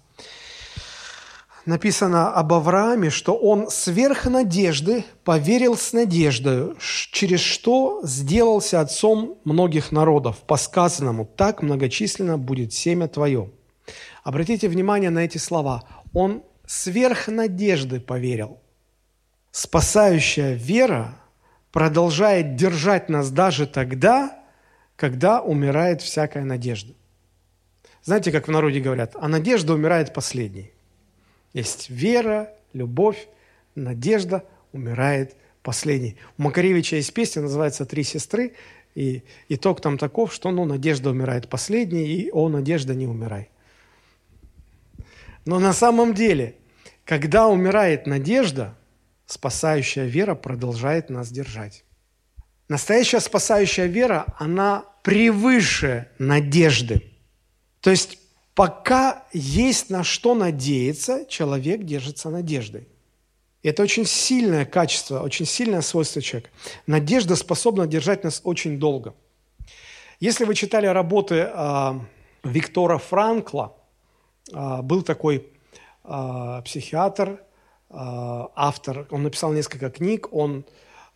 Написано 1.66 2.32
об 2.32 2.52
Аврааме, 2.52 3.10
что 3.10 3.34
он 3.34 3.70
сверх 3.70 4.26
надежды 4.26 5.04
поверил 5.24 5.76
с 5.76 5.92
надеждой, 5.92 6.76
через 6.78 7.40
что 7.40 8.02
сделался 8.04 8.80
отцом 8.80 9.38
многих 9.42 9.90
народов, 9.90 10.36
по 10.46 10.56
сказанному, 10.56 11.26
так 11.26 11.60
многочисленно 11.60 12.38
будет 12.38 12.72
семя 12.72 13.08
твое. 13.08 13.50
Обратите 14.22 14.68
внимание 14.68 15.10
на 15.10 15.24
эти 15.24 15.38
слова. 15.38 15.82
Он 16.14 16.44
сверх 16.66 17.26
надежды 17.26 17.98
поверил. 17.98 18.60
Спасающая 19.50 20.54
вера 20.54 21.16
продолжает 21.78 22.56
держать 22.56 23.08
нас 23.08 23.30
даже 23.30 23.64
тогда, 23.64 24.36
когда 24.96 25.40
умирает 25.40 26.02
всякая 26.02 26.42
надежда. 26.42 26.92
Знаете, 28.02 28.32
как 28.32 28.48
в 28.48 28.50
народе 28.50 28.80
говорят, 28.80 29.14
а 29.14 29.28
надежда 29.28 29.74
умирает 29.74 30.12
последней. 30.12 30.72
Есть 31.54 31.88
вера, 31.88 32.52
любовь, 32.72 33.28
надежда 33.76 34.42
умирает 34.72 35.36
последней. 35.62 36.16
У 36.36 36.42
Макаревича 36.42 36.96
есть 36.96 37.14
песня, 37.14 37.42
называется 37.42 37.86
«Три 37.86 38.02
сестры», 38.02 38.54
и 38.96 39.22
итог 39.48 39.80
там 39.80 39.98
таков, 39.98 40.34
что 40.34 40.50
ну, 40.50 40.64
надежда 40.64 41.10
умирает 41.10 41.48
последней, 41.48 42.08
и 42.08 42.30
о, 42.32 42.48
надежда, 42.48 42.96
не 42.96 43.06
умирай. 43.06 43.50
Но 45.44 45.60
на 45.60 45.72
самом 45.72 46.12
деле, 46.12 46.56
когда 47.04 47.46
умирает 47.46 48.08
надежда, 48.08 48.74
спасающая 49.28 50.06
вера 50.06 50.34
продолжает 50.34 51.10
нас 51.10 51.30
держать. 51.30 51.84
Настоящая 52.68 53.20
спасающая 53.20 53.86
вера, 53.86 54.26
она 54.38 54.84
превыше 55.02 56.08
надежды. 56.18 57.12
То 57.80 57.90
есть 57.90 58.18
пока 58.54 59.26
есть 59.32 59.90
на 59.90 60.02
что 60.02 60.34
надеяться, 60.34 61.26
человек 61.28 61.84
держится 61.84 62.30
надеждой. 62.30 62.88
Это 63.62 63.82
очень 63.82 64.06
сильное 64.06 64.64
качество, 64.64 65.20
очень 65.20 65.44
сильное 65.44 65.82
свойство 65.82 66.22
человека. 66.22 66.50
Надежда 66.86 67.36
способна 67.36 67.86
держать 67.86 68.24
нас 68.24 68.40
очень 68.44 68.78
долго. 68.78 69.14
Если 70.20 70.44
вы 70.44 70.54
читали 70.54 70.86
работы 70.86 71.50
э, 71.52 71.92
Виктора 72.44 72.98
Франкла, 72.98 73.76
э, 74.52 74.82
был 74.82 75.02
такой 75.02 75.46
э, 76.04 76.62
психиатр, 76.64 77.42
автор, 77.90 79.06
он 79.10 79.22
написал 79.22 79.52
несколько 79.52 79.90
книг, 79.90 80.28
он 80.32 80.64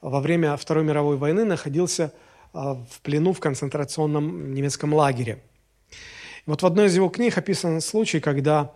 во 0.00 0.20
время 0.20 0.56
Второй 0.56 0.84
мировой 0.84 1.16
войны 1.16 1.44
находился 1.44 2.12
а, 2.52 2.74
в 2.74 3.00
плену 3.02 3.32
в 3.32 3.40
концентрационном 3.40 4.52
немецком 4.52 4.92
лагере. 4.92 5.42
вот 6.46 6.62
в 6.62 6.66
одной 6.66 6.86
из 6.86 6.96
его 6.96 7.08
книг 7.08 7.38
описан 7.38 7.80
случай, 7.80 8.20
когда 8.20 8.72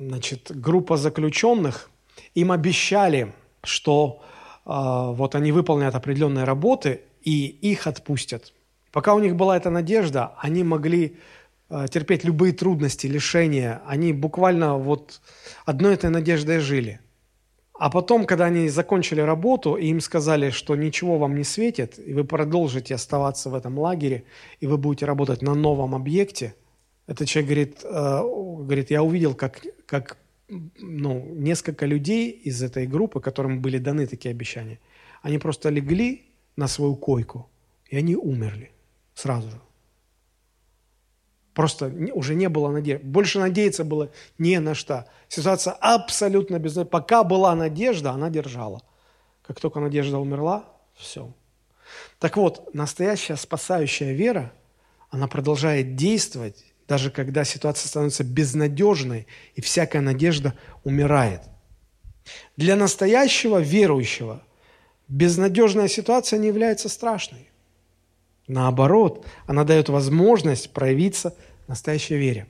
значит, 0.00 0.50
группа 0.50 0.96
заключенных, 0.96 1.90
им 2.34 2.52
обещали, 2.52 3.32
что 3.62 4.22
э, 4.64 4.70
вот 4.70 5.34
они 5.34 5.52
выполнят 5.52 5.94
определенные 5.94 6.44
работы 6.44 7.02
и 7.22 7.46
их 7.46 7.86
отпустят. 7.86 8.52
Пока 8.92 9.14
у 9.14 9.20
них 9.20 9.36
была 9.36 9.56
эта 9.56 9.70
надежда, 9.70 10.34
они 10.38 10.64
могли 10.64 11.06
э, 11.06 11.14
терпеть 11.90 12.24
любые 12.24 12.52
трудности, 12.52 13.06
лишения. 13.06 13.82
Они 13.86 14.12
буквально 14.12 14.76
вот 14.76 15.20
одной 15.64 15.94
этой 15.94 16.10
надеждой 16.10 16.58
жили. 16.58 17.00
А 17.80 17.88
потом, 17.88 18.26
когда 18.26 18.44
они 18.44 18.68
закончили 18.68 19.22
работу, 19.22 19.76
и 19.76 19.86
им 19.86 20.00
сказали, 20.00 20.50
что 20.50 20.76
ничего 20.76 21.16
вам 21.16 21.34
не 21.34 21.44
светит, 21.44 21.98
и 21.98 22.12
вы 22.12 22.24
продолжите 22.24 22.94
оставаться 22.94 23.48
в 23.48 23.54
этом 23.54 23.78
лагере, 23.78 24.24
и 24.60 24.66
вы 24.66 24.76
будете 24.76 25.06
работать 25.06 25.40
на 25.40 25.54
новом 25.54 25.94
объекте, 25.94 26.54
этот 27.06 27.26
человек 27.26 27.48
говорит, 27.48 27.84
э, 27.84 28.20
говорит 28.64 28.90
я 28.90 29.02
увидел, 29.02 29.34
как, 29.34 29.62
как 29.86 30.18
ну, 30.78 31.24
несколько 31.34 31.86
людей 31.86 32.30
из 32.30 32.62
этой 32.62 32.86
группы, 32.86 33.20
которым 33.20 33.62
были 33.62 33.78
даны 33.78 34.06
такие 34.06 34.30
обещания, 34.30 34.78
они 35.22 35.38
просто 35.38 35.70
легли 35.70 36.26
на 36.56 36.68
свою 36.68 36.96
койку, 36.96 37.48
и 37.88 37.96
они 37.96 38.14
умерли 38.14 38.70
сразу 39.14 39.50
же. 39.50 39.60
Просто 41.54 41.92
уже 42.12 42.34
не 42.34 42.48
было 42.48 42.70
надежды. 42.70 43.04
Больше 43.04 43.38
надеяться 43.38 43.84
было 43.84 44.10
не 44.38 44.60
на 44.60 44.74
что. 44.74 45.06
Ситуация 45.28 45.72
абсолютно 45.72 46.58
безнадежная. 46.58 46.90
Пока 46.90 47.24
была 47.24 47.54
надежда, 47.54 48.12
она 48.12 48.30
держала. 48.30 48.82
Как 49.46 49.60
только 49.60 49.80
надежда 49.80 50.18
умерла, 50.18 50.64
все. 50.96 51.32
Так 52.18 52.36
вот, 52.36 52.72
настоящая 52.72 53.36
спасающая 53.36 54.12
вера, 54.12 54.52
она 55.10 55.26
продолжает 55.26 55.96
действовать 55.96 56.70
даже 56.90 57.12
когда 57.12 57.44
ситуация 57.44 57.86
становится 57.86 58.24
безнадежной 58.24 59.28
и 59.54 59.60
всякая 59.60 60.00
надежда 60.02 60.54
умирает. 60.82 61.42
Для 62.56 62.74
настоящего 62.74 63.58
верующего 63.58 64.42
безнадежная 65.06 65.86
ситуация 65.86 66.40
не 66.40 66.48
является 66.48 66.88
страшной. 66.88 67.48
Наоборот, 68.50 69.24
она 69.46 69.62
дает 69.62 69.88
возможность 69.88 70.72
проявиться 70.72 71.36
настоящей 71.68 72.16
вере. 72.16 72.48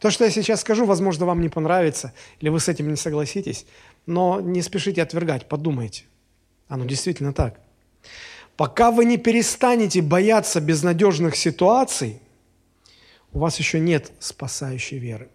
То, 0.00 0.10
что 0.10 0.24
я 0.24 0.30
сейчас 0.30 0.62
скажу, 0.62 0.86
возможно, 0.86 1.24
вам 1.24 1.40
не 1.40 1.48
понравится, 1.48 2.12
или 2.40 2.48
вы 2.48 2.58
с 2.58 2.68
этим 2.68 2.90
не 2.90 2.96
согласитесь, 2.96 3.64
но 4.06 4.40
не 4.40 4.60
спешите 4.60 5.00
отвергать, 5.00 5.48
подумайте. 5.48 6.02
Оно 6.66 6.84
действительно 6.84 7.32
так. 7.32 7.60
Пока 8.56 8.90
вы 8.90 9.04
не 9.04 9.16
перестанете 9.16 10.02
бояться 10.02 10.60
безнадежных 10.60 11.36
ситуаций, 11.36 12.20
у 13.32 13.38
вас 13.38 13.56
еще 13.60 13.78
нет 13.78 14.10
спасающей 14.18 14.98
веры. 14.98 15.28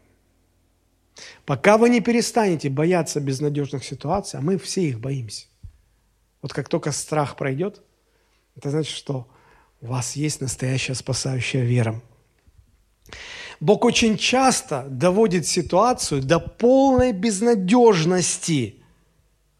Пока 1.46 1.78
вы 1.78 1.90
не 1.90 2.02
перестанете 2.02 2.70
бояться 2.70 3.22
безнадежных 3.22 3.86
ситуаций, 3.86 4.42
а 4.42 4.44
мы 4.44 4.58
все 4.58 4.82
их 4.82 5.00
боимся. 5.00 5.46
Вот 6.42 6.52
как 6.52 6.68
только 6.68 6.92
страх 6.92 7.38
пройдет, 7.38 7.82
это 8.58 8.72
значит, 8.72 8.94
что 8.94 9.30
у 9.82 9.88
вас 9.88 10.16
есть 10.16 10.42
настоящая 10.42 10.96
спасающая 10.96 11.64
вера. 11.64 12.02
Бог 13.60 13.84
очень 13.86 14.18
часто 14.18 14.86
доводит 14.90 15.46
ситуацию 15.46 16.22
до 16.22 16.40
полной 16.40 17.12
безнадежности. 17.12 18.76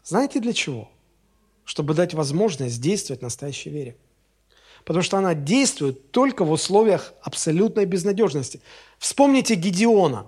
Знаете 0.04 0.40
для 0.40 0.52
чего? 0.52 0.90
Чтобы 1.64 1.94
дать 1.94 2.14
возможность 2.14 2.80
действовать 2.80 3.22
настоящей 3.22 3.70
вере 3.70 3.96
потому 4.84 5.02
что 5.02 5.18
она 5.18 5.34
действует 5.34 6.10
только 6.10 6.44
в 6.44 6.50
условиях 6.50 7.14
абсолютной 7.22 7.84
безнадежности. 7.84 8.60
Вспомните 8.98 9.54
Гедеона. 9.54 10.26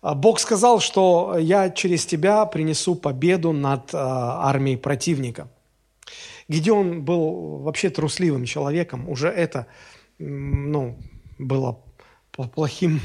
А, 0.00 0.14
Бог 0.14 0.38
сказал, 0.40 0.80
что 0.80 1.36
я 1.38 1.70
через 1.70 2.06
тебя 2.06 2.44
принесу 2.46 2.94
победу 2.94 3.52
над 3.52 3.94
а, 3.94 4.48
армией 4.48 4.76
противника. 4.76 5.48
Гедеон 6.48 7.02
был 7.02 7.58
вообще 7.58 7.90
трусливым 7.90 8.44
человеком, 8.44 9.08
уже 9.08 9.28
это 9.28 9.66
ну, 10.18 10.98
было 11.38 11.80
плохим, 12.54 13.00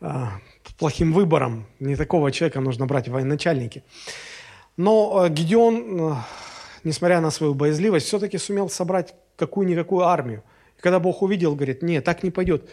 а, 0.00 0.32
плохим 0.78 1.12
выбором. 1.12 1.66
Не 1.80 1.96
такого 1.96 2.30
человека 2.32 2.60
нужно 2.60 2.86
брать 2.86 3.08
в 3.08 3.12
военачальники. 3.12 3.82
Но 4.76 5.26
Гедеон, 5.28 6.16
несмотря 6.84 7.20
на 7.20 7.30
свою 7.30 7.54
боязливость, 7.54 8.06
все-таки 8.06 8.38
сумел 8.38 8.68
собрать 8.68 9.14
какую-никакую 9.36 10.04
армию. 10.04 10.42
И 10.78 10.80
когда 10.80 11.00
Бог 11.00 11.22
увидел, 11.22 11.54
говорит, 11.54 11.82
нет, 11.82 12.04
так 12.04 12.22
не 12.22 12.30
пойдет. 12.30 12.68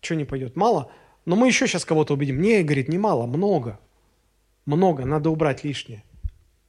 Что 0.00 0.14
не 0.14 0.24
пойдет? 0.24 0.56
Мало? 0.56 0.90
Но 1.26 1.36
мы 1.36 1.48
еще 1.48 1.66
сейчас 1.66 1.84
кого-то 1.84 2.14
убедим. 2.14 2.40
Не, 2.40 2.62
говорит, 2.62 2.88
не 2.88 2.98
мало, 2.98 3.26
много. 3.26 3.78
Много, 4.64 5.04
надо 5.04 5.30
убрать 5.30 5.64
лишнее. 5.64 6.04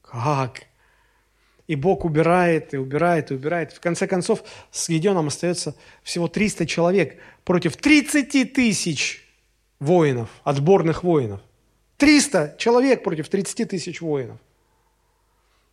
Как? 0.02 0.64
И 1.72 1.76
Бог 1.78 2.04
убирает, 2.04 2.74
и 2.74 2.78
убирает, 2.78 3.32
и 3.32 3.34
убирает. 3.34 3.72
В 3.72 3.80
конце 3.80 4.06
концов, 4.06 4.44
с 4.72 4.90
Гедеоном 4.90 5.28
остается 5.28 5.74
всего 6.04 6.28
300 6.28 6.66
человек 6.66 7.18
против 7.46 7.78
30 7.78 8.52
тысяч 8.52 9.26
воинов, 9.80 10.28
отборных 10.44 11.06
воинов. 11.06 11.40
300 11.96 12.56
человек 12.58 13.06
против 13.06 13.30
30 13.30 13.70
тысяч 13.70 14.02
воинов. 14.02 14.38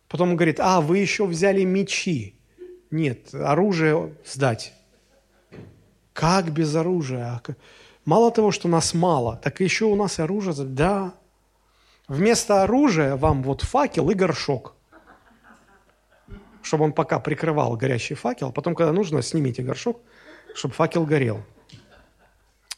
Потом 0.07 0.29
он 0.29 0.35
говорит, 0.37 0.61
а, 0.61 0.79
вы 0.79 0.99
еще 0.99 1.25
взяли 1.25 1.65
мечи. 1.65 2.33
Нет, 2.91 3.33
оружие 3.33 4.15
сдать. 4.25 4.71
Как 6.13 6.49
без 6.53 6.73
оружия? 6.75 7.41
А 7.45 7.55
мало 8.05 8.31
того, 8.31 8.51
что 8.51 8.69
нас 8.69 8.93
мало, 8.93 9.35
так 9.43 9.59
еще 9.59 9.83
у 9.83 9.97
нас 9.97 10.17
оружие. 10.17 10.55
Да. 10.65 11.13
Вместо 12.07 12.63
оружия 12.63 13.17
вам 13.17 13.43
вот 13.43 13.63
факел 13.63 14.09
и 14.09 14.13
горшок. 14.13 14.77
Чтобы 16.61 16.85
он 16.85 16.93
пока 16.93 17.19
прикрывал 17.19 17.75
горящий 17.77 18.15
факел, 18.15 18.49
а 18.49 18.51
потом, 18.51 18.75
когда 18.75 18.91
нужно, 18.91 19.21
снимите 19.21 19.63
горшок, 19.63 20.01
чтобы 20.53 20.73
факел 20.73 21.05
горел. 21.05 21.43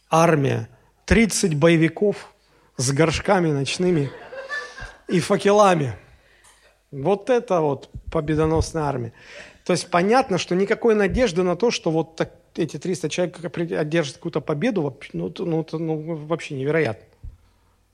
Армия. 0.09 0.69
30 1.05 1.55
боевиков 1.55 2.33
с 2.77 2.91
горшками 2.91 3.51
ночными 3.51 4.11
и 5.07 5.19
факелами. 5.19 5.95
Вот 6.91 7.29
это 7.29 7.61
вот 7.61 7.89
победоносная 8.11 8.83
армия. 8.83 9.13
То 9.65 9.73
есть 9.73 9.89
понятно, 9.89 10.37
что 10.37 10.55
никакой 10.55 10.95
надежды 10.95 11.43
на 11.43 11.55
то, 11.55 11.71
что 11.71 11.91
вот 11.91 12.15
так, 12.15 12.33
эти 12.55 12.77
300 12.77 13.09
человек 13.09 13.57
одержат 13.71 14.15
какую-то 14.15 14.41
победу, 14.41 14.97
ну, 15.13 15.33
ну, 15.37 15.65
ну, 15.71 16.15
вообще 16.25 16.55
невероятно. 16.55 17.05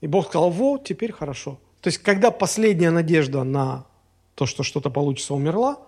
И 0.00 0.06
Бог 0.06 0.28
сказал, 0.28 0.50
вот, 0.50 0.84
теперь 0.84 1.12
хорошо. 1.12 1.58
То 1.80 1.88
есть, 1.88 1.98
когда 1.98 2.30
последняя 2.30 2.90
надежда 2.90 3.44
на 3.44 3.84
то, 4.38 4.46
что 4.46 4.62
что-то 4.62 4.88
получится, 4.88 5.34
умерла, 5.34 5.80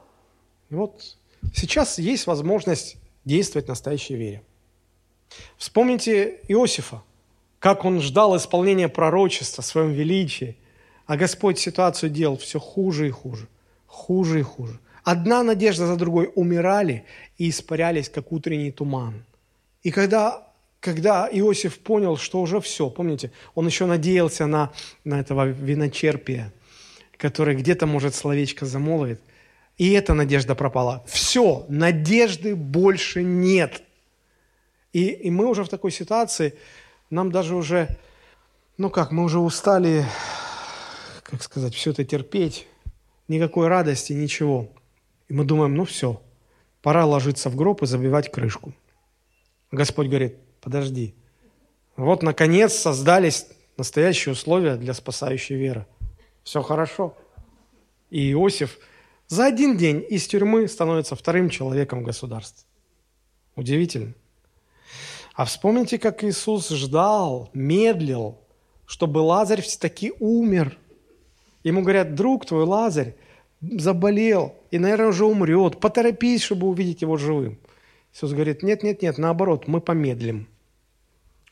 вот 0.70 1.16
сейчас 1.54 2.00
есть 2.00 2.26
возможность 2.26 2.96
действовать 3.24 3.66
в 3.66 3.68
настоящей 3.68 4.16
вере. 4.16 4.42
Вспомните 5.56 6.40
Иосифа, 6.48 7.02
как 7.60 7.84
он 7.84 8.00
ждал 8.00 8.36
исполнения 8.36 8.88
пророчества 8.88 9.62
в 9.62 9.66
своем 9.66 9.92
величии, 9.92 10.56
а 11.06 11.16
Господь 11.16 11.60
ситуацию 11.60 12.10
делал 12.10 12.38
все 12.38 12.58
хуже 12.58 13.06
и 13.06 13.10
хуже, 13.10 13.46
хуже 13.86 14.40
и 14.40 14.42
хуже. 14.42 14.80
Одна 15.04 15.44
надежда 15.44 15.86
за 15.86 15.94
другой 15.94 16.32
умирали 16.34 17.04
и 17.38 17.50
испарялись, 17.50 18.08
как 18.08 18.32
утренний 18.32 18.72
туман. 18.72 19.24
И 19.84 19.92
когда, 19.92 20.48
когда 20.80 21.28
Иосиф 21.30 21.78
понял, 21.78 22.16
что 22.16 22.40
уже 22.40 22.60
все, 22.60 22.90
помните, 22.90 23.30
он 23.54 23.66
еще 23.66 23.86
надеялся 23.86 24.46
на, 24.46 24.72
на 25.04 25.20
этого 25.20 25.46
виночерпия, 25.46 26.52
который 27.20 27.54
где-то, 27.54 27.86
может, 27.86 28.14
словечко 28.14 28.64
замолвит, 28.64 29.20
и 29.76 29.92
эта 29.92 30.14
надежда 30.14 30.54
пропала. 30.54 31.04
Все, 31.06 31.66
надежды 31.68 32.56
больше 32.56 33.22
нет. 33.22 33.82
И, 34.94 35.08
и 35.08 35.30
мы 35.30 35.46
уже 35.46 35.62
в 35.62 35.68
такой 35.68 35.90
ситуации, 35.90 36.54
нам 37.10 37.30
даже 37.30 37.54
уже, 37.54 37.98
ну 38.78 38.88
как, 38.88 39.12
мы 39.12 39.24
уже 39.24 39.38
устали, 39.38 40.04
как 41.22 41.42
сказать, 41.42 41.74
все 41.74 41.90
это 41.90 42.04
терпеть, 42.04 42.66
никакой 43.28 43.68
радости, 43.68 44.14
ничего. 44.14 44.70
И 45.28 45.34
мы 45.34 45.44
думаем, 45.44 45.74
ну 45.74 45.84
все, 45.84 46.22
пора 46.80 47.04
ложиться 47.04 47.50
в 47.50 47.56
гроб 47.56 47.82
и 47.82 47.86
забивать 47.86 48.32
крышку. 48.32 48.72
Господь 49.70 50.08
говорит, 50.08 50.36
подожди. 50.62 51.14
Вот, 51.96 52.22
наконец, 52.22 52.72
создались 52.72 53.46
настоящие 53.76 54.32
условия 54.32 54.76
для 54.76 54.94
спасающей 54.94 55.56
веры. 55.56 55.86
Все 56.42 56.62
хорошо. 56.62 57.16
И 58.10 58.32
Иосиф 58.32 58.78
за 59.28 59.46
один 59.46 59.76
день 59.76 60.04
из 60.08 60.26
тюрьмы 60.26 60.66
становится 60.66 61.14
вторым 61.14 61.50
человеком 61.50 62.00
в 62.00 62.04
государстве. 62.04 62.66
Удивительно. 63.54 64.14
А 65.34 65.44
вспомните, 65.44 65.98
как 65.98 66.24
Иисус 66.24 66.68
ждал, 66.68 67.48
медлил, 67.54 68.38
чтобы 68.86 69.18
Лазарь 69.18 69.62
все-таки 69.62 70.12
умер. 70.18 70.76
Ему 71.62 71.82
говорят, 71.82 72.14
друг 72.14 72.44
твой 72.44 72.64
Лазарь 72.64 73.14
заболел 73.60 74.54
и, 74.70 74.78
наверное, 74.78 75.06
уже 75.06 75.24
умрет. 75.24 75.78
Поторопись, 75.78 76.42
чтобы 76.42 76.66
увидеть 76.66 77.02
его 77.02 77.16
живым. 77.16 77.58
Иисус 78.12 78.32
говорит, 78.32 78.62
нет, 78.62 78.82
нет, 78.82 79.00
нет, 79.00 79.16
наоборот, 79.16 79.68
мы 79.68 79.80
помедлим. 79.80 80.48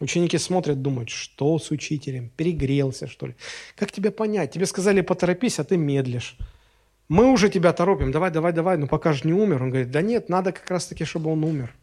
Ученики 0.00 0.38
смотрят, 0.38 0.80
думают, 0.80 1.08
что 1.08 1.58
с 1.58 1.70
учителем, 1.70 2.30
перегрелся, 2.36 3.08
что 3.08 3.26
ли. 3.26 3.34
Как 3.74 3.90
тебе 3.90 4.10
понять? 4.10 4.52
Тебе 4.52 4.66
сказали, 4.66 5.00
поторопись, 5.00 5.58
а 5.58 5.64
ты 5.64 5.76
медлишь. 5.76 6.36
Мы 7.08 7.32
уже 7.32 7.48
тебя 7.48 7.72
торопим, 7.72 8.12
давай, 8.12 8.30
давай, 8.30 8.52
давай, 8.52 8.76
но 8.76 8.86
пока 8.86 9.12
же 9.12 9.22
не 9.24 9.32
умер. 9.32 9.62
Он 9.62 9.70
говорит, 9.70 9.90
да 9.90 10.02
нет, 10.02 10.28
надо 10.28 10.52
как 10.52 10.70
раз-таки, 10.70 11.04
чтобы 11.04 11.32
он 11.32 11.42
умер. 11.42 11.74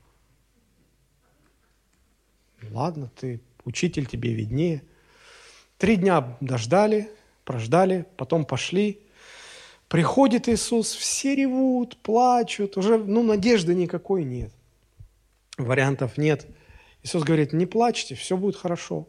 Ладно, 2.72 3.12
ты 3.20 3.42
учитель, 3.66 4.06
тебе 4.06 4.34
виднее. 4.34 4.84
Три 5.78 5.98
дня 5.98 6.38
дождали, 6.40 7.10
прождали, 7.44 8.06
потом 8.16 8.46
пошли. 8.46 9.02
Приходит 9.90 10.48
Иисус, 10.48 10.94
все 10.94 11.36
ревут, 11.36 11.98
плачут, 11.98 12.78
уже 12.78 12.98
ну, 12.98 13.24
надежды 13.24 13.76
никакой 13.76 14.24
нет. 14.24 14.52
Вариантов 15.58 16.18
нет. 16.18 16.48
Иисус 17.06 17.24
говорит, 17.24 17.54
не 17.54 17.68
плачьте, 17.68 18.16
все 18.16 18.36
будет 18.36 18.56
хорошо. 18.56 19.08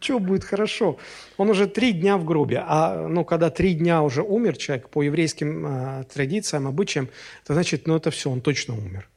Что 0.00 0.18
будет 0.18 0.44
хорошо? 0.44 0.98
Он 1.36 1.50
уже 1.50 1.66
три 1.66 1.92
дня 1.92 2.16
в 2.16 2.24
гробе, 2.24 2.64
а 2.66 3.06
ну, 3.06 3.22
когда 3.26 3.50
три 3.50 3.74
дня 3.74 4.02
уже 4.02 4.22
умер 4.22 4.56
человек 4.56 4.88
по 4.88 5.02
еврейским 5.02 5.66
э, 5.66 6.04
традициям, 6.04 6.66
обычаям, 6.66 7.10
то 7.44 7.52
значит, 7.52 7.86
ну 7.86 7.96
это 7.96 8.10
все, 8.10 8.30
он 8.30 8.40
точно 8.40 8.78
умер. 8.78 9.10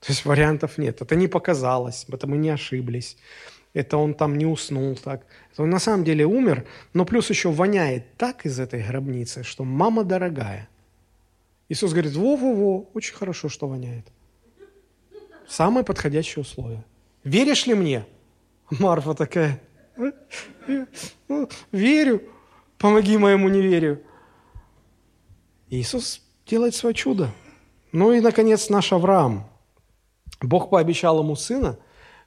То 0.00 0.12
есть 0.12 0.24
вариантов 0.24 0.78
нет. 0.78 1.02
Это 1.02 1.14
не 1.14 1.28
показалось, 1.28 2.06
это 2.08 2.26
мы 2.26 2.38
не 2.38 2.48
ошиблись. 2.48 3.18
Это 3.74 3.98
он 3.98 4.14
там 4.14 4.38
не 4.38 4.46
уснул 4.46 4.96
так. 4.96 5.26
Это 5.52 5.62
он 5.62 5.68
на 5.68 5.78
самом 5.78 6.04
деле 6.04 6.24
умер, 6.24 6.64
но 6.94 7.04
плюс 7.04 7.28
еще 7.28 7.50
воняет 7.50 8.16
так 8.16 8.46
из 8.46 8.58
этой 8.58 8.82
гробницы, 8.82 9.42
что 9.42 9.64
мама 9.64 10.04
дорогая. 10.04 10.70
Иисус 11.68 11.92
говорит, 11.92 12.14
во-во-во, 12.14 12.88
очень 12.94 13.14
хорошо, 13.14 13.50
что 13.50 13.68
воняет. 13.68 14.06
Самые 15.48 15.84
подходящие 15.84 16.42
условия. 16.42 16.84
Веришь 17.24 17.66
ли 17.66 17.74
мне? 17.74 18.04
Марфа 18.70 19.14
такая, 19.14 19.60
«Ну, 19.96 21.48
верю, 21.70 22.22
помоги 22.78 23.16
моему 23.18 23.48
неверию. 23.48 24.02
Иисус 25.68 26.22
делает 26.46 26.74
свое 26.74 26.94
чудо. 26.94 27.30
Ну 27.92 28.12
и, 28.12 28.20
наконец, 28.20 28.68
наш 28.68 28.92
Авраам. 28.92 29.48
Бог 30.40 30.70
пообещал 30.70 31.20
ему 31.20 31.36
сына, 31.36 31.78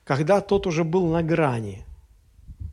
когда 0.04 0.42
тот 0.42 0.68
уже 0.68 0.84
был 0.84 1.08
на 1.08 1.24
грани. 1.24 1.86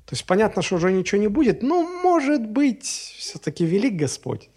То 0.06 0.14
есть 0.14 0.26
понятно, 0.26 0.62
что 0.62 0.76
уже 0.76 0.92
ничего 0.92 1.20
не 1.20 1.28
будет, 1.28 1.62
но, 1.62 1.82
может 1.82 2.46
быть, 2.46 2.84
все-таки 2.84 3.64
велик 3.64 3.94
Господь. 3.94 4.50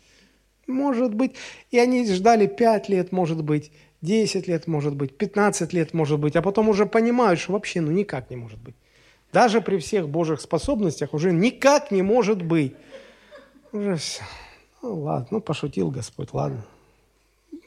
Может 0.68 1.14
быть. 1.14 1.36
И 1.72 1.80
они 1.80 2.06
ждали 2.12 2.48
пять 2.48 2.90
лет, 2.90 3.12
может 3.12 3.44
быть, 3.44 3.72
10 4.06 4.48
лет, 4.48 4.68
может 4.68 4.96
быть, 4.96 5.18
15 5.18 5.74
лет, 5.74 5.94
может 5.94 6.20
быть, 6.20 6.36
а 6.36 6.42
потом 6.42 6.70
уже 6.70 6.86
понимают, 6.86 7.40
что 7.40 7.54
вообще 7.54 7.82
ну 7.82 7.92
никак 7.92 8.30
не 8.30 8.38
может 8.38 8.60
быть. 8.60 8.76
Даже 9.34 9.60
при 9.60 9.78
всех 9.80 10.08
Божьих 10.08 10.40
способностях 10.40 11.14
уже 11.14 11.34
никак 11.34 11.92
не 11.92 12.02
может 12.02 12.42
быть. 12.42 12.74
Уже 13.74 13.98
все. 13.98 14.24
Ну 14.82 15.02
ладно, 15.02 15.28
ну 15.32 15.42
пошутил 15.42 15.92
Господь, 15.92 16.30
ладно. 16.34 16.64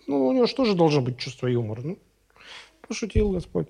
Ну 0.07 0.26
у 0.26 0.32
него 0.32 0.47
же 0.47 0.74
должно 0.74 1.03
быть 1.03 1.18
чувство 1.18 1.47
юмора? 1.47 1.82
Ну, 1.82 1.99
пошутил 2.86 3.30
Господь. 3.30 3.68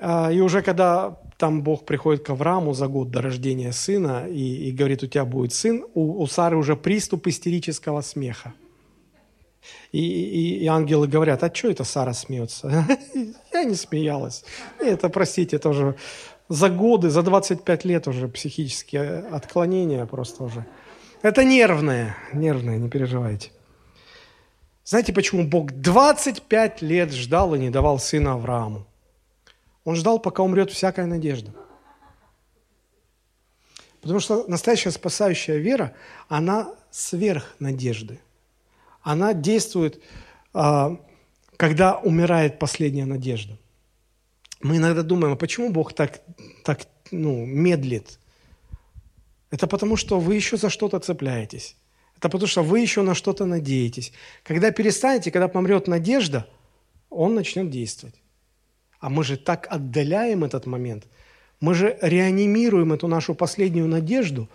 А, 0.00 0.32
и 0.32 0.40
уже 0.40 0.62
когда 0.62 1.20
там 1.38 1.62
Бог 1.62 1.84
приходит 1.84 2.24
к 2.24 2.30
Аврааму 2.30 2.74
за 2.74 2.88
год 2.88 3.10
до 3.10 3.22
рождения 3.22 3.72
сына 3.72 4.26
и, 4.28 4.68
и 4.68 4.72
говорит, 4.72 5.02
у 5.02 5.06
тебя 5.06 5.24
будет 5.24 5.52
сын, 5.52 5.84
у, 5.94 6.20
у 6.22 6.26
Сары 6.26 6.56
уже 6.56 6.74
приступ 6.74 7.26
истерического 7.28 8.00
смеха. 8.00 8.54
И, 9.92 9.98
и, 9.98 10.64
и 10.64 10.66
ангелы 10.66 11.06
говорят, 11.06 11.42
а 11.42 11.54
что 11.54 11.70
это 11.70 11.84
Сара 11.84 12.12
смеется? 12.12 12.86
Я 13.52 13.64
не 13.64 13.74
смеялась. 13.74 14.44
Это, 14.78 15.08
простите, 15.08 15.56
это 15.56 15.68
уже 15.68 15.96
за 16.48 16.68
годы, 16.68 17.10
за 17.10 17.22
25 17.22 17.84
лет 17.84 18.08
уже 18.08 18.28
психические 18.28 19.20
отклонения 19.30 20.06
просто 20.06 20.44
уже. 20.44 20.66
Это 21.22 21.44
нервное, 21.44 22.16
нервное, 22.32 22.76
не 22.76 22.88
переживайте. 22.88 23.50
Знаете, 24.84 25.14
почему 25.14 25.44
Бог 25.44 25.72
25 25.72 26.82
лет 26.82 27.12
ждал 27.12 27.54
и 27.54 27.58
не 27.58 27.70
давал 27.70 27.98
сына 27.98 28.34
Аврааму? 28.34 28.86
Он 29.84 29.96
ждал, 29.96 30.18
пока 30.18 30.42
умрет 30.42 30.70
всякая 30.70 31.06
надежда. 31.06 31.52
Потому 34.02 34.20
что 34.20 34.44
настоящая 34.48 34.90
спасающая 34.90 35.56
вера, 35.56 35.94
она 36.28 36.74
сверх 36.90 37.54
надежды. 37.58 38.20
Она 39.04 39.34
действует, 39.34 40.02
а, 40.54 40.96
когда 41.56 41.98
умирает 41.98 42.58
последняя 42.58 43.04
надежда. 43.04 43.58
Мы 44.62 44.78
иногда 44.78 45.02
думаем, 45.02 45.34
а 45.34 45.36
почему 45.36 45.70
Бог 45.70 45.92
так, 45.92 46.22
так 46.64 46.86
ну, 47.10 47.44
медлит? 47.44 48.18
Это 49.50 49.66
потому, 49.66 49.96
что 49.96 50.18
вы 50.18 50.34
еще 50.34 50.56
за 50.56 50.70
что-то 50.70 50.98
цепляетесь. 50.98 51.76
Это 52.16 52.30
потому, 52.30 52.46
что 52.48 52.62
вы 52.62 52.80
еще 52.80 53.02
на 53.02 53.14
что-то 53.14 53.44
надеетесь. 53.44 54.12
Когда 54.42 54.70
перестанете, 54.70 55.30
когда 55.30 55.48
помрет 55.48 55.86
надежда, 55.86 56.48
он 57.10 57.34
начнет 57.34 57.68
действовать. 57.68 58.22
А 59.00 59.10
мы 59.10 59.22
же 59.22 59.36
так 59.36 59.66
отдаляем 59.70 60.44
этот 60.44 60.64
момент. 60.64 61.06
Мы 61.60 61.74
же 61.74 61.98
реанимируем 62.00 62.94
эту 62.94 63.06
нашу 63.06 63.34
последнюю 63.34 63.86
надежду 63.86 64.48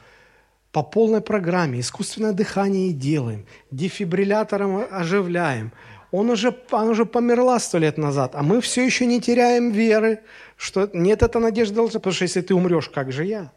по 0.72 0.84
полной 0.84 1.22
программе. 1.22 1.80
Искусственное 1.80 2.34
дыхание 2.34 2.94
делаем, 2.94 3.46
дефибриллятором 3.72 4.86
оживляем. 4.90 5.72
Он 6.12 6.30
уже, 6.30 6.56
она 6.72 6.92
уже 6.92 7.06
померла 7.06 7.60
сто 7.60 7.78
лет 7.78 7.98
назад, 7.98 8.36
а 8.36 8.42
мы 8.42 8.62
все 8.62 8.84
еще 8.86 9.06
не 9.06 9.22
теряем 9.22 9.72
веры, 9.72 10.22
что 10.56 10.90
нет, 10.94 11.22
эта 11.22 11.40
надежда 11.40 11.76
должна, 11.76 12.00
потому 12.00 12.14
что 12.14 12.24
если 12.24 12.42
ты 12.42 12.56
умрешь, 12.56 12.90
как 12.90 13.12
же 13.12 13.26
я? 13.26 13.52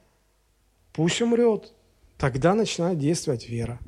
Пусть 0.93 1.23
умрет. 1.23 1.73
Тогда 2.19 2.55
начинает 2.55 2.99
действовать 2.99 3.49
вера. 3.49 3.79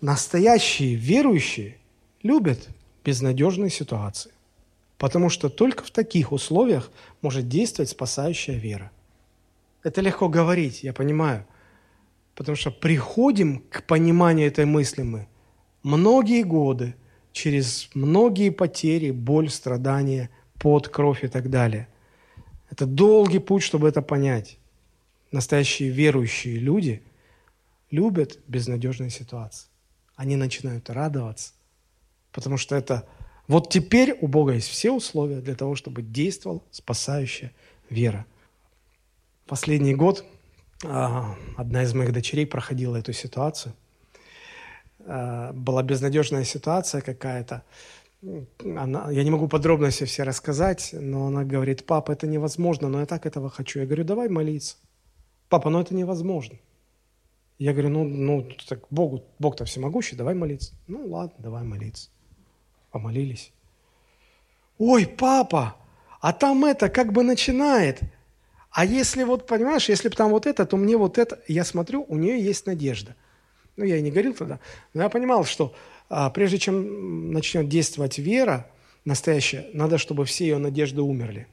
Настоящие 0.00 0.96
верующие 0.96 1.78
любят 2.22 2.68
безнадежные 3.04 3.70
ситуации. 3.70 4.32
Потому 4.98 5.30
что 5.30 5.48
только 5.48 5.84
в 5.84 5.90
таких 5.90 6.32
условиях 6.32 6.90
может 7.22 7.48
действовать 7.48 7.90
спасающая 7.90 8.56
вера. 8.56 8.90
Это 9.82 10.00
легко 10.00 10.28
говорить, 10.28 10.82
я 10.82 10.92
понимаю. 10.92 11.46
Потому 12.34 12.56
что 12.56 12.70
приходим 12.70 13.62
к 13.70 13.84
пониманию 13.84 14.46
этой 14.46 14.64
мысли 14.64 15.02
мы 15.02 15.28
многие 15.82 16.42
годы, 16.42 16.94
через 17.32 17.88
многие 17.94 18.50
потери, 18.50 19.10
боль, 19.10 19.48
страдания, 19.48 20.30
пот, 20.58 20.88
кровь 20.88 21.24
и 21.24 21.28
так 21.28 21.50
далее. 21.50 21.88
Это 22.70 22.86
долгий 22.86 23.38
путь, 23.38 23.62
чтобы 23.62 23.88
это 23.88 24.02
понять. 24.02 24.58
Настоящие 25.30 25.90
верующие 25.90 26.56
люди 26.56 27.02
любят 27.90 28.38
безнадежные 28.48 29.10
ситуации. 29.10 29.68
Они 30.14 30.36
начинают 30.36 30.88
радоваться, 30.90 31.52
потому 32.32 32.56
что 32.56 32.76
это 32.76 33.08
вот 33.48 33.70
теперь 33.70 34.16
у 34.20 34.28
Бога 34.28 34.52
есть 34.52 34.68
все 34.68 34.92
условия 34.92 35.40
для 35.40 35.54
того, 35.54 35.74
чтобы 35.74 36.02
действовала 36.02 36.62
спасающая 36.70 37.52
вера. 37.90 38.24
Последний 39.46 39.94
год 39.94 40.24
одна 40.82 41.82
из 41.82 41.94
моих 41.94 42.12
дочерей 42.12 42.46
проходила 42.46 42.96
эту 42.96 43.12
ситуацию. 43.12 43.74
А, 45.00 45.52
была 45.52 45.82
безнадежная 45.82 46.44
ситуация 46.44 47.00
какая-то. 47.00 47.62
Она, 48.64 49.10
я 49.10 49.24
не 49.24 49.30
могу 49.30 49.48
подробности 49.48 50.04
все 50.04 50.22
рассказать, 50.22 50.90
но 50.92 51.26
она 51.26 51.44
говорит, 51.44 51.86
папа, 51.86 52.12
это 52.12 52.26
невозможно, 52.26 52.88
но 52.88 53.00
я 53.00 53.06
так 53.06 53.26
этого 53.26 53.50
хочу. 53.50 53.80
Я 53.80 53.86
говорю, 53.86 54.04
давай 54.04 54.28
молиться. 54.28 54.76
Папа, 55.48 55.70
но 55.70 55.80
это 55.80 55.94
невозможно. 55.94 56.56
Я 57.58 57.72
говорю, 57.72 57.90
ну, 57.90 58.04
ну 58.04 58.48
так 58.68 58.80
Богу, 58.90 59.24
Бог-то 59.38 59.64
всемогущий, 59.64 60.16
давай 60.16 60.34
молиться. 60.34 60.74
Ну 60.86 61.06
ладно, 61.06 61.34
давай 61.38 61.64
молиться 61.64 62.10
помолились. 62.92 63.52
Ой, 64.78 65.06
папа, 65.06 65.76
а 66.20 66.32
там 66.32 66.64
это 66.64 66.88
как 66.88 67.12
бы 67.12 67.24
начинает. 67.24 68.00
А 68.72 68.84
если 68.86 69.22
вот, 69.24 69.46
понимаешь, 69.46 69.88
если 69.88 70.08
бы 70.08 70.16
там 70.16 70.30
вот 70.30 70.46
это, 70.46 70.64
то 70.64 70.76
мне 70.76 70.96
вот 70.96 71.18
это, 71.18 71.40
я 71.46 71.64
смотрю, 71.64 72.04
у 72.08 72.16
нее 72.16 72.42
есть 72.42 72.66
надежда. 72.66 73.14
Ну, 73.76 73.84
я 73.84 73.98
и 73.98 74.02
не 74.02 74.10
говорил 74.10 74.34
тогда, 74.34 74.60
но 74.94 75.02
я 75.02 75.08
понимал, 75.08 75.44
что 75.44 75.74
а, 76.08 76.30
прежде 76.30 76.58
чем 76.58 77.32
начнет 77.32 77.68
действовать 77.68 78.18
вера 78.18 78.70
настоящая, 79.04 79.66
надо, 79.72 79.98
чтобы 79.98 80.24
все 80.24 80.44
ее 80.46 80.58
надежды 80.58 81.02
умерли. 81.02 81.46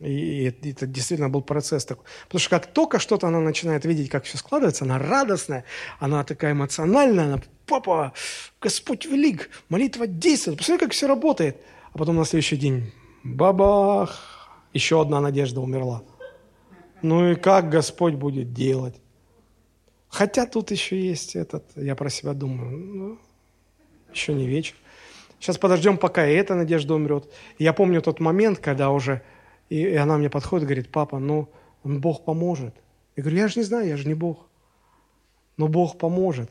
И 0.00 0.52
это 0.62 0.86
действительно 0.86 1.28
был 1.28 1.40
процесс 1.40 1.84
такой. 1.84 2.04
Потому 2.24 2.40
что 2.40 2.50
как 2.50 2.66
только 2.66 2.98
что-то 2.98 3.28
она 3.28 3.40
начинает 3.40 3.84
видеть, 3.84 4.10
как 4.10 4.24
все 4.24 4.36
складывается, 4.36 4.84
она 4.84 4.98
радостная, 4.98 5.64
она 5.98 6.24
такая 6.24 6.52
эмоциональная, 6.52 7.24
она, 7.24 7.42
папа, 7.66 8.12
Господь 8.60 9.06
велик, 9.06 9.50
молитва 9.68 10.06
действует, 10.06 10.58
посмотри, 10.58 10.86
как 10.86 10.94
все 10.94 11.06
работает. 11.06 11.56
А 11.92 11.98
потом 11.98 12.16
на 12.16 12.24
следующий 12.24 12.56
день, 12.56 12.92
бабах, 13.22 14.50
еще 14.72 15.00
одна 15.00 15.20
надежда 15.20 15.60
умерла. 15.60 16.02
Ну 17.04 17.32
и 17.32 17.34
как 17.34 17.68
Господь 17.68 18.14
будет 18.14 18.54
делать? 18.54 18.94
Хотя 20.08 20.46
тут 20.46 20.70
еще 20.70 20.98
есть 20.98 21.36
этот, 21.36 21.62
я 21.76 21.94
про 21.96 22.08
себя 22.08 22.32
думаю, 22.32 22.78
ну, 22.78 23.18
еще 24.10 24.32
не 24.32 24.46
вечер, 24.46 24.74
Сейчас 25.38 25.58
подождем, 25.58 25.98
пока 25.98 26.26
и 26.26 26.32
эта 26.34 26.54
надежда 26.54 26.94
умрет. 26.94 27.30
Я 27.58 27.74
помню 27.74 28.00
тот 28.00 28.20
момент, 28.20 28.58
когда 28.58 28.90
уже, 28.90 29.20
и, 29.68 29.82
и 29.82 29.94
она 29.96 30.16
мне 30.16 30.30
подходит 30.30 30.66
говорит, 30.66 30.90
папа, 30.90 31.18
ну, 31.18 31.50
Бог 31.82 32.24
поможет. 32.24 32.74
Я 33.16 33.22
говорю, 33.22 33.36
я 33.36 33.48
же 33.48 33.60
не 33.60 33.64
знаю, 33.64 33.86
я 33.86 33.98
же 33.98 34.08
не 34.08 34.14
Бог. 34.14 34.46
Но 35.58 35.68
Бог 35.68 35.98
поможет. 35.98 36.50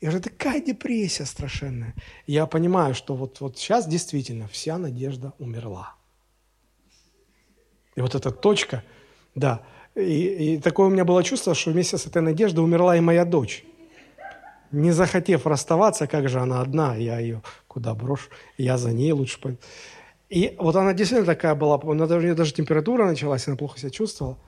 И 0.00 0.08
уже 0.08 0.20
такая 0.20 0.60
депрессия 0.60 1.24
страшенная. 1.24 1.94
Я 2.26 2.44
понимаю, 2.44 2.94
что 2.94 3.14
вот, 3.14 3.40
вот 3.40 3.56
сейчас 3.56 3.88
действительно 3.88 4.48
вся 4.48 4.76
надежда 4.76 5.32
умерла. 5.38 5.94
И 7.96 8.02
вот 8.02 8.14
эта 8.14 8.30
точка, 8.30 8.84
да. 9.34 9.62
И, 9.94 10.54
и 10.54 10.58
такое 10.58 10.86
у 10.86 10.90
меня 10.90 11.04
было 11.04 11.22
чувство, 11.22 11.54
что 11.54 11.70
вместе 11.70 11.98
с 11.98 12.06
этой 12.06 12.22
надеждой 12.22 12.60
умерла 12.60 12.96
и 12.96 13.00
моя 13.00 13.24
дочь. 13.24 13.64
Не 14.70 14.90
захотев 14.90 15.46
расставаться, 15.46 16.06
как 16.06 16.28
же 16.28 16.40
она 16.40 16.62
одна, 16.62 16.96
я 16.96 17.18
ее 17.18 17.42
куда 17.68 17.94
брошу, 17.94 18.30
я 18.56 18.78
за 18.78 18.92
ней 18.92 19.12
лучше 19.12 19.38
пойду. 19.40 19.58
И 20.30 20.56
вот 20.58 20.76
она 20.76 20.94
действительно 20.94 21.26
такая 21.26 21.54
была, 21.54 21.76
у 21.76 21.92
нее 21.92 22.34
даже 22.34 22.54
температура 22.54 23.04
началась, 23.04 23.46
она 23.48 23.56
плохо 23.56 23.78
себя 23.78 23.90
чувствовала. 23.90 24.38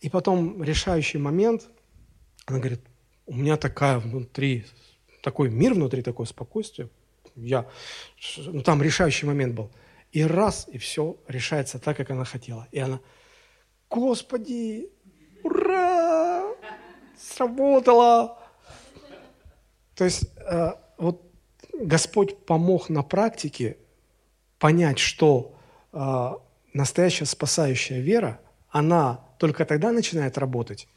И 0.00 0.08
потом 0.08 0.62
решающий 0.62 1.18
момент, 1.18 1.68
она 2.46 2.58
говорит, 2.58 2.80
у 3.26 3.34
меня 3.34 3.56
такая 3.56 3.98
внутри, 3.98 4.66
такой 5.22 5.50
мир 5.50 5.74
внутри, 5.74 6.02
такое 6.02 6.26
спокойствие. 6.26 6.88
Я, 7.34 7.66
ну, 8.36 8.62
там 8.62 8.80
решающий 8.82 9.26
момент 9.26 9.54
был. 9.54 9.70
И 10.12 10.22
раз, 10.22 10.68
и 10.72 10.78
все 10.78 11.16
решается 11.26 11.80
так, 11.80 11.96
как 11.96 12.10
она 12.10 12.24
хотела. 12.24 12.68
И 12.70 12.78
она, 12.78 13.00
Господи, 13.90 14.90
ура, 15.42 16.44
сработало. 17.16 18.38
То 19.94 20.04
есть 20.04 20.24
э, 20.36 20.72
вот 20.98 21.22
Господь 21.72 22.44
помог 22.44 22.88
на 22.88 23.02
практике 23.02 23.78
понять, 24.58 24.98
что 24.98 25.56
э, 25.92 26.30
настоящая 26.72 27.26
спасающая 27.26 28.00
вера, 28.00 28.40
она 28.68 29.24
только 29.38 29.64
тогда 29.64 29.92
начинает 29.92 30.38
работать, 30.38 30.88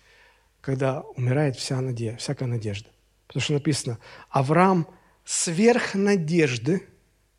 когда 0.61 1.01
умирает 1.15 1.55
вся 1.55 1.79
надежда, 1.79 2.17
всякая 2.17 2.45
надежда. 2.47 2.89
Потому 3.27 3.41
что 3.41 3.53
написано, 3.53 3.99
Авраам 4.29 4.87
сверх 5.23 5.93
надежды 5.93 6.87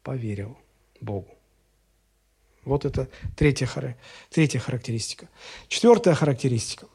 поверил 0.03 0.57
Богу. 1.01 1.40
Вот 2.65 2.85
это 2.85 3.09
третья, 3.37 3.69
третья 4.31 4.59
характеристика. 4.59 5.29
Четвертая 5.69 6.15
характеристика. 6.15 6.87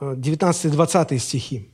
19-20 0.00 1.06
э, 1.10 1.18
стихи. 1.18 1.68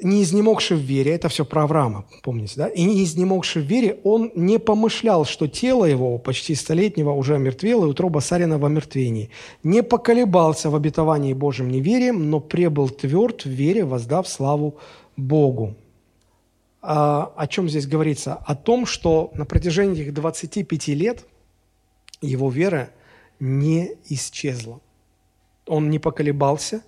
«Не 0.00 0.22
изнемогший 0.22 0.76
в 0.76 0.80
вере»– 0.80 1.12
это 1.14 1.28
все 1.28 1.44
про 1.44 1.64
Авраама, 1.64 2.04
помните, 2.22 2.54
да? 2.56 2.68
«И 2.68 2.84
не 2.84 3.02
изнемогший 3.02 3.62
в 3.62 3.66
вере, 3.66 3.98
он 4.04 4.30
не 4.36 4.58
помышлял, 4.58 5.24
что 5.24 5.48
тело 5.48 5.84
его, 5.84 6.18
почти 6.18 6.54
столетнего, 6.54 7.10
уже 7.10 7.34
омертвело, 7.34 7.84
и 7.84 7.88
утроба 7.88 8.20
Сарина 8.20 8.58
в 8.58 8.64
омертвении. 8.64 9.30
Не 9.64 9.82
поколебался 9.82 10.70
в 10.70 10.76
обетовании 10.76 11.32
Божьим 11.32 11.68
неверием, 11.68 12.30
но 12.30 12.38
пребыл 12.38 12.88
тверд 12.88 13.44
в 13.44 13.48
вере, 13.48 13.84
воздав 13.84 14.28
славу 14.28 14.76
Богу». 15.16 15.74
А, 16.80 17.32
о 17.36 17.48
чем 17.48 17.68
здесь 17.68 17.88
говорится? 17.88 18.34
О 18.34 18.54
том, 18.54 18.86
что 18.86 19.32
на 19.34 19.44
протяжении 19.44 20.02
этих 20.02 20.14
25 20.14 20.88
лет– 20.88 21.24
его 22.20 22.50
вера 22.50 22.90
не 23.40 23.96
исчезла. 24.08 24.80
Он 25.66 25.90
не 25.90 25.98
поколебался 25.98 26.82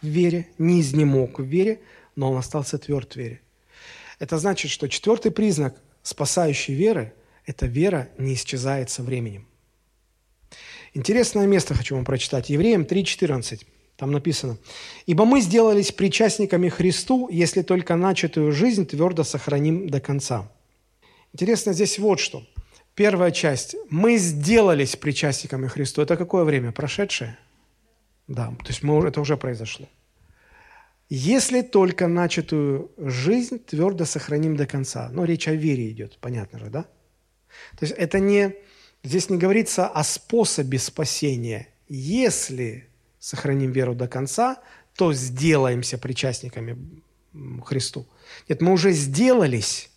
в 0.00 0.06
вере, 0.06 0.48
не 0.58 0.80
изнемог 0.80 1.38
в 1.38 1.44
вере, 1.44 1.80
но 2.16 2.30
он 2.30 2.38
остался 2.38 2.78
тверд 2.78 3.12
в 3.12 3.16
вере. 3.16 3.40
Это 4.18 4.38
значит, 4.38 4.70
что 4.70 4.88
четвертый 4.88 5.32
признак 5.32 5.80
спасающей 6.02 6.74
веры– 6.74 7.12
это 7.46 7.66
вера 7.66 8.08
не 8.18 8.34
исчезает 8.34 8.90
со 8.90 9.02
временем. 9.02 9.46
Интересное 10.94 11.46
место 11.46 11.74
хочу 11.74 11.96
вам 11.96 12.04
прочитать. 12.04 12.50
Евреям 12.50 12.82
3.14. 12.82 13.62
Там 13.96 14.12
написано, 14.12 14.58
«Ибо 15.06 15.24
мы 15.24 15.40
сделались 15.40 15.92
причастниками 15.92 16.68
Христу, 16.68 17.28
если 17.30 17.62
только 17.62 17.96
начатую 17.96 18.52
жизнь 18.52 18.86
твердо 18.86 19.24
сохраним 19.24 19.88
до 19.88 20.00
конца». 20.00 20.50
Интересно 21.32 21.72
здесь 21.72 21.98
вот 21.98 22.20
что. 22.20 22.46
Первая 22.94 23.30
часть. 23.30 23.76
Мы 23.88 24.18
сделались 24.18 24.96
причастниками 24.96 25.66
Христу. 25.66 26.02
Это 26.02 26.16
какое 26.16 26.44
время? 26.44 26.72
Прошедшее? 26.72 27.38
Да, 28.28 28.48
то 28.48 28.68
есть 28.68 28.82
мы, 28.82 29.06
это 29.06 29.20
уже 29.20 29.36
произошло. 29.36 29.88
Если 31.08 31.62
только 31.62 32.06
начатую 32.06 32.90
жизнь 32.96 33.58
твердо 33.58 34.04
сохраним 34.04 34.56
до 34.56 34.66
конца. 34.66 35.10
Ну, 35.12 35.24
речь 35.24 35.48
о 35.48 35.54
вере 35.54 35.90
идет, 35.90 36.18
понятно 36.20 36.58
же, 36.58 36.66
да? 36.66 36.86
То 37.78 37.84
есть 37.84 37.92
это 37.98 38.18
не, 38.18 38.54
здесь 39.02 39.28
не 39.28 39.36
говорится 39.36 39.86
о 39.86 40.04
способе 40.04 40.78
спасения. 40.78 41.68
Если 41.88 42.88
сохраним 43.18 43.72
веру 43.72 43.94
до 43.94 44.08
конца, 44.08 44.62
то 44.96 45.12
сделаемся 45.12 45.98
причастниками 45.98 47.02
Христу. 47.64 48.06
Нет, 48.48 48.62
мы 48.62 48.72
уже 48.72 48.92
сделались 48.92 49.90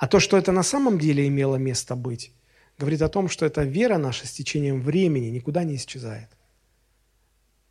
а 0.00 0.06
то, 0.06 0.18
что 0.18 0.38
это 0.38 0.50
на 0.50 0.62
самом 0.62 0.98
деле 0.98 1.28
имело 1.28 1.56
место 1.56 1.94
быть, 1.94 2.32
говорит 2.78 3.02
о 3.02 3.10
том, 3.10 3.28
что 3.28 3.44
эта 3.44 3.64
вера 3.64 3.98
наша 3.98 4.26
с 4.26 4.32
течением 4.32 4.80
времени 4.80 5.26
никуда 5.26 5.62
не 5.62 5.76
исчезает. 5.76 6.30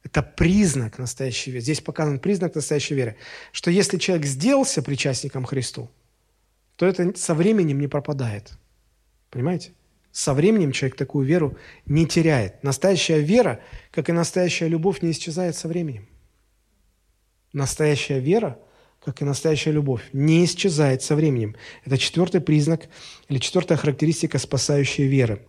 Это 0.04 0.22
признак 0.22 1.00
настоящей 1.00 1.50
веры. 1.50 1.64
Здесь 1.64 1.82
показан 1.82 2.20
признак 2.20 2.54
настоящей 2.54 2.94
веры, 2.94 3.16
что 3.52 3.72
если 3.72 3.98
человек 3.98 4.28
сделался 4.28 4.84
причастником 4.84 5.44
Христу, 5.44 5.90
то 6.76 6.86
это 6.86 7.18
со 7.18 7.34
временем 7.34 7.80
не 7.80 7.88
пропадает. 7.88 8.52
Понимаете? 9.32 9.72
Со 10.12 10.36
временем 10.36 10.72
человек 10.72 10.98
такую 10.98 11.26
веру 11.26 11.58
не 11.88 12.06
теряет. 12.06 12.64
Настоящая 12.64 13.22
вера, 13.22 13.60
как 13.90 14.08
и 14.08 14.12
настоящая 14.12 14.68
любовь, 14.68 15.02
не 15.02 15.12
исчезает 15.12 15.56
со 15.56 15.68
временем. 15.68 16.08
Настоящая 17.54 18.20
вера– 18.20 18.60
как 19.04 19.22
и 19.22 19.26
настоящая 19.26 19.72
любовь, 19.72 20.02
не 20.14 20.44
исчезает 20.46 21.02
со 21.02 21.16
временем. 21.16 21.56
Это 21.86 21.98
четвертый 21.98 22.42
признак 22.42 22.90
или 23.28 23.40
четвертая 23.40 23.78
характеристика 23.78 24.38
спасающей 24.40 25.08
веры. 25.08 25.46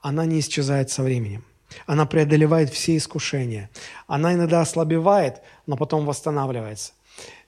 Она 0.00 0.26
не 0.26 0.40
исчезает 0.40 0.90
со 0.90 1.02
временем. 1.02 1.44
Она 1.86 2.06
преодолевает 2.06 2.70
все 2.70 2.96
искушения. 2.96 3.70
Она 4.06 4.34
иногда 4.34 4.60
ослабевает, 4.60 5.42
но 5.66 5.76
потом 5.76 6.06
восстанавливается. 6.06 6.92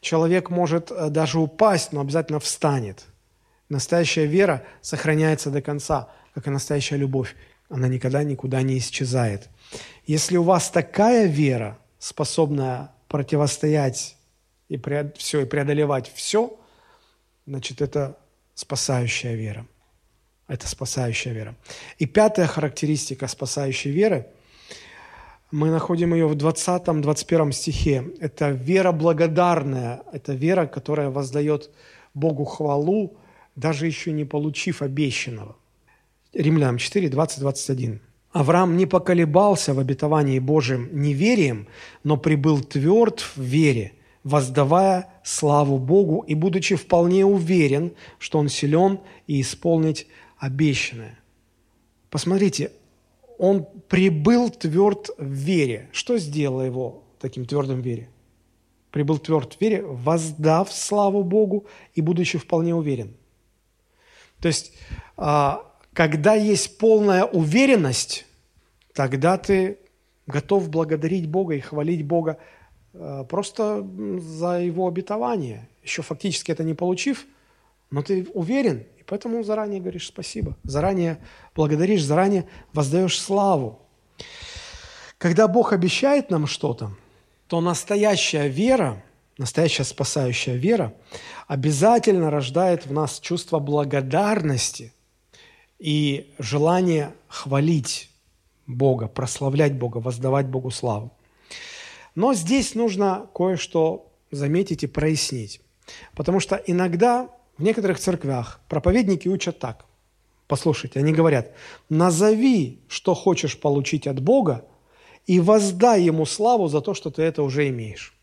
Человек 0.01 0.51
может 0.51 0.91
э, 0.91 1.11
даже 1.11 1.39
упасть, 1.39 1.93
но 1.93 2.01
обязательно 2.01 2.41
встанет. 2.41 3.05
Настоящая 3.68 4.27
вера 4.27 4.64
сохраняется 4.83 5.51
до 5.51 5.62
конца, 5.62 6.09
как 6.35 6.47
и 6.47 6.51
настоящая 6.51 6.97
любовь. 6.97 7.37
Она 7.68 7.87
никогда 7.87 8.25
никуда 8.25 8.62
не 8.62 8.79
исчезает. 8.79 9.49
Если 10.07 10.37
у 10.37 10.43
вас 10.43 10.71
такая 10.71 11.27
вера, 11.27 11.79
способная 11.99 12.93
противостоять 13.09 14.16
и 14.71 14.81
все, 15.16 15.41
и 15.41 15.45
преодолевать 15.45 16.11
все, 16.14 16.57
значит, 17.45 17.83
это 17.83 18.16
спасающая 18.55 19.35
вера. 19.35 19.66
Это 20.47 20.68
спасающая 20.68 21.33
вера. 21.33 21.57
И 21.99 22.07
пятая 22.07 22.47
характеристика 22.47 23.27
спасающей 23.27 23.91
веры, 23.91 24.29
мы 25.51 25.71
находим 25.71 26.14
ее 26.14 26.29
в 26.29 26.37
20-21 26.37 27.53
стихе. 27.53 28.12
Это 28.21 28.51
вера 28.51 28.93
благодарная, 28.93 30.03
это 30.12 30.35
вера, 30.35 30.66
которая 30.66 31.11
воздает 31.11 31.71
Богу 32.14 32.45
хвалу, 32.45 33.16
даже 33.57 33.87
еще 33.87 34.12
не 34.12 34.25
получив 34.25 34.83
обещанного. 34.83 35.57
Римлянам 36.33 36.79
4, 36.79 37.09
20, 37.09 37.41
21. 37.41 38.01
Авраам 38.31 38.77
не 38.77 38.87
поколебался 38.87 39.75
в 39.75 39.81
обетовании 39.81 40.39
Божьим 40.39 40.89
неверием, 40.93 41.66
но 42.05 42.16
прибыл 42.16 42.61
тверд 42.61 43.18
в 43.35 43.41
вере– 43.41 43.95
воздавая 44.25 45.09
славу 45.25 45.79
Богу 45.79 46.25
и 46.27 46.35
будучи 46.35 46.77
вполне 46.77 47.25
уверен, 47.25 47.93
что 48.18 48.39
Он 48.39 48.49
силен 48.49 49.01
и 49.27 49.41
исполнить 49.41 50.07
обещанное. 50.39 51.18
Посмотрите, 52.11 52.73
он 53.39 53.66
прибыл 53.89 54.51
тверд 54.51 55.11
в 55.16 55.25
вере. 55.25 55.89
Что 55.93 56.18
сделало 56.18 56.61
его 56.61 57.05
таким 57.18 57.47
твердым 57.47 57.81
в 57.81 57.85
вере? 57.85 58.11
Прибыл 58.91 59.18
тверд 59.18 59.55
в 59.55 59.61
вере, 59.62 59.83
воздав 59.83 60.71
славу 60.71 61.25
Богу 61.25 61.64
и 61.95 62.03
будучи 62.03 62.37
вполне 62.37 62.75
уверен. 62.75 63.16
То 64.41 64.49
есть, 64.49 64.75
а, 65.16 65.64
когда 65.95 66.35
есть 66.35 66.77
полная 66.77 67.25
уверенность, 67.25 68.27
тогда 68.93 69.39
ты 69.39 69.79
готов 70.27 70.68
благодарить 70.68 71.27
Бога 71.27 71.55
и 71.55 71.61
хвалить 71.61 72.05
Бога 72.05 72.39
просто 73.28 73.86
за 74.18 74.61
его 74.61 74.88
обетование, 74.88 75.68
еще 75.82 76.03
фактически 76.03 76.53
это 76.53 76.64
не 76.64 76.74
получив, 76.74 77.26
но 77.91 78.03
ты 78.03 78.26
уверен, 78.34 78.84
и 78.99 79.03
поэтому 79.05 79.43
заранее 79.43 79.80
говоришь 79.80 80.07
спасибо, 80.07 80.57
заранее 80.62 81.18
благодаришь, 81.55 82.05
заранее 82.05 82.47
воздаешь 82.72 83.18
славу. 83.18 83.80
Когда 85.18 85.49
Бог 85.49 85.72
обещает 85.72 86.30
нам 86.30 86.47
что-то, 86.47 86.93
то 87.47 87.61
настоящая 87.61 88.49
вера, 88.49 89.03
настоящая 89.38 89.84
спасающая 89.84 90.55
вера, 90.55 90.95
обязательно 91.47 92.30
рождает 92.30 92.86
в 92.86 92.93
нас 92.93 93.18
чувство 93.20 93.59
благодарности 93.59 94.93
и 95.78 96.32
желание 96.38 97.12
хвалить 97.28 98.11
Бога, 98.66 99.09
прославлять 99.09 99.74
Бога, 99.74 99.99
воздавать 99.99 100.47
Богу 100.47 100.70
славу. 100.70 101.12
Но 102.15 102.35
здесь 102.35 102.75
нужно 102.75 103.29
кое-что 103.35 104.13
заметить 104.31 104.83
и 104.83 104.87
прояснить. 104.87 105.61
Потому 106.15 106.41
что 106.41 106.57
иногда 106.57 107.29
в 107.59 107.63
некоторых 107.63 107.99
церквях 107.99 108.61
проповедники 108.69 109.29
учат 109.29 109.59
так. 109.59 109.85
Послушайте, 110.47 110.99
они 110.99 111.13
говорят, 111.13 111.53
назови, 111.89 112.81
что 112.89 113.15
хочешь 113.15 113.59
получить 113.59 114.07
от 114.07 114.21
Бога, 114.21 114.65
и 115.27 115.39
воздай 115.39 116.03
Ему 116.03 116.27
славу 116.27 116.69
за 116.69 116.81
то, 116.81 116.95
что 116.95 117.11
ты 117.11 117.23
это 117.23 117.43
уже 117.43 117.69
имеешь. 117.69 118.15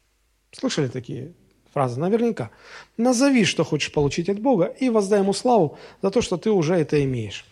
Слышали 0.52 0.88
такие 0.88 1.34
фразы? 1.74 2.00
Наверняка. 2.00 2.50
Назови, 2.98 3.46
что 3.46 3.64
хочешь 3.64 3.94
получить 3.94 4.30
от 4.30 4.40
Бога, 4.40 4.66
и 4.66 4.90
воздай 4.90 5.22
Ему 5.22 5.34
славу 5.34 5.78
за 6.02 6.12
то, 6.12 6.22
что 6.22 6.38
ты 6.38 6.52
уже 6.52 6.76
это 6.76 7.02
имеешь. 7.04 7.46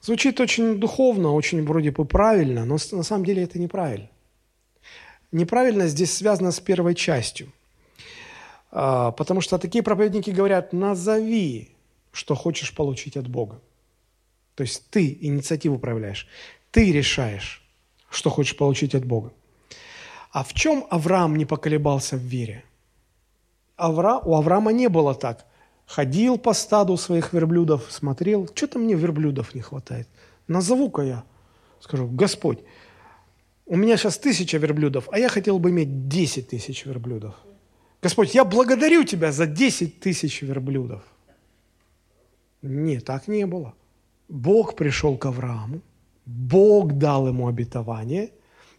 Звучит 0.00 0.40
очень 0.40 0.78
духовно, 0.78 1.34
очень 1.34 1.62
вроде 1.66 1.90
бы 1.90 2.04
правильно, 2.04 2.64
но 2.64 2.78
на 2.92 3.02
самом 3.02 3.24
деле 3.24 3.42
это 3.42 3.58
неправильно. 3.58 4.08
Неправильно 5.32 5.88
здесь 5.88 6.12
связано 6.14 6.52
с 6.52 6.60
первой 6.60 6.94
частью. 6.94 7.52
А, 8.70 9.12
потому 9.12 9.40
что 9.40 9.58
такие 9.58 9.82
проповедники 9.82 10.30
говорят, 10.30 10.72
назови, 10.72 11.70
что 12.12 12.34
хочешь 12.34 12.74
получить 12.74 13.16
от 13.16 13.28
Бога. 13.28 13.60
То 14.54 14.62
есть 14.62 14.88
ты 14.90 15.16
инициативу 15.20 15.78
проявляешь, 15.78 16.26
ты 16.70 16.92
решаешь, 16.92 17.62
что 18.10 18.30
хочешь 18.30 18.56
получить 18.56 18.94
от 18.94 19.04
Бога. 19.04 19.32
А 20.30 20.42
в 20.44 20.52
чем 20.52 20.86
Авраам 20.90 21.36
не 21.36 21.44
поколебался 21.44 22.16
в 22.16 22.20
вере? 22.20 22.64
Авра... 23.76 24.18
У 24.18 24.34
Авраама 24.34 24.72
не 24.72 24.88
было 24.88 25.14
так. 25.14 25.46
Ходил 25.86 26.36
по 26.38 26.52
стаду 26.52 26.96
своих 26.96 27.32
верблюдов, 27.32 27.86
смотрел, 27.88 28.48
что-то 28.54 28.78
мне 28.78 28.94
верблюдов 28.94 29.54
не 29.54 29.62
хватает. 29.62 30.08
Назову-ка 30.46 31.02
я, 31.02 31.24
скажу, 31.80 32.06
Господь, 32.08 32.58
у 33.68 33.76
меня 33.76 33.96
сейчас 33.96 34.18
тысяча 34.18 34.58
верблюдов, 34.58 35.08
а 35.12 35.18
я 35.18 35.28
хотел 35.28 35.58
бы 35.58 35.70
иметь 35.70 36.08
десять 36.08 36.48
тысяч 36.48 36.86
верблюдов. 36.86 37.34
Господь, 38.02 38.34
я 38.34 38.44
благодарю 38.44 39.04
Тебя 39.04 39.30
за 39.30 39.46
десять 39.46 40.00
тысяч 40.00 40.42
верблюдов. 40.42 41.02
Нет, 42.62 43.04
так 43.04 43.28
не 43.28 43.46
было. 43.46 43.74
Бог 44.28 44.74
пришел 44.74 45.16
к 45.16 45.26
Аврааму, 45.26 45.80
Бог 46.26 46.94
дал 46.94 47.28
ему 47.28 47.46
обетование, 47.46 48.30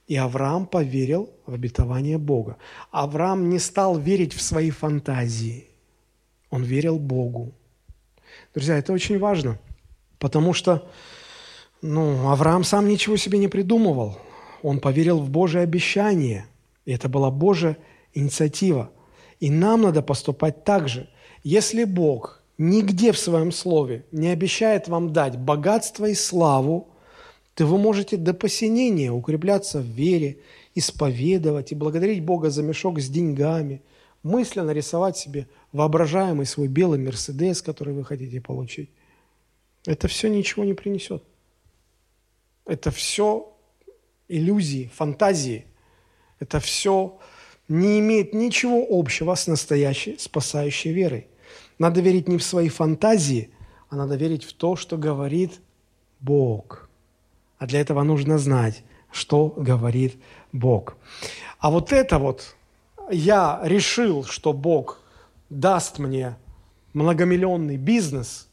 и 0.08 0.16
Авраам 0.16 0.66
поверил 0.66 1.30
в 1.46 1.54
обетование 1.54 2.18
Бога. 2.18 2.58
Авраам 2.92 3.50
не 3.50 3.60
стал 3.60 3.98
верить 3.98 4.34
в 4.34 4.42
свои 4.42 4.72
фантазии, 4.72 5.68
он 6.50 6.64
верил 6.64 6.98
Богу. 6.98 7.54
Друзья, 8.54 8.78
это 8.78 8.92
очень 8.92 9.20
важно, 9.20 9.60
потому 10.18 10.54
что 10.54 10.90
ну, 11.82 12.30
Авраам 12.30 12.64
сам 12.64 12.88
ничего 12.88 13.18
себе 13.18 13.38
не 13.38 13.48
придумывал. 13.48 14.20
Он 14.64 14.80
поверил 14.80 15.20
в 15.20 15.30
Божие 15.30 15.64
обещание, 15.64 16.47
и 16.86 16.91
это 16.91 17.10
была 17.10 17.32
Божья 17.32 17.78
инициатива– 18.14 18.91
и 19.39 19.49
нам 19.49 19.82
надо 19.82 20.01
поступать 20.01 20.64
так 20.64 20.89
же. 20.89 21.10
Если 21.43 21.86
Бог 21.86 22.43
нигде 22.57 23.12
в 23.12 23.20
своем 23.20 23.51
слове 23.51 24.05
не 24.12 24.30
обещает 24.30 24.88
вам 24.88 25.14
дать 25.14 25.38
богатство 25.38 26.05
и 26.05 26.14
славу, 26.14 26.89
то 27.53 27.66
вы 27.66 27.78
можете 27.78 28.18
до 28.18 28.34
посинения 28.34 29.12
укрепляться 29.12 29.80
в 29.80 29.86
вере, 29.86 30.39
исповедовать 30.76 31.72
и 31.72 31.76
благодарить 31.76 32.24
Бога 32.24 32.49
за 32.49 32.64
мешок 32.64 32.99
с 32.99 33.10
деньгами, 33.10 33.82
мысленно 34.24 34.72
рисовать 34.72 35.18
себе 35.18 35.47
воображаемый 35.72 36.45
свой 36.45 36.68
белый 36.68 36.99
Мерседес, 36.99 37.62
который 37.62 37.93
вы 37.93 38.03
хотите 38.03 38.41
получить. 38.41 38.89
Это 39.86 40.07
все 40.07 40.30
ничего 40.30 40.66
не 40.66 40.74
принесет. 40.74 41.24
Это 42.66 42.91
все 42.91 43.53
иллюзии, 44.30 44.90
фантазии. 44.96 45.66
Это 46.40 46.60
все 46.60 47.20
не 47.68 48.00
имеет 48.00 48.34
ничего 48.34 48.86
общего 48.90 49.36
с 49.36 49.48
настоящей 49.48 50.18
спасающей 50.18 50.92
верой. 50.92 51.28
Надо 51.78 52.02
верить 52.02 52.28
не 52.28 52.38
в 52.38 52.44
свои 52.44 52.70
фантазии, 52.70 53.50
а 53.90 53.96
надо 53.96 54.16
верить 54.16 54.44
в 54.44 54.54
то, 54.54 54.76
что 54.76 54.98
говорит 54.98 55.60
Бог. 56.20 56.90
А 57.58 57.68
для 57.68 57.82
этого 57.82 58.04
нужно 58.04 58.38
знать, 58.38 58.84
что 59.12 59.54
говорит 59.58 60.16
Бог. 60.52 60.98
А 61.60 61.70
вот 61.70 61.92
это 61.92 62.20
вот, 62.20 62.56
я 63.12 63.60
решил, 63.64 64.24
что 64.24 64.54
Бог 64.54 65.00
даст 65.50 66.00
мне 66.00 66.38
многомиллионный 66.94 67.78
бизнес, 67.78 68.48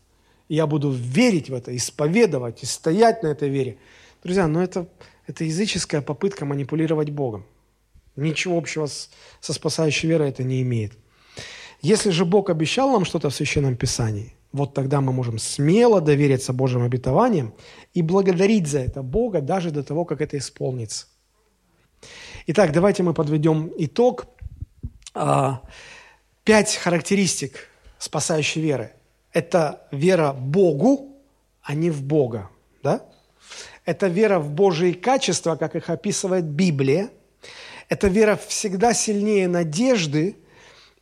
и 0.48 0.54
я 0.54 0.66
буду 0.66 0.90
верить 0.90 1.50
в 1.50 1.54
это, 1.54 1.74
исповедовать 1.76 2.62
и 2.62 2.66
стоять 2.66 3.22
на 3.22 3.28
этой 3.28 3.48
вере. 3.48 3.78
Друзья, 4.22 4.46
ну 4.46 4.60
это, 4.60 4.88
это 5.26 5.44
языческая 5.44 6.00
попытка 6.00 6.44
манипулировать 6.44 7.10
Богом. 7.10 7.44
Ничего 8.16 8.56
общего 8.56 8.86
с, 8.86 9.10
со 9.40 9.52
спасающей 9.52 10.08
верой 10.08 10.30
это 10.30 10.42
не 10.42 10.62
имеет. 10.62 10.92
Если 11.82 12.10
же 12.10 12.24
Бог 12.24 12.48
обещал 12.50 12.90
нам 12.90 13.04
что-то 13.04 13.28
в 13.30 13.34
Священном 13.34 13.76
Писании, 13.76 14.34
вот 14.52 14.72
тогда 14.72 15.00
мы 15.00 15.12
можем 15.12 15.38
смело 15.38 16.00
довериться 16.00 16.52
Божьим 16.52 16.82
обетованиям 16.82 17.52
и 17.92 18.02
благодарить 18.02 18.66
за 18.66 18.78
это 18.78 19.02
Бога 19.02 19.40
даже 19.40 19.70
до 19.70 19.82
того, 19.82 20.04
как 20.04 20.20
это 20.22 20.38
исполнится. 20.38 21.06
Итак, 22.46 22.72
давайте 22.72 23.02
мы 23.02 23.12
подведем 23.12 23.70
итог. 23.76 24.26
А, 25.14 25.62
пять 26.44 26.76
характеристик 26.76 27.68
спасающей 27.98 28.62
веры. 28.62 28.92
Это 29.32 29.86
вера 29.90 30.32
Богу, 30.32 31.16
а 31.62 31.74
не 31.74 31.90
в 31.90 32.02
Бога. 32.02 32.50
Да? 32.82 33.04
Это 33.84 34.08
вера 34.08 34.38
в 34.38 34.50
Божьи 34.50 34.92
качества, 34.92 35.56
как 35.56 35.76
их 35.76 35.90
описывает 35.90 36.44
Библия– 36.44 37.10
эта 37.88 38.08
вера 38.08 38.36
всегда 38.48 38.94
сильнее 38.94 39.48
надежды 39.48 40.36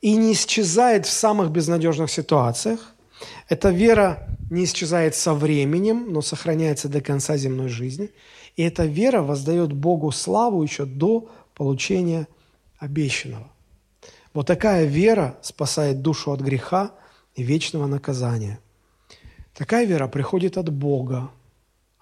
и 0.01 0.16
не 0.16 0.32
исчезает 0.32 1.07
в 1.07 1.11
самых 1.11 1.51
безнадежных 1.51 2.11
ситуациях. 2.11 2.95
Эта 3.49 3.70
вера 3.70 4.28
не 4.51 4.64
исчезает 4.64 5.14
со 5.14 5.32
временем, 5.32 6.12
но 6.12 6.20
сохраняется 6.20 6.88
до 6.88 7.01
конца 7.01 7.36
земной 7.36 7.68
жизни. 7.68 8.11
И 8.57 8.62
эта 8.62 8.84
вера 8.84 9.22
воздает 9.22 9.72
Богу 9.72 10.12
славу 10.12 10.62
еще 10.62 10.84
до 10.84 11.28
получения 11.55 12.28
обещанного. 12.78 13.51
Вот 14.34 14.47
такая 14.47 14.84
вера 14.84 15.38
спасает 15.40 16.03
душу 16.03 16.32
от 16.32 16.40
греха 16.40 16.90
и 17.34 17.42
вечного 17.42 17.86
наказания. 17.86 18.59
Такая 19.55 19.86
вера 19.86 20.09
приходит 20.09 20.59
от 20.59 20.70
Бога, 20.70 21.30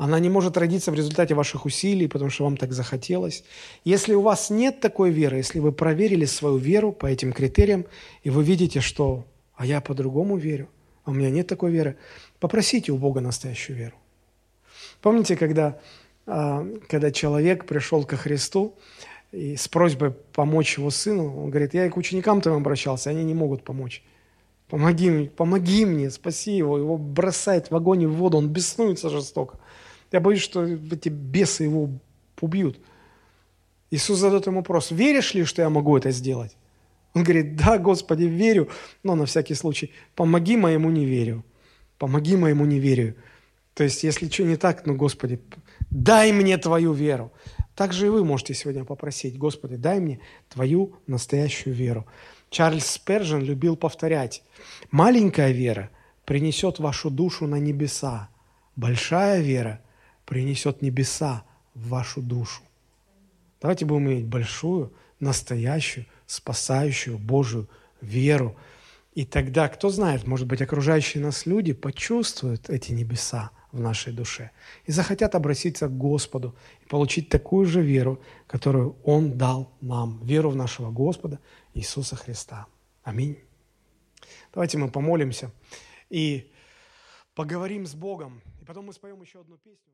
она 0.05 0.19
не 0.19 0.29
может 0.29 0.57
родиться 0.57 0.91
в 0.91 0.95
результате 0.95 1.35
ваших 1.35 1.65
усилий, 1.65 2.09
потому 2.09 2.29
что 2.29 2.43
вам 2.43 2.57
так 2.57 2.73
захотелось. 2.73 3.45
Если 3.85 4.15
у 4.15 4.21
вас 4.21 4.51
нет 4.51 4.81
такой 4.81 5.13
веры, 5.13 5.37
если 5.37 5.61
вы 5.61 5.71
проверили 5.71 6.25
свою 6.25 6.57
веру 6.57 6.91
по 6.91 7.07
этим 7.07 7.33
критериям, 7.33 7.87
и 8.25 8.31
вы 8.31 8.43
видите, 8.43 8.81
что 8.81 9.25
«а 9.55 9.65
я 9.65 9.81
по-другому 9.81 10.37
верю», 10.37 10.69
а 11.05 11.13
у 11.13 11.15
меня 11.15 11.31
нет 11.31 11.47
такой 11.47 11.71
веры, 11.71 11.99
попросите 12.41 12.91
у 12.91 12.99
Бога 12.99 13.21
настоящую 13.21 13.77
веру. 13.77 13.95
Помните, 15.03 15.37
когда, 15.37 15.79
а, 16.27 16.67
когда 16.89 17.13
человек 17.13 17.65
пришел 17.65 18.03
ко 18.03 18.17
Христу 18.17 18.75
и 19.31 19.55
с 19.55 19.69
просьбой 19.69 20.11
помочь 20.11 20.79
его 20.79 20.91
сыну, 20.91 21.45
он 21.45 21.51
говорит, 21.51 21.75
я 21.75 21.87
и 21.87 21.91
к 21.91 21.97
ученикам 21.97 22.41
твоим 22.41 22.59
обращался, 22.59 23.11
они 23.11 23.23
не 23.23 23.35
могут 23.35 23.63
помочь. 23.63 24.03
Помоги, 24.69 25.29
помоги 25.29 25.85
мне, 25.85 26.11
спаси 26.11 26.57
его. 26.57 26.79
Его 26.79 26.97
бросает 26.97 27.71
в 27.71 27.77
огонь 27.77 28.03
и 28.03 28.07
в 28.07 28.15
воду, 28.15 28.39
он 28.39 28.49
беснуется 28.49 29.11
жестоко. 29.11 29.59
Я 30.13 30.21
боюсь, 30.21 30.43
что 30.43 30.65
эти 30.65 31.09
бесы 31.09 31.65
его 31.65 31.89
убьют. 32.41 32.79
Иисус 33.91 34.19
задает 34.19 34.47
ему 34.47 34.59
вопрос, 34.59 34.91
веришь 34.91 35.35
ли, 35.35 35.45
что 35.45 35.63
я 35.63 35.71
могу 35.71 35.97
это 35.97 36.11
сделать? 36.11 36.57
Он 37.15 37.25
говорит, 37.25 37.57
да, 37.57 37.79
Господи, 37.79 38.25
верю, 38.25 38.69
но 39.03 39.15
на 39.15 39.27
всякий 39.27 39.55
случай, 39.55 39.91
помоги 40.15 40.57
моему 40.57 40.91
неверию. 40.91 41.45
Помоги 41.99 42.37
моему 42.37 42.65
неверию. 42.65 43.17
То 43.75 43.85
есть, 43.85 44.03
если 44.03 44.29
что 44.29 44.45
не 44.45 44.57
так, 44.57 44.87
ну, 44.87 44.95
Господи, 44.95 45.41
дай 45.91 46.33
мне 46.33 46.59
Твою 46.59 46.93
веру. 46.93 47.33
Так 47.75 47.93
же 47.93 48.07
и 48.07 48.11
вы 48.11 48.25
можете 48.25 48.55
сегодня 48.55 48.85
попросить, 48.85 49.39
Господи, 49.39 49.77
дай 49.77 50.01
мне 50.01 50.21
Твою 50.49 50.95
настоящую 51.07 51.75
веру. 51.75 52.07
Чарльз 52.51 52.87
Спержен 52.87 53.43
любил 53.43 53.77
повторять, 53.77 54.43
маленькая 54.91 55.53
вера 55.53 55.91
принесет 56.27 56.79
вашу 56.79 57.09
душу 57.11 57.47
на 57.47 57.57
небеса, 57.57 58.29
большая 58.77 59.41
вера– 59.41 59.81
принесет 60.33 60.81
небеса 60.81 61.45
в 61.75 61.89
вашу 61.89 62.23
душу. 62.23 62.63
Давайте 63.61 63.85
будем 63.85 64.07
иметь 64.07 64.25
большую, 64.25 64.91
настоящую, 65.21 66.07
спасающую 66.27 67.19
Божию 67.19 67.69
веру. 68.01 68.57
И 69.13 69.27
тогда, 69.27 69.69
кто 69.69 69.91
знает, 69.91 70.27
может 70.27 70.47
быть, 70.47 70.63
окружающие 70.63 71.23
нас 71.23 71.45
люди 71.45 71.75
почувствуют 71.75 72.71
эти 72.71 72.93
небеса 72.93 73.51
в 73.73 73.81
нашей 73.81 74.15
душе. 74.15 74.53
И 74.87 74.93
захотят 74.93 75.35
обратиться 75.35 75.89
к 75.89 75.99
Господу 75.99 76.57
и 76.81 76.89
получить 76.89 77.29
такую 77.29 77.67
же 77.67 77.83
веру, 77.83 78.19
которую 78.47 78.97
Он 79.05 79.37
дал 79.37 79.71
нам, 79.83 80.19
веру 80.25 80.49
в 80.49 80.57
нашего 80.57 80.91
Господа 80.91 81.41
Иисуса 81.75 82.17
Христа. 82.17 82.69
Аминь. 83.03 83.37
Давайте 84.55 84.79
мы 84.79 84.91
помолимся 84.91 85.51
и 86.09 86.51
поговорим 87.35 87.85
с 87.85 87.95
Богом. 87.95 88.41
И 88.63 88.65
потом 88.65 88.87
мы 88.87 88.95
споем 88.95 89.21
еще 89.21 89.41
одну 89.41 89.59
песню. 89.59 89.93